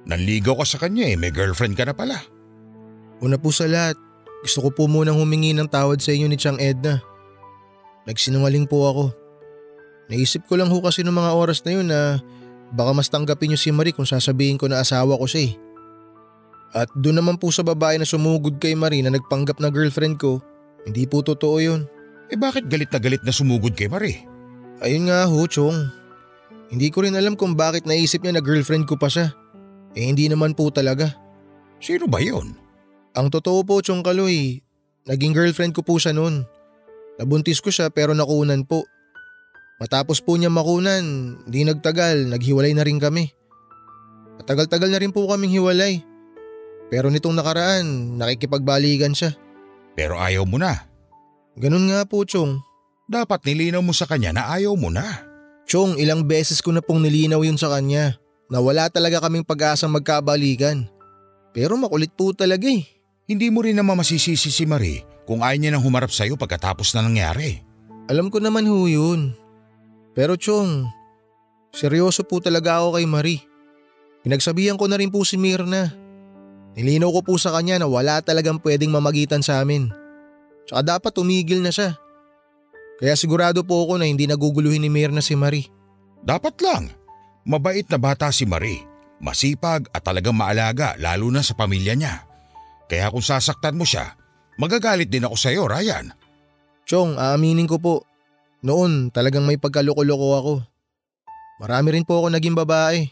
nanligaw 0.05 0.61
ka 0.61 0.65
sa 0.69 0.81
kanya 0.85 1.09
eh, 1.09 1.17
may 1.17 1.33
girlfriend 1.33 1.73
ka 1.73 1.89
na 1.89 1.97
pala. 1.97 2.21
Una 3.25 3.41
po 3.41 3.49
sa 3.49 3.65
lahat, 3.65 3.97
gusto 4.45 4.69
ko 4.69 4.69
po 4.69 4.85
munang 4.85 5.17
humingi 5.17 5.57
ng 5.57 5.69
tawad 5.69 6.01
sa 6.05 6.13
inyo 6.13 6.29
ni 6.29 6.37
Chang 6.37 6.61
Edna. 6.61 7.01
Nagsinungaling 8.05 8.69
po 8.69 8.85
ako. 8.85 9.05
Naisip 10.11 10.47
ko 10.51 10.59
lang 10.59 10.71
ho 10.71 10.79
kasi 10.83 11.07
noong 11.07 11.19
mga 11.19 11.33
oras 11.37 11.63
na 11.63 11.71
yun 11.71 11.87
na 11.87 12.19
baka 12.73 12.91
mas 12.97 13.13
tanggapin 13.13 13.53
niyo 13.53 13.59
si 13.61 13.71
Marie 13.71 13.95
kung 13.95 14.09
sasabihin 14.09 14.57
ko 14.57 14.67
na 14.67 14.81
asawa 14.81 15.15
ko 15.21 15.27
siya 15.29 15.51
eh. 15.51 15.53
At 16.73 16.89
doon 16.97 17.21
naman 17.21 17.37
po 17.37 17.53
sa 17.53 17.61
babae 17.61 18.01
na 18.01 18.09
sumugod 18.09 18.57
kay 18.57 18.73
Marie 18.73 19.05
na 19.05 19.13
nagpanggap 19.13 19.61
na 19.61 19.69
girlfriend 19.69 20.17
ko, 20.17 20.41
hindi 20.89 21.05
po 21.05 21.21
totoo 21.21 21.61
yun. 21.61 21.85
Eh 22.33 22.39
bakit 22.41 22.65
galit 22.73 22.89
na 22.89 22.99
galit 22.99 23.21
na 23.23 23.33
sumugod 23.33 23.77
kay 23.77 23.93
Marie? 23.93 24.25
Ayun 24.81 25.13
nga 25.13 25.29
ho, 25.29 25.45
Chong. 25.45 25.93
Hindi 26.73 26.89
ko 26.89 27.05
rin 27.05 27.13
alam 27.13 27.37
kung 27.37 27.53
bakit 27.53 27.85
naisip 27.85 28.25
niya 28.25 28.41
na 28.41 28.43
girlfriend 28.43 28.89
ko 28.89 28.97
pa 28.97 29.13
siya. 29.13 29.37
Eh 29.93 30.09
hindi 30.09 30.33
naman 30.33 30.57
po 30.57 30.73
talaga. 30.73 31.13
Sino 31.77 32.09
ba 32.09 32.25
yon? 32.25 32.57
Ang 33.13 33.29
totoo 33.29 33.61
po, 33.61 33.85
Chong 33.85 34.01
Kaloy, 34.01 34.65
naging 35.05 35.37
girlfriend 35.37 35.77
ko 35.77 35.85
po 35.85 36.01
siya 36.01 36.17
noon. 36.17 36.49
Nabuntis 37.21 37.61
ko 37.61 37.69
siya 37.69 37.93
pero 37.93 38.17
nakunan 38.17 38.65
po. 38.65 38.89
Matapos 39.83 40.23
po 40.23 40.39
niya 40.39 40.47
makunan, 40.47 41.35
di 41.43 41.67
nagtagal, 41.67 42.31
naghiwalay 42.31 42.71
na 42.71 42.87
rin 42.87 43.03
kami. 43.03 43.35
Matagal-tagal 44.39 44.87
na 44.87 45.03
rin 45.03 45.11
po 45.11 45.27
kaming 45.27 45.59
hiwalay. 45.59 45.99
Pero 46.87 47.11
nitong 47.11 47.35
nakaraan, 47.35 48.15
nakikipagbaligan 48.15 49.11
siya. 49.11 49.35
Pero 49.99 50.23
ayaw 50.23 50.47
mo 50.47 50.63
na. 50.63 50.87
Ganun 51.59 51.91
nga 51.91 52.07
po, 52.07 52.23
Chong. 52.23 52.63
Dapat 53.11 53.43
nilinaw 53.43 53.83
mo 53.83 53.91
sa 53.91 54.07
kanya 54.07 54.31
na 54.31 54.55
ayaw 54.55 54.79
mo 54.79 54.87
na. 54.87 55.27
Chong, 55.67 55.99
ilang 55.99 56.31
beses 56.31 56.63
ko 56.63 56.71
na 56.71 56.79
pong 56.79 57.03
nilinaw 57.03 57.43
yun 57.43 57.59
sa 57.59 57.67
kanya 57.75 58.15
na 58.47 58.63
wala 58.63 58.87
talaga 58.87 59.19
kaming 59.19 59.43
pag-asang 59.43 59.91
magkabalikan. 59.91 60.87
Pero 61.51 61.75
makulit 61.75 62.15
po 62.15 62.31
talaga 62.31 62.71
eh. 62.71 62.87
Hindi 63.27 63.51
mo 63.51 63.67
rin 63.67 63.75
naman 63.75 63.99
masisisi 63.99 64.47
si 64.47 64.63
Marie 64.63 65.03
kung 65.27 65.43
ayaw 65.43 65.59
niya 65.59 65.75
nang 65.75 65.83
humarap 65.83 66.15
sa'yo 66.15 66.39
pagkatapos 66.39 66.95
na 66.95 67.03
nangyari. 67.03 67.67
Alam 68.07 68.31
ko 68.31 68.39
naman 68.39 68.63
ho 68.71 68.87
yun. 68.87 69.42
Pero 70.13 70.37
Chong, 70.37 70.89
seryoso 71.73 72.25
po 72.25 72.41
talaga 72.41 72.81
ako 72.81 73.01
kay 73.01 73.07
Marie. 73.09 73.43
Pinagsabihan 74.23 74.77
ko 74.79 74.87
na 74.87 75.01
rin 75.01 75.11
po 75.11 75.25
si 75.25 75.41
Mirna. 75.41 75.91
Nilinaw 76.77 77.11
ko 77.13 77.21
po 77.21 77.35
sa 77.37 77.53
kanya 77.53 77.81
na 77.81 77.89
wala 77.89 78.21
talagang 78.25 78.61
pwedeng 78.61 78.93
mamagitan 78.93 79.45
sa 79.45 79.61
amin. 79.61 79.93
Tsaka 80.69 80.81
dapat 80.97 81.13
tumigil 81.13 81.61
na 81.61 81.75
siya. 81.75 81.99
Kaya 83.03 83.19
sigurado 83.19 83.67
po 83.67 83.83
ako 83.83 83.99
na 83.99 84.07
hindi 84.07 84.31
naguguluhin 84.31 84.79
ni 84.79 84.93
Mirna 84.93 85.19
si 85.19 85.35
Marie. 85.35 85.67
Dapat 86.23 86.55
lang. 86.63 86.85
Mabait 87.43 87.83
na 87.91 87.99
bata 87.99 88.31
si 88.31 88.47
Marie. 88.47 88.87
Masipag 89.19 89.91
at 89.91 90.07
talagang 90.07 90.39
maalaga 90.39 90.95
lalo 90.99 91.27
na 91.35 91.43
sa 91.43 91.59
pamilya 91.59 91.99
niya. 91.99 92.23
Kaya 92.87 93.11
kung 93.11 93.25
sasaktan 93.25 93.75
mo 93.75 93.83
siya, 93.83 94.15
magagalit 94.61 95.11
din 95.11 95.27
ako 95.27 95.35
sa 95.35 95.51
iyo, 95.51 95.67
Ryan. 95.67 96.15
Chong, 96.87 97.19
aaminin 97.19 97.67
ko 97.67 97.79
po. 97.79 97.95
Noon 98.63 99.11
talagang 99.11 99.43
may 99.43 99.59
pagkaloko-loko 99.59 100.29
ako. 100.39 100.55
Marami 101.59 101.99
rin 101.99 102.07
po 102.07 102.23
ako 102.23 102.31
naging 102.31 102.55
babae. 102.55 103.11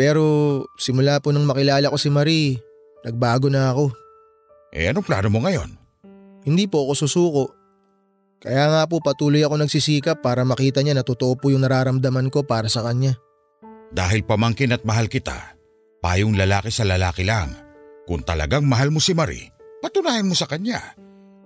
Pero 0.00 0.24
simula 0.80 1.20
po 1.20 1.28
nang 1.28 1.44
makilala 1.44 1.92
ko 1.92 2.00
si 2.00 2.08
Marie, 2.08 2.56
nagbago 3.04 3.52
na 3.52 3.68
ako. 3.68 3.92
Eh 4.72 4.88
anong 4.88 5.04
plano 5.04 5.28
mo 5.28 5.44
ngayon? 5.44 5.76
Hindi 6.40 6.64
po 6.64 6.88
ako 6.88 6.92
susuko. 6.96 7.44
Kaya 8.40 8.72
nga 8.72 8.82
po 8.88 9.04
patuloy 9.04 9.44
ako 9.44 9.60
nagsisikap 9.60 10.24
para 10.24 10.40
makita 10.48 10.80
niya 10.80 10.96
na 10.96 11.04
totoo 11.04 11.36
po 11.36 11.52
yung 11.52 11.60
nararamdaman 11.60 12.32
ko 12.32 12.40
para 12.40 12.72
sa 12.72 12.80
kanya. 12.80 13.20
Dahil 13.92 14.24
pamangkin 14.24 14.72
at 14.72 14.80
mahal 14.88 15.12
kita, 15.12 15.60
payong 16.00 16.40
lalaki 16.40 16.72
sa 16.72 16.88
lalaki 16.88 17.28
lang. 17.28 17.52
Kung 18.08 18.24
talagang 18.24 18.64
mahal 18.64 18.88
mo 18.88 19.04
si 19.04 19.12
Marie, 19.12 19.52
patunayan 19.84 20.24
mo 20.24 20.32
sa 20.32 20.48
kanya. 20.48 20.96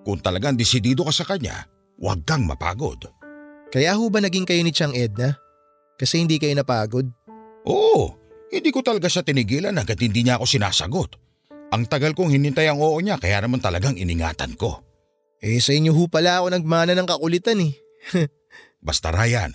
Kung 0.07 0.23
talagang 0.23 0.55
desidido 0.55 1.03
ka 1.03 1.11
sa 1.11 1.27
kanya, 1.27 1.67
huwag 1.99 2.23
kang 2.27 2.45
mapagod. 2.49 3.07
Kaya 3.75 3.99
ho 3.99 4.07
ba 4.07 4.23
naging 4.23 4.47
kayo 4.47 4.63
ni 4.63 4.71
Chang 4.71 4.95
Edna? 4.95 5.35
Kasi 5.99 6.23
hindi 6.23 6.39
kayo 6.39 6.55
napagod? 6.55 7.07
Oo, 7.67 8.15
hindi 8.51 8.71
ko 8.71 8.83
talaga 8.83 9.11
siya 9.11 9.27
tinigilan 9.27 9.75
hanggat 9.75 9.99
hindi 9.99 10.23
niya 10.23 10.39
ako 10.39 10.47
sinasagot. 10.47 11.11
Ang 11.75 11.91
tagal 11.91 12.15
kong 12.15 12.31
hinintay 12.31 12.71
ang 12.71 12.79
oo 12.79 12.95
niya 13.03 13.19
kaya 13.19 13.43
naman 13.43 13.59
talagang 13.59 13.99
iningatan 13.99 14.55
ko. 14.55 14.79
Eh 15.43 15.59
sa 15.59 15.75
inyo 15.75 15.91
ho 15.91 16.07
pala 16.07 16.39
ako 16.39 16.55
nagmana 16.55 16.95
ng 16.95 17.09
kakulitan 17.09 17.59
eh. 17.59 17.75
Basta 18.87 19.11
Ryan, 19.11 19.51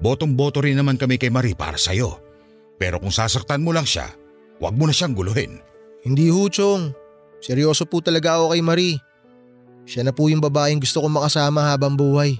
botong-boto 0.00 0.64
rin 0.64 0.78
naman 0.78 0.96
kami 0.96 1.20
kay 1.20 1.28
Marie 1.28 1.58
para 1.58 1.76
sa'yo. 1.76 2.22
Pero 2.78 3.02
kung 3.02 3.12
sasaktan 3.12 3.60
mo 3.60 3.74
lang 3.74 3.84
siya, 3.84 4.06
huwag 4.62 4.78
mo 4.78 4.86
na 4.86 4.94
siyang 4.94 5.12
guluhin. 5.18 5.58
Hindi 6.06 6.30
ho, 6.30 6.46
Chong. 6.46 6.94
Seryoso 7.42 7.86
po 7.90 7.98
talaga 7.98 8.38
ako 8.38 8.54
kay 8.54 8.62
Marie. 8.62 8.96
Siya 9.88 10.04
na 10.04 10.12
po 10.12 10.28
yung 10.28 10.44
babaeng 10.44 10.84
gusto 10.84 11.00
kong 11.00 11.16
makasama 11.16 11.72
habang 11.72 11.96
buhay. 11.96 12.36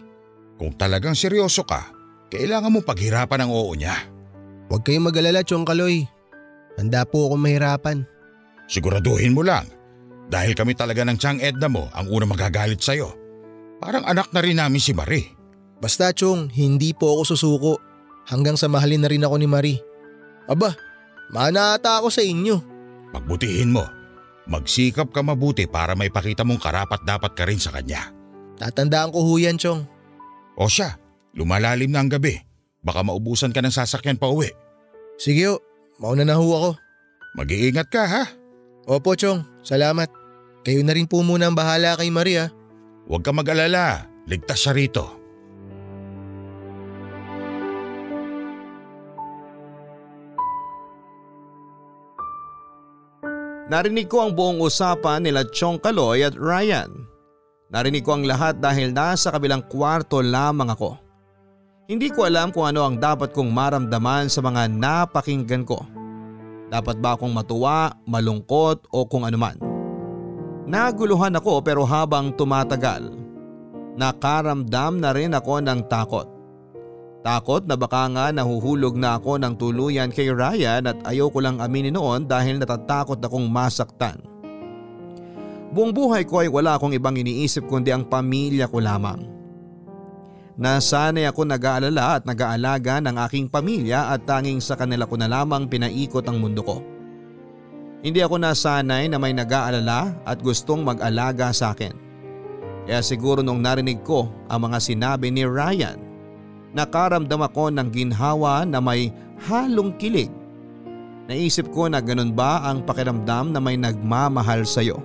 Kung 0.61 0.77
talagang 0.77 1.17
seryoso 1.17 1.65
ka, 1.65 1.89
kailangan 2.29 2.69
mo 2.69 2.85
paghirapan 2.85 3.49
ang 3.49 3.51
oo 3.57 3.73
niya. 3.73 3.97
Huwag 4.69 4.85
kayong 4.85 5.09
mag-alala, 5.09 5.41
Chong 5.41 5.65
Kaloy. 5.65 6.05
Handa 6.77 7.09
po 7.09 7.33
akong 7.33 7.41
mahirapan. 7.41 7.99
Siguraduhin 8.69 9.33
mo 9.33 9.41
lang. 9.41 9.65
Dahil 10.29 10.53
kami 10.53 10.77
talaga 10.77 11.09
ng 11.09 11.17
Chang 11.17 11.41
Edna 11.41 11.73
mo 11.73 11.89
ang 11.97 12.13
unang 12.13 12.37
magagalit 12.37 12.85
sa'yo. 12.85 13.17
Parang 13.81 14.05
anak 14.05 14.29
na 14.37 14.45
rin 14.45 14.61
namin 14.61 14.77
si 14.77 14.93
Marie. 14.93 15.33
Basta, 15.81 16.13
Chong, 16.13 16.53
hindi 16.53 16.93
po 16.93 17.17
ako 17.17 17.23
susuko. 17.33 17.73
Hanggang 18.29 18.61
sa 18.61 18.69
mahalin 18.69 19.01
na 19.01 19.09
rin 19.09 19.25
ako 19.25 19.41
ni 19.41 19.49
Marie. 19.49 19.81
Aba, 20.45 20.77
mana 21.33 21.81
ata 21.81 21.97
ako 21.97 22.13
sa 22.13 22.21
inyo. 22.21 22.61
Pagbutihin 23.09 23.73
mo. 23.73 23.89
Magsikap 24.49 25.13
ka 25.13 25.21
mabuti 25.21 25.69
para 25.69 25.93
may 25.93 26.09
pakita 26.09 26.41
mong 26.41 26.61
karapat 26.61 27.05
dapat 27.05 27.33
ka 27.37 27.45
rin 27.45 27.61
sa 27.61 27.69
kanya. 27.69 28.09
Tatandaan 28.57 29.13
ko 29.13 29.21
ho 29.21 29.35
yan, 29.37 29.61
Chong. 29.61 29.85
O 30.57 30.67
siya, 30.67 30.97
lumalalim 31.37 31.93
na 31.93 32.01
ang 32.01 32.09
gabi. 32.09 32.41
Baka 32.81 33.05
maubusan 33.05 33.53
ka 33.53 33.61
ng 33.61 33.71
sasakyan 33.71 34.17
pa 34.17 34.33
uwi. 34.33 34.49
Sige 35.21 35.53
ho, 35.53 35.61
mauna 36.01 36.25
na 36.25 36.41
ho 36.41 36.49
ako. 36.49 36.71
Mag-iingat 37.37 37.93
ka 37.93 38.03
ha. 38.09 38.25
Opo, 38.89 39.13
Chong. 39.13 39.45
Salamat. 39.61 40.09
Kayo 40.65 40.81
na 40.81 40.97
rin 40.97 41.05
po 41.05 41.21
muna 41.21 41.53
ang 41.53 41.57
bahala 41.57 42.01
kay 42.01 42.09
Maria. 42.09 42.49
Huwag 43.05 43.21
ka 43.21 43.37
mag-alala. 43.37 44.09
Ligtas 44.25 44.65
siya 44.65 44.73
rito. 44.73 45.18
Narinig 53.69 54.09
ko 54.09 54.25
ang 54.25 54.33
buong 54.33 54.65
usapan 54.65 55.21
nila 55.21 55.45
Chong 55.53 55.77
Kaloy 55.77 56.25
at 56.25 56.33
Ryan. 56.41 56.89
Narinig 57.69 58.01
ko 58.01 58.17
ang 58.17 58.25
lahat 58.25 58.65
dahil 58.65 58.97
nasa 58.97 59.29
kabilang 59.29 59.61
kwarto 59.69 60.25
lamang 60.25 60.73
ako. 60.73 60.97
Hindi 61.85 62.09
ko 62.09 62.25
alam 62.25 62.49
kung 62.49 62.65
ano 62.65 62.89
ang 62.89 62.97
dapat 62.97 63.37
kong 63.37 63.53
maramdaman 63.53 64.33
sa 64.33 64.41
mga 64.41 64.73
napakinggan 64.73 65.69
ko. 65.69 65.85
Dapat 66.73 66.97
ba 67.01 67.17
akong 67.17 67.33
matuwa, 67.33 67.93
malungkot 68.09 68.89
o 68.89 69.05
kung 69.05 69.29
anuman. 69.29 69.61
Naguluhan 70.69 71.37
ako 71.37 71.61
pero 71.61 71.85
habang 71.85 72.33
tumatagal, 72.33 73.13
nakaramdam 74.01 74.97
na 74.97 75.13
rin 75.13 75.33
ako 75.37 75.61
ng 75.61 75.81
takot. 75.93 76.29
Takot 77.29 77.69
na 77.69 77.77
baka 77.77 78.09
nga 78.09 78.33
nahuhulog 78.33 78.97
na 78.97 79.21
ako 79.21 79.37
ng 79.37 79.53
tuluyan 79.61 80.09
kay 80.09 80.33
Ryan 80.33 80.89
at 80.89 80.97
ayoko 81.05 81.45
lang 81.45 81.61
aminin 81.61 81.93
noon 81.93 82.25
dahil 82.25 82.57
natatakot 82.57 83.21
akong 83.21 83.45
masaktan. 83.53 84.17
Buong 85.69 85.93
buhay 85.93 86.25
ko 86.25 86.41
ay 86.41 86.49
wala 86.49 86.81
akong 86.81 86.97
ibang 86.97 87.21
iniisip 87.21 87.69
kundi 87.69 87.93
ang 87.93 88.09
pamilya 88.09 88.65
ko 88.73 88.81
lamang. 88.81 89.29
Nasanay 90.57 91.29
ako 91.29 91.45
nag-aalala 91.53 92.17
at 92.17 92.25
nag-aalaga 92.25 93.05
ng 93.05 93.21
aking 93.29 93.53
pamilya 93.53 94.09
at 94.09 94.25
tanging 94.25 94.65
sa 94.65 94.81
kanila 94.81 95.05
ko 95.05 95.21
na 95.21 95.29
lamang 95.29 95.69
pinaikot 95.69 96.25
ang 96.25 96.41
mundo 96.41 96.65
ko. 96.65 96.81
Hindi 98.01 98.25
ako 98.25 98.41
nasanay 98.41 99.05
na 99.13 99.21
may 99.21 99.37
nag-aalala 99.37 100.25
at 100.25 100.41
gustong 100.41 100.81
mag-alaga 100.81 101.53
sa 101.53 101.77
akin. 101.77 101.93
Kaya 102.89 103.05
siguro 103.05 103.45
nung 103.45 103.61
narinig 103.61 104.01
ko 104.01 104.33
ang 104.49 104.65
mga 104.65 104.81
sinabi 104.81 105.29
ni 105.29 105.45
Ryan, 105.45 106.08
nakaramdam 106.73 107.41
ako 107.45 107.73
ng 107.73 107.89
ginhawa 107.93 108.65
na 108.65 108.83
may 108.83 109.13
halong 109.49 109.95
kilig. 109.97 110.33
Naisip 111.29 111.69
ko 111.77 111.93
na 111.93 112.01
ganun 112.01 112.33
ba 112.33 112.65
ang 112.65 112.83
pakiramdam 112.89 113.53
na 113.53 113.61
may 113.61 113.77
nagmamahal 113.77 114.65
sa'yo. 114.65 114.97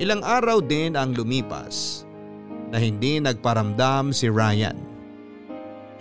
Ilang 0.00 0.24
araw 0.24 0.64
din 0.64 0.96
ang 0.96 1.12
lumipas 1.12 2.02
na 2.72 2.80
hindi 2.80 3.20
nagparamdam 3.20 4.10
si 4.10 4.26
Ryan. 4.26 4.74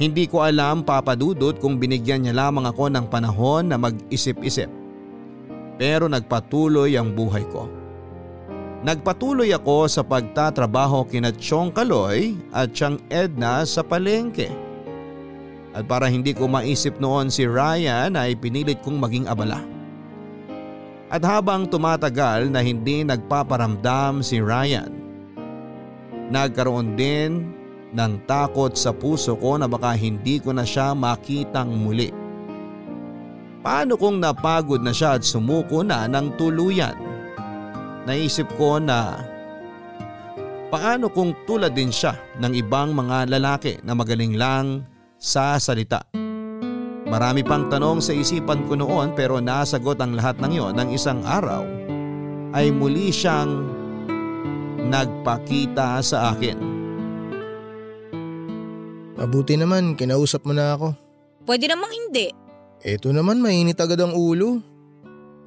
Hindi 0.02 0.26
ko 0.26 0.42
alam 0.42 0.82
papadudot 0.82 1.62
kung 1.62 1.78
binigyan 1.78 2.26
niya 2.26 2.34
lamang 2.34 2.66
ako 2.66 2.90
ng 2.90 3.06
panahon 3.14 3.70
na 3.70 3.78
mag-isip-isip. 3.78 4.72
Pero 5.78 6.10
nagpatuloy 6.10 6.98
ang 6.98 7.14
buhay 7.14 7.46
ko. 7.54 7.70
Nagpatuloy 8.84 9.48
ako 9.56 9.88
sa 9.88 10.04
pagtatrabaho 10.04 11.08
kina 11.08 11.32
Chong 11.32 11.72
Kaloy 11.72 12.36
at 12.52 12.76
Chang 12.76 13.00
Edna 13.08 13.64
sa 13.64 13.80
palengke. 13.80 14.52
At 15.72 15.88
para 15.88 16.12
hindi 16.12 16.36
ko 16.36 16.52
maisip 16.52 17.00
noon 17.00 17.32
si 17.32 17.48
Ryan 17.48 18.12
ay 18.20 18.36
pinilit 18.36 18.84
kong 18.84 19.00
maging 19.00 19.32
abala. 19.32 19.64
At 21.08 21.24
habang 21.24 21.72
tumatagal 21.72 22.52
na 22.52 22.60
hindi 22.60 23.08
nagpaparamdam 23.08 24.20
si 24.20 24.44
Ryan, 24.44 24.92
nagkaroon 26.28 27.00
din 27.00 27.56
ng 27.96 28.14
takot 28.28 28.76
sa 28.76 28.92
puso 28.92 29.40
ko 29.40 29.56
na 29.56 29.64
baka 29.64 29.96
hindi 29.96 30.44
ko 30.44 30.52
na 30.52 30.68
siya 30.68 30.92
makitang 30.92 31.72
muli. 31.72 32.12
Paano 33.64 33.96
kung 33.96 34.20
napagod 34.20 34.84
na 34.84 34.92
siya 34.92 35.16
at 35.16 35.24
sumuko 35.24 35.88
na 35.88 36.04
ng 36.04 36.36
tuluyan? 36.36 37.13
Naisip 38.04 38.52
ko 38.60 38.84
na 38.84 39.24
paano 40.68 41.08
kung 41.08 41.32
tulad 41.48 41.72
din 41.72 41.94
siya 41.94 42.18
ng 42.42 42.54
ibang 42.58 42.92
mga 42.92 43.32
lalaki 43.32 43.80
na 43.86 43.96
magaling 43.96 44.36
lang 44.36 44.84
sa 45.16 45.56
salita. 45.56 46.04
Marami 47.08 47.46
pang 47.46 47.70
tanong 47.70 48.02
sa 48.02 48.12
isipan 48.12 48.66
ko 48.66 48.74
noon 48.74 49.14
pero 49.14 49.38
nasagot 49.38 50.02
ang 50.02 50.18
lahat 50.18 50.42
ng 50.42 50.52
yon 50.52 50.74
ng 50.74 50.90
isang 50.92 51.22
araw 51.24 51.62
ay 52.58 52.74
muli 52.74 53.14
siyang 53.14 53.70
nagpakita 54.90 56.02
sa 56.04 56.36
akin. 56.36 56.58
Mabuti 59.14 59.56
naman, 59.56 59.96
kinausap 59.96 60.44
mo 60.44 60.52
na 60.52 60.76
ako. 60.76 60.98
Pwede 61.48 61.70
namang 61.70 61.94
hindi. 61.94 62.34
Eto 62.84 63.16
naman, 63.16 63.40
mainit 63.40 63.80
agad 63.80 64.02
ang 64.02 64.12
ulo. 64.12 64.60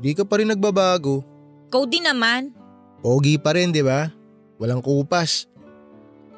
Di 0.01 0.17
ka 0.17 0.25
pa 0.25 0.41
rin 0.41 0.49
nagbabago. 0.49 1.36
Ikaw 1.67 1.83
din 1.91 2.07
naman. 2.07 2.55
Pogi 3.03 3.37
pa 3.43 3.55
rin, 3.55 3.75
di 3.75 3.83
ba? 3.83 4.11
Walang 4.57 4.81
kupas. 4.81 5.51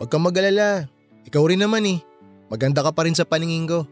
Huwag 0.01 0.09
kang 0.09 0.25
mag-alala. 0.25 0.89
Ikaw 1.29 1.43
rin 1.45 1.61
naman 1.61 1.85
eh. 1.85 1.99
Maganda 2.49 2.81
ka 2.81 2.91
pa 2.97 3.05
rin 3.05 3.13
sa 3.13 3.29
paningin 3.29 3.69
ko. 3.69 3.85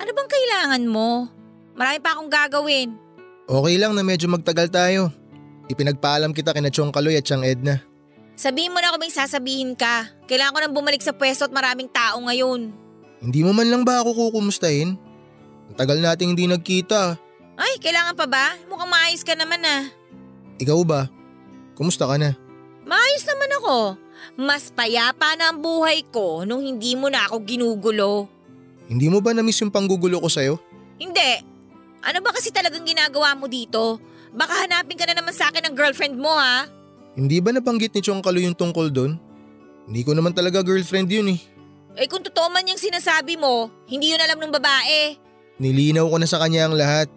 Ano 0.00 0.10
bang 0.10 0.30
kailangan 0.30 0.84
mo? 0.90 1.30
Marami 1.78 1.98
pa 2.02 2.18
akong 2.18 2.30
gagawin. 2.32 2.90
Okay 3.46 3.76
lang 3.78 3.94
na 3.94 4.02
medyo 4.02 4.26
magtagal 4.26 4.66
tayo. 4.70 5.14
Ipinagpaalam 5.70 6.34
kita 6.34 6.50
kina 6.50 6.74
Chong 6.74 6.90
Kaloy 6.90 7.14
at 7.14 7.26
Chang 7.26 7.46
Edna. 7.46 7.78
Sabihin 8.34 8.74
mo 8.74 8.82
na 8.82 8.90
kung 8.90 9.04
may 9.04 9.12
sasabihin 9.12 9.78
ka. 9.78 10.10
Kailangan 10.26 10.54
ko 10.56 10.58
nang 10.58 10.74
bumalik 10.74 11.04
sa 11.04 11.14
pwesto 11.14 11.46
at 11.46 11.54
maraming 11.54 11.86
tao 11.86 12.18
ngayon. 12.26 12.74
Hindi 13.22 13.40
mo 13.46 13.54
man 13.54 13.68
lang 13.70 13.86
ba 13.86 14.02
ako 14.02 14.16
kukumustahin? 14.16 14.96
Ang 15.70 15.76
tagal 15.76 16.02
nating 16.02 16.34
hindi 16.34 16.50
nagkita. 16.50 17.20
Ay, 17.60 17.76
kailangan 17.78 18.16
pa 18.16 18.26
ba? 18.26 18.56
Mukhang 18.66 18.90
maayos 18.90 19.22
ka 19.22 19.36
naman 19.36 19.60
ah. 19.62 19.92
Ikaw 20.60 20.80
ba? 20.84 21.08
Kumusta 21.74 22.04
ka 22.04 22.20
na? 22.20 22.36
Maayos 22.84 23.24
naman 23.24 23.50
ako. 23.56 23.76
Mas 24.36 24.68
payapa 24.68 25.32
na 25.40 25.48
ang 25.48 25.58
buhay 25.64 26.04
ko 26.12 26.44
nung 26.44 26.60
hindi 26.60 26.92
mo 26.92 27.08
na 27.08 27.24
ako 27.24 27.40
ginugulo. 27.48 28.28
Hindi 28.84 29.08
mo 29.08 29.24
ba 29.24 29.32
namiss 29.32 29.64
yung 29.64 29.72
panggugulo 29.72 30.20
ko 30.20 30.28
sa'yo? 30.28 30.60
Hindi. 31.00 31.40
Ano 32.04 32.20
ba 32.20 32.36
kasi 32.36 32.52
talagang 32.52 32.84
ginagawa 32.84 33.32
mo 33.32 33.48
dito? 33.48 33.96
Baka 34.36 34.66
hanapin 34.66 35.00
ka 35.00 35.08
na 35.08 35.16
naman 35.16 35.32
sa 35.32 35.48
akin 35.48 35.70
ng 35.70 35.74
girlfriend 35.74 36.20
mo 36.20 36.36
ha? 36.36 36.68
Hindi 37.16 37.40
ba 37.40 37.50
nabanggit 37.56 37.96
ni 37.96 38.00
Chong 38.04 38.20
Kalo 38.20 38.38
yung 38.38 38.54
tungkol 38.54 38.92
doon? 38.92 39.16
Hindi 39.88 40.04
ko 40.04 40.12
naman 40.12 40.36
talaga 40.36 40.60
girlfriend 40.60 41.08
yun 41.10 41.34
eh. 41.34 41.40
Eh 41.98 42.06
kung 42.06 42.22
totoo 42.22 42.52
man 42.52 42.68
yung 42.68 42.78
sinasabi 42.78 43.34
mo, 43.34 43.72
hindi 43.90 44.14
yun 44.14 44.22
alam 44.22 44.38
ng 44.38 44.52
babae. 44.54 45.18
Nilinaw 45.58 46.06
ko 46.06 46.16
na 46.20 46.28
sa 46.30 46.38
kanya 46.38 46.70
ang 46.70 46.78
lahat. 46.78 47.10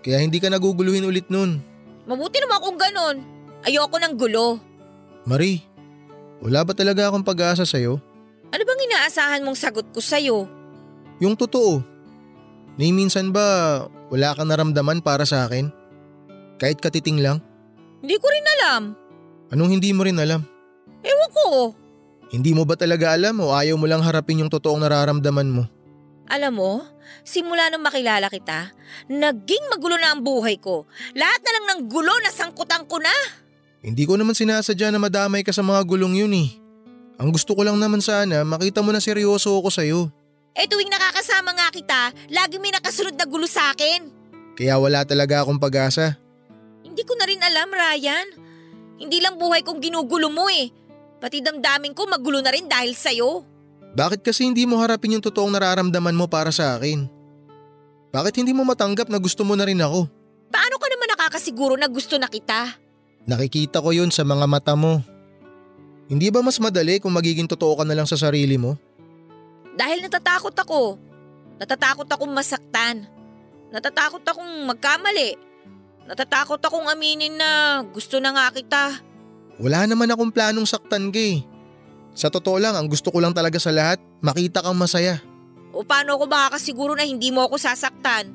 Kaya 0.00 0.20
hindi 0.20 0.40
ka 0.40 0.48
naguguluhin 0.48 1.04
ulit 1.04 1.28
nun. 1.28 1.60
Mabuti 2.04 2.38
naman 2.40 2.60
kung 2.60 2.76
ganun. 2.76 3.16
Ayoko 3.64 3.96
ng 3.96 4.14
gulo. 4.16 4.60
Marie, 5.24 5.64
wala 6.44 6.60
ba 6.68 6.76
talaga 6.76 7.08
akong 7.08 7.24
pag-asa 7.24 7.64
sa'yo? 7.64 7.96
Ano 8.52 8.62
bang 8.62 8.84
inaasahan 8.84 9.40
mong 9.40 9.56
sagot 9.56 9.88
ko 9.88 10.04
sa'yo? 10.04 10.44
Yung 11.24 11.32
totoo. 11.34 11.80
Ni 12.76 12.92
minsan 12.92 13.32
ba 13.32 13.86
wala 14.12 14.36
kang 14.36 14.52
naramdaman 14.52 15.00
para 15.00 15.24
sa 15.24 15.48
akin? 15.48 15.72
Kahit 16.60 16.78
katiting 16.84 17.24
lang? 17.24 17.40
Hindi 18.04 18.20
ko 18.20 18.26
rin 18.28 18.46
alam. 18.60 18.82
Anong 19.48 19.80
hindi 19.80 19.90
mo 19.96 20.04
rin 20.04 20.20
alam? 20.20 20.44
Ewan 21.00 21.30
ko. 21.32 21.44
Hindi 22.28 22.52
mo 22.52 22.68
ba 22.68 22.76
talaga 22.76 23.14
alam 23.16 23.40
o 23.40 23.54
ayaw 23.56 23.80
mo 23.80 23.88
lang 23.88 24.04
harapin 24.04 24.44
yung 24.44 24.52
totoong 24.52 24.84
nararamdaman 24.84 25.48
mo? 25.48 25.64
Alam 26.28 26.52
mo, 26.56 26.70
simula 27.22 27.68
nung 27.68 27.84
makilala 27.84 28.28
kita, 28.28 28.72
naging 29.08 29.64
magulo 29.72 29.96
na 29.96 30.12
ang 30.12 30.20
buhay 30.24 30.60
ko. 30.60 30.88
Lahat 31.12 31.40
na 31.42 31.52
lang 31.54 31.64
ng 31.68 31.80
gulo 31.88 32.12
na 32.24 32.30
sangkutan 32.30 32.84
ko 32.84 33.00
na. 33.00 33.12
Hindi 33.84 34.08
ko 34.08 34.16
naman 34.16 34.32
sinasadya 34.32 34.88
na 34.88 34.98
madamay 34.98 35.44
ka 35.44 35.52
sa 35.52 35.60
mga 35.60 35.84
gulong 35.84 36.16
yun 36.16 36.32
eh. 36.32 36.50
Ang 37.20 37.30
gusto 37.30 37.54
ko 37.54 37.62
lang 37.62 37.78
naman 37.78 38.02
sana 38.02 38.42
makita 38.42 38.82
mo 38.82 38.90
na 38.90 38.98
seryoso 38.98 39.54
ako 39.54 39.68
sa'yo. 39.70 40.00
Eh 40.54 40.66
tuwing 40.70 40.90
nakakasama 40.90 41.50
nga 41.54 41.68
kita, 41.74 42.00
lagi 42.30 42.56
may 42.62 42.70
nakasunod 42.70 43.18
na 43.18 43.26
gulo 43.26 43.46
sa 43.46 43.74
akin. 43.74 44.06
Kaya 44.54 44.78
wala 44.78 45.02
talaga 45.02 45.42
akong 45.42 45.58
pag-asa. 45.58 46.14
Hindi 46.86 47.02
ko 47.02 47.18
na 47.18 47.26
rin 47.26 47.42
alam, 47.42 47.74
Ryan. 47.74 48.26
Hindi 49.02 49.18
lang 49.18 49.34
buhay 49.34 49.66
kong 49.66 49.82
ginugulo 49.82 50.30
mo 50.30 50.46
eh. 50.46 50.70
Pati 51.18 51.42
damdamin 51.42 51.90
ko 51.90 52.06
magulo 52.06 52.38
na 52.38 52.54
rin 52.54 52.70
dahil 52.70 52.94
sa'yo. 52.94 53.53
Bakit 53.94 54.26
kasi 54.26 54.42
hindi 54.42 54.66
mo 54.66 54.82
harapin 54.82 55.14
yung 55.14 55.22
totoong 55.22 55.54
nararamdaman 55.54 56.18
mo 56.18 56.26
para 56.26 56.50
sa 56.50 56.74
akin? 56.74 57.06
Bakit 58.10 58.42
hindi 58.42 58.50
mo 58.50 58.66
matanggap 58.66 59.06
na 59.06 59.22
gusto 59.22 59.46
mo 59.46 59.54
na 59.54 59.66
rin 59.66 59.78
ako? 59.78 60.10
Paano 60.50 60.76
ka 60.82 60.86
naman 60.90 61.08
nakakasiguro 61.14 61.74
na 61.78 61.86
gusto 61.86 62.18
na 62.18 62.26
kita? 62.26 62.74
Nakikita 63.26 63.78
ko 63.78 63.94
yun 63.94 64.10
sa 64.10 64.26
mga 64.26 64.46
mata 64.50 64.74
mo. 64.74 64.98
Hindi 66.10 66.28
ba 66.28 66.42
mas 66.42 66.58
madali 66.58 66.98
kung 66.98 67.14
magiging 67.14 67.48
totoo 67.48 67.80
ka 67.80 67.84
na 67.86 67.94
lang 67.94 68.06
sa 68.06 68.18
sarili 68.18 68.58
mo? 68.58 68.74
Dahil 69.78 70.02
natatakot 70.02 70.54
ako. 70.54 70.98
Natatakot 71.58 72.06
akong 72.10 72.32
masaktan. 72.34 73.06
Natatakot 73.70 74.22
akong 74.22 74.52
magkamali. 74.68 75.38
Natatakot 76.04 76.60
akong 76.60 76.86
aminin 76.90 77.34
na 77.38 77.82
gusto 77.94 78.18
na 78.18 78.34
nga 78.34 78.46
kita. 78.52 79.00
Wala 79.58 79.86
naman 79.86 80.10
akong 80.10 80.34
planong 80.34 80.66
saktan 80.66 81.14
ka 81.14 81.18
eh. 81.18 81.53
Sa 82.14 82.30
totoo 82.30 82.62
lang, 82.62 82.78
ang 82.78 82.86
gusto 82.86 83.10
ko 83.10 83.18
lang 83.18 83.34
talaga 83.34 83.58
sa 83.58 83.74
lahat, 83.74 83.98
makita 84.22 84.62
kang 84.62 84.78
masaya. 84.78 85.18
O 85.74 85.82
paano 85.82 86.14
ako 86.14 86.30
makakasiguro 86.30 86.94
na 86.94 87.02
hindi 87.02 87.34
mo 87.34 87.42
ako 87.42 87.58
sasaktan? 87.58 88.30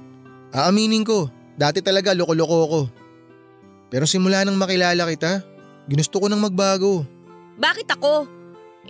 Aaminin 0.51 1.07
ko, 1.07 1.31
dati 1.55 1.79
talaga 1.79 2.11
loko-loko 2.11 2.57
ako. 2.67 2.81
Pero 3.87 4.03
simula 4.03 4.43
nang 4.43 4.59
makilala 4.59 5.07
kita, 5.07 5.39
ginusto 5.87 6.19
ko 6.19 6.27
nang 6.27 6.43
magbago. 6.43 7.07
Bakit 7.55 7.87
ako? 7.95 8.27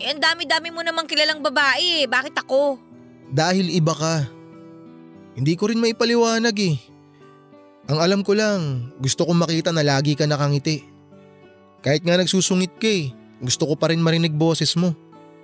Eh, 0.02 0.10
ang 0.10 0.18
dami-dami 0.18 0.74
mo 0.74 0.82
namang 0.82 1.06
kilalang 1.06 1.46
babae 1.46 2.04
eh. 2.04 2.08
Bakit 2.10 2.36
ako? 2.42 2.82
Dahil 3.30 3.70
iba 3.70 3.94
ka. 3.94 4.26
Hindi 5.38 5.54
ko 5.54 5.70
rin 5.70 5.78
maipaliwanag 5.78 6.58
eh. 6.58 6.78
Ang 7.90 8.00
alam 8.02 8.22
ko 8.26 8.34
lang, 8.34 8.90
gusto 8.98 9.26
kong 9.26 9.46
makita 9.46 9.70
na 9.70 9.86
lagi 9.86 10.18
ka 10.18 10.26
nakangiti. 10.26 10.86
Kahit 11.82 12.06
nga 12.06 12.20
nagsusungit 12.20 12.78
ka 12.78 12.90
eh, 12.90 13.14
gusto 13.40 13.64
ko 13.68 13.74
pa 13.76 13.92
rin 13.92 14.04
marinig 14.04 14.36
boses 14.36 14.76
mo. 14.76 14.92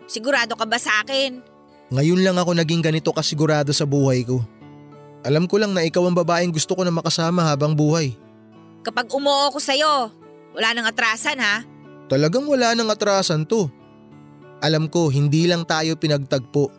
Sigurado 0.06 0.54
ka 0.54 0.68
ba 0.68 0.78
sa 0.78 1.02
akin? 1.02 1.42
Ngayon 1.90 2.22
lang 2.22 2.38
ako 2.38 2.52
naging 2.54 2.84
ganito 2.84 3.10
kasigurado 3.16 3.72
sa 3.72 3.88
buhay 3.88 4.26
ko. 4.28 4.44
Alam 5.26 5.50
ko 5.50 5.58
lang 5.58 5.74
na 5.74 5.82
ikaw 5.82 6.06
ang 6.06 6.14
babaeng 6.14 6.54
gusto 6.54 6.78
ko 6.78 6.86
na 6.86 6.94
makasama 6.94 7.42
habang 7.42 7.74
buhay. 7.74 8.14
Kapag 8.86 9.10
umuo 9.10 9.50
ko 9.50 9.58
sa'yo, 9.58 10.14
wala 10.54 10.70
nang 10.78 10.86
atrasan 10.86 11.42
ha? 11.42 11.66
Talagang 12.06 12.46
wala 12.46 12.78
nang 12.78 12.94
atrasan 12.94 13.42
to. 13.50 13.66
Alam 14.62 14.86
ko, 14.86 15.10
hindi 15.10 15.50
lang 15.50 15.66
tayo 15.66 15.98
pinagtagpo. 15.98 16.70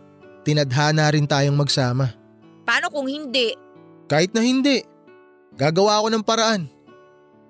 Tinadhana 0.47 1.11
rin 1.11 1.27
tayong 1.27 1.59
magsama. 1.59 2.15
Paano 2.63 2.87
kung 2.95 3.11
hindi? 3.11 3.55
Kahit 4.07 4.31
na 4.31 4.43
hindi, 4.47 4.87
gagawa 5.59 5.99
ako 5.99 6.09
ng 6.15 6.23
paraan. 6.23 6.63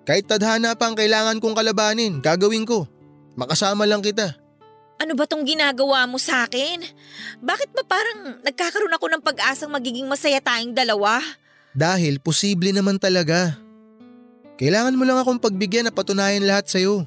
Kahit 0.09 0.25
tadhana 0.25 0.73
pa 0.73 0.89
ang 0.89 0.97
kailangan 0.97 1.37
kong 1.37 1.53
kalabanin, 1.53 2.25
gagawin 2.25 2.65
ko. 2.65 2.89
Makasama 3.37 3.85
lang 3.85 4.01
kita. 4.01 4.33
Ano 4.97 5.13
ba 5.13 5.29
tong 5.29 5.45
ginagawa 5.45 6.09
mo 6.09 6.17
sa 6.17 6.49
akin? 6.49 6.81
Bakit 7.45 7.69
ba 7.77 7.83
parang 7.85 8.41
nagkakaroon 8.41 8.97
ako 8.97 9.07
ng 9.13 9.23
pag-asang 9.23 9.69
magiging 9.69 10.09
masaya 10.09 10.41
tayong 10.41 10.73
dalawa? 10.73 11.21
Dahil 11.77 12.17
posible 12.17 12.73
naman 12.73 12.97
talaga. 12.97 13.61
Kailangan 14.57 14.97
mo 14.97 15.05
lang 15.05 15.21
akong 15.21 15.37
pagbigyan 15.37 15.85
na 15.85 15.93
patunayan 15.93 16.49
lahat 16.49 16.65
sa'yo. 16.73 17.05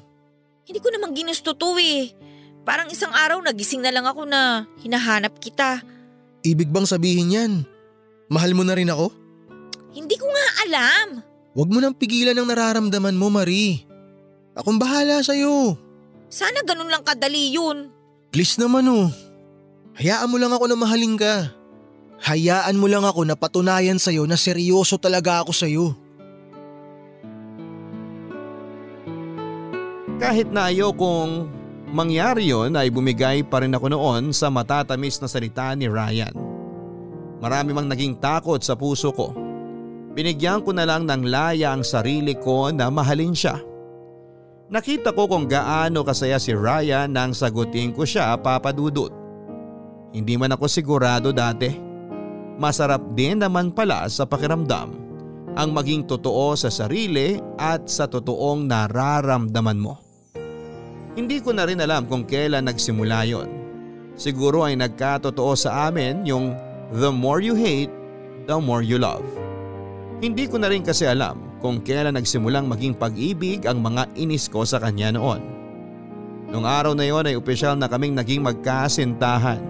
Hindi 0.62 0.78
ko 0.78 0.94
namang 0.94 1.18
ginusto 1.18 1.50
to 1.58 1.74
eh. 1.82 2.14
Parang 2.62 2.86
isang 2.94 3.10
araw 3.10 3.42
nagising 3.42 3.82
na 3.82 3.90
lang 3.90 4.06
ako 4.06 4.22
na 4.22 4.70
hinahanap 4.86 5.34
kita. 5.42 5.82
Ibig 6.46 6.70
bang 6.70 6.86
sabihin 6.86 7.34
yan? 7.34 7.52
Mahal 8.30 8.54
mo 8.54 8.62
na 8.62 8.78
rin 8.78 8.86
ako? 8.86 9.10
Hindi 9.90 10.14
ko 10.14 10.30
nga 10.30 10.46
alam. 10.62 11.06
Huwag 11.58 11.70
mo 11.74 11.82
nang 11.82 11.98
pigilan 11.98 12.38
ang 12.38 12.46
nararamdaman 12.46 13.18
mo, 13.18 13.26
Marie. 13.26 13.82
Akong 14.54 14.78
bahala 14.78 15.18
sa'yo. 15.26 15.74
Sana 16.30 16.62
ganun 16.62 16.86
lang 16.86 17.02
kadali 17.02 17.50
yun. 17.50 17.90
Please 18.30 18.54
naman 18.54 18.86
oh. 18.86 19.10
Hayaan 19.98 20.30
mo 20.30 20.38
lang 20.38 20.54
ako 20.54 20.70
na 20.70 20.78
mahalin 20.78 21.18
ka. 21.18 21.50
Hayaan 22.22 22.78
mo 22.78 22.86
lang 22.86 23.02
ako 23.02 23.26
na 23.26 23.34
patunayan 23.34 23.98
sa'yo 23.98 24.30
na 24.30 24.38
seryoso 24.38 24.94
talaga 24.94 25.42
ako 25.42 25.50
sa'yo. 25.50 25.86
Kahit 30.22 30.52
na 30.54 30.70
ayokong 30.70 31.48
mangyari 31.90 32.52
yon 32.52 32.78
ay 32.78 32.92
bumigay 32.92 33.42
pa 33.42 33.64
rin 33.64 33.74
ako 33.74 33.90
noon 33.90 34.30
sa 34.30 34.52
matatamis 34.52 35.18
na 35.18 35.26
salita 35.26 35.74
ni 35.74 35.90
Ryan. 35.90 36.36
Marami 37.40 37.74
mang 37.74 37.88
naging 37.88 38.20
takot 38.20 38.60
sa 38.60 38.76
puso 38.78 39.10
ko. 39.10 39.32
Binigyan 40.12 40.60
ko 40.62 40.76
na 40.76 40.84
lang 40.84 41.08
ng 41.08 41.24
laya 41.26 41.72
ang 41.72 41.82
sarili 41.82 42.36
ko 42.36 42.68
na 42.68 42.92
mahalin 42.92 43.32
siya. 43.32 43.69
Nakita 44.70 45.10
ko 45.10 45.26
kung 45.26 45.50
gaano 45.50 46.06
kasaya 46.06 46.38
si 46.38 46.54
Ryan 46.54 47.10
nang 47.10 47.34
sagutin 47.34 47.90
ko 47.90 48.06
siya 48.06 48.38
papadudot. 48.38 49.10
Hindi 50.14 50.38
man 50.38 50.54
ako 50.54 50.70
sigurado 50.70 51.34
dati. 51.34 51.74
Masarap 52.54 53.02
din 53.18 53.42
naman 53.42 53.74
pala 53.74 54.06
sa 54.06 54.22
pakiramdam 54.22 54.94
ang 55.58 55.74
maging 55.74 56.06
totoo 56.06 56.54
sa 56.54 56.70
sarili 56.70 57.42
at 57.58 57.90
sa 57.90 58.06
totoong 58.06 58.70
nararamdaman 58.70 59.74
mo. 59.74 59.98
Hindi 61.18 61.42
ko 61.42 61.50
na 61.50 61.66
rin 61.66 61.82
alam 61.82 62.06
kung 62.06 62.22
kailan 62.22 62.70
nagsimula 62.70 63.26
yon. 63.26 63.50
Siguro 64.14 64.62
ay 64.62 64.78
nagkatotoo 64.78 65.50
sa 65.58 65.90
amin 65.90 66.22
yung 66.22 66.54
the 66.94 67.10
more 67.10 67.42
you 67.42 67.58
hate, 67.58 67.90
the 68.46 68.54
more 68.54 68.86
you 68.86 69.02
love. 69.02 69.26
Hindi 70.22 70.46
ko 70.46 70.62
na 70.62 70.70
rin 70.70 70.86
kasi 70.86 71.10
alam 71.10 71.49
kung 71.60 71.84
kailan 71.84 72.16
nagsimulang 72.16 72.66
maging 72.66 72.96
pag-ibig 72.96 73.68
ang 73.68 73.84
mga 73.84 74.08
inis 74.16 74.48
ko 74.48 74.64
sa 74.64 74.80
kanya 74.80 75.12
noon. 75.14 75.40
Noong 76.50 76.66
araw 76.66 76.92
na 76.98 77.06
yon 77.06 77.28
ay 77.30 77.38
opisyal 77.38 77.78
na 77.78 77.86
kaming 77.86 78.16
naging 78.16 78.42
magkasintahan. 78.42 79.62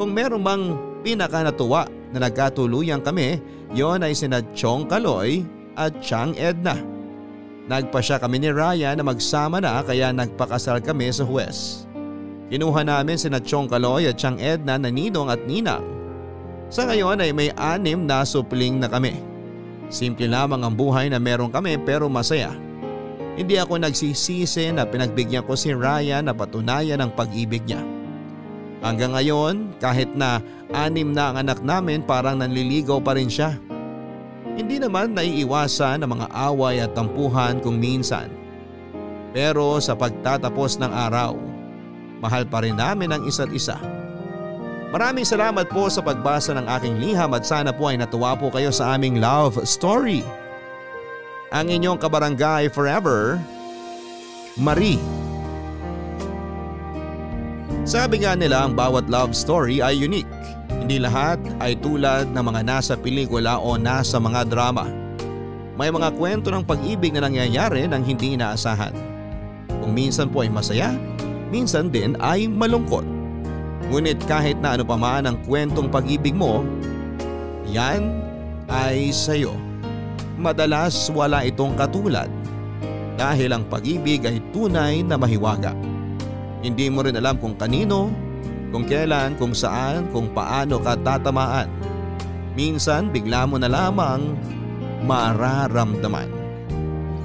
Kung 0.00 0.16
meron 0.16 0.40
mang 0.40 0.64
pinaka 1.04 1.44
natuwa 1.44 1.84
na 2.08 2.24
nagkatuluyan 2.24 3.04
kami, 3.04 3.42
yon 3.76 4.00
ay 4.00 4.16
sina 4.16 4.40
Chong 4.56 4.88
Kaloy 4.88 5.44
at 5.76 5.92
Chang 6.00 6.32
Edna. 6.40 6.78
Nagpa 7.68 8.00
siya 8.00 8.16
kami 8.16 8.40
ni 8.40 8.48
Ryan 8.48 8.96
na 8.96 9.04
magsama 9.04 9.60
na 9.60 9.84
kaya 9.84 10.08
nagpakasal 10.14 10.80
kami 10.80 11.12
sa 11.12 11.26
huwes. 11.26 11.84
Kinuha 12.48 12.80
namin 12.86 13.20
sina 13.20 13.42
Chong 13.42 13.68
Kaloy 13.68 14.08
at 14.08 14.16
Chang 14.16 14.40
Edna 14.40 14.80
na 14.80 14.88
ninong 14.88 15.28
at 15.28 15.42
ninang. 15.44 15.84
Sa 16.72 16.88
ngayon 16.88 17.20
ay 17.20 17.30
may 17.36 17.52
anim 17.60 18.08
na 18.08 18.24
supling 18.24 18.80
na 18.80 18.88
kami. 18.88 19.33
Simple 19.92 20.30
lamang 20.30 20.64
ang 20.64 20.74
buhay 20.74 21.08
na 21.12 21.20
meron 21.20 21.52
kami 21.52 21.76
pero 21.82 22.08
masaya. 22.08 22.52
Hindi 23.34 23.58
ako 23.58 23.82
nagsisisi 23.82 24.70
na 24.70 24.86
pinagbigyan 24.86 25.42
ko 25.42 25.58
si 25.58 25.74
Ryan 25.74 26.30
na 26.30 26.34
patunayan 26.34 27.02
ang 27.02 27.10
pag-ibig 27.10 27.66
niya. 27.66 27.82
Hanggang 28.84 29.16
ngayon, 29.16 29.80
kahit 29.80 30.12
na 30.12 30.38
anim 30.70 31.10
na 31.10 31.32
ang 31.32 31.36
anak 31.42 31.64
namin 31.64 32.04
parang 32.04 32.38
nanliligaw 32.38 33.00
pa 33.00 33.16
rin 33.16 33.32
siya. 33.32 33.56
Hindi 34.54 34.78
naman 34.78 35.18
naiiwasan 35.18 36.04
ang 36.04 36.10
mga 36.14 36.28
away 36.30 36.78
at 36.78 36.94
tampuhan 36.94 37.58
kung 37.58 37.80
minsan. 37.80 38.30
Pero 39.34 39.82
sa 39.82 39.98
pagtatapos 39.98 40.78
ng 40.78 40.92
araw, 40.94 41.34
mahal 42.22 42.46
pa 42.46 42.62
rin 42.62 42.78
namin 42.78 43.10
ang 43.10 43.26
isa't 43.26 43.50
isa. 43.50 43.74
Maraming 44.94 45.26
salamat 45.26 45.74
po 45.74 45.90
sa 45.90 46.06
pagbasa 46.06 46.54
ng 46.54 46.70
aking 46.70 47.02
liham 47.02 47.34
at 47.34 47.42
sana 47.42 47.74
po 47.74 47.90
ay 47.90 47.98
natuwa 47.98 48.38
po 48.38 48.46
kayo 48.54 48.70
sa 48.70 48.94
aming 48.94 49.18
love 49.18 49.58
story. 49.66 50.22
Ang 51.50 51.66
inyong 51.66 51.98
kabarangay 51.98 52.70
forever, 52.70 53.42
Marie. 54.54 55.02
Sabi 57.82 58.22
nga 58.22 58.38
nila 58.38 58.62
ang 58.62 58.78
bawat 58.78 59.10
love 59.10 59.34
story 59.34 59.82
ay 59.82 59.98
unique. 59.98 60.30
Hindi 60.70 61.02
lahat 61.02 61.42
ay 61.58 61.74
tulad 61.82 62.30
ng 62.30 62.44
mga 62.54 62.62
nasa 62.62 62.94
pelikula 62.94 63.58
o 63.58 63.74
nasa 63.74 64.22
mga 64.22 64.46
drama. 64.46 64.86
May 65.74 65.90
mga 65.90 66.14
kwento 66.14 66.54
ng 66.54 66.62
pag-ibig 66.62 67.10
na 67.18 67.26
nangyayari 67.26 67.82
nang 67.90 68.06
hindi 68.06 68.38
inaasahan. 68.38 68.94
Kung 69.74 69.90
minsan 69.90 70.30
po 70.30 70.46
ay 70.46 70.54
masaya, 70.54 70.94
minsan 71.50 71.90
din 71.90 72.14
ay 72.22 72.46
malungkot. 72.46 73.13
Ngunit 73.92 74.24
kahit 74.24 74.58
na 74.60 74.76
ano 74.78 74.84
pa 74.86 74.96
man 74.96 75.28
ang 75.28 75.36
kwentong 75.44 75.92
pag-ibig 75.92 76.32
mo, 76.32 76.64
yan 77.68 78.24
ay 78.70 79.12
sayo. 79.12 79.52
Madalas 80.34 81.10
wala 81.12 81.44
itong 81.46 81.76
katulad 81.78 82.26
dahil 83.14 83.54
ang 83.54 83.64
pag-ibig 83.70 84.26
ay 84.26 84.42
tunay 84.50 85.02
na 85.06 85.14
mahiwaga. 85.14 85.72
Hindi 86.64 86.88
mo 86.88 87.04
rin 87.04 87.14
alam 87.14 87.38
kung 87.38 87.54
kanino, 87.54 88.10
kung 88.74 88.88
kailan, 88.88 89.36
kung 89.38 89.54
saan, 89.54 90.08
kung 90.10 90.32
paano 90.32 90.80
ka 90.82 90.98
tatamaan. 90.98 91.70
Minsan 92.58 93.12
bigla 93.12 93.46
mo 93.46 93.60
na 93.60 93.70
lamang 93.70 94.34
mararamdaman. 95.04 96.30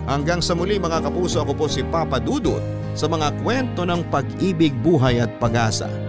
Hanggang 0.09 0.41
sa 0.41 0.57
muli 0.57 0.81
mga 0.81 1.05
kapuso 1.05 1.45
ako 1.45 1.53
po 1.53 1.65
si 1.69 1.85
Papa 1.85 2.17
Dudut 2.17 2.61
sa 2.97 3.05
mga 3.05 3.29
kwento 3.45 3.85
ng 3.85 4.09
pag-ibig, 4.09 4.73
buhay 4.81 5.21
at 5.21 5.31
pag-asa. 5.37 6.08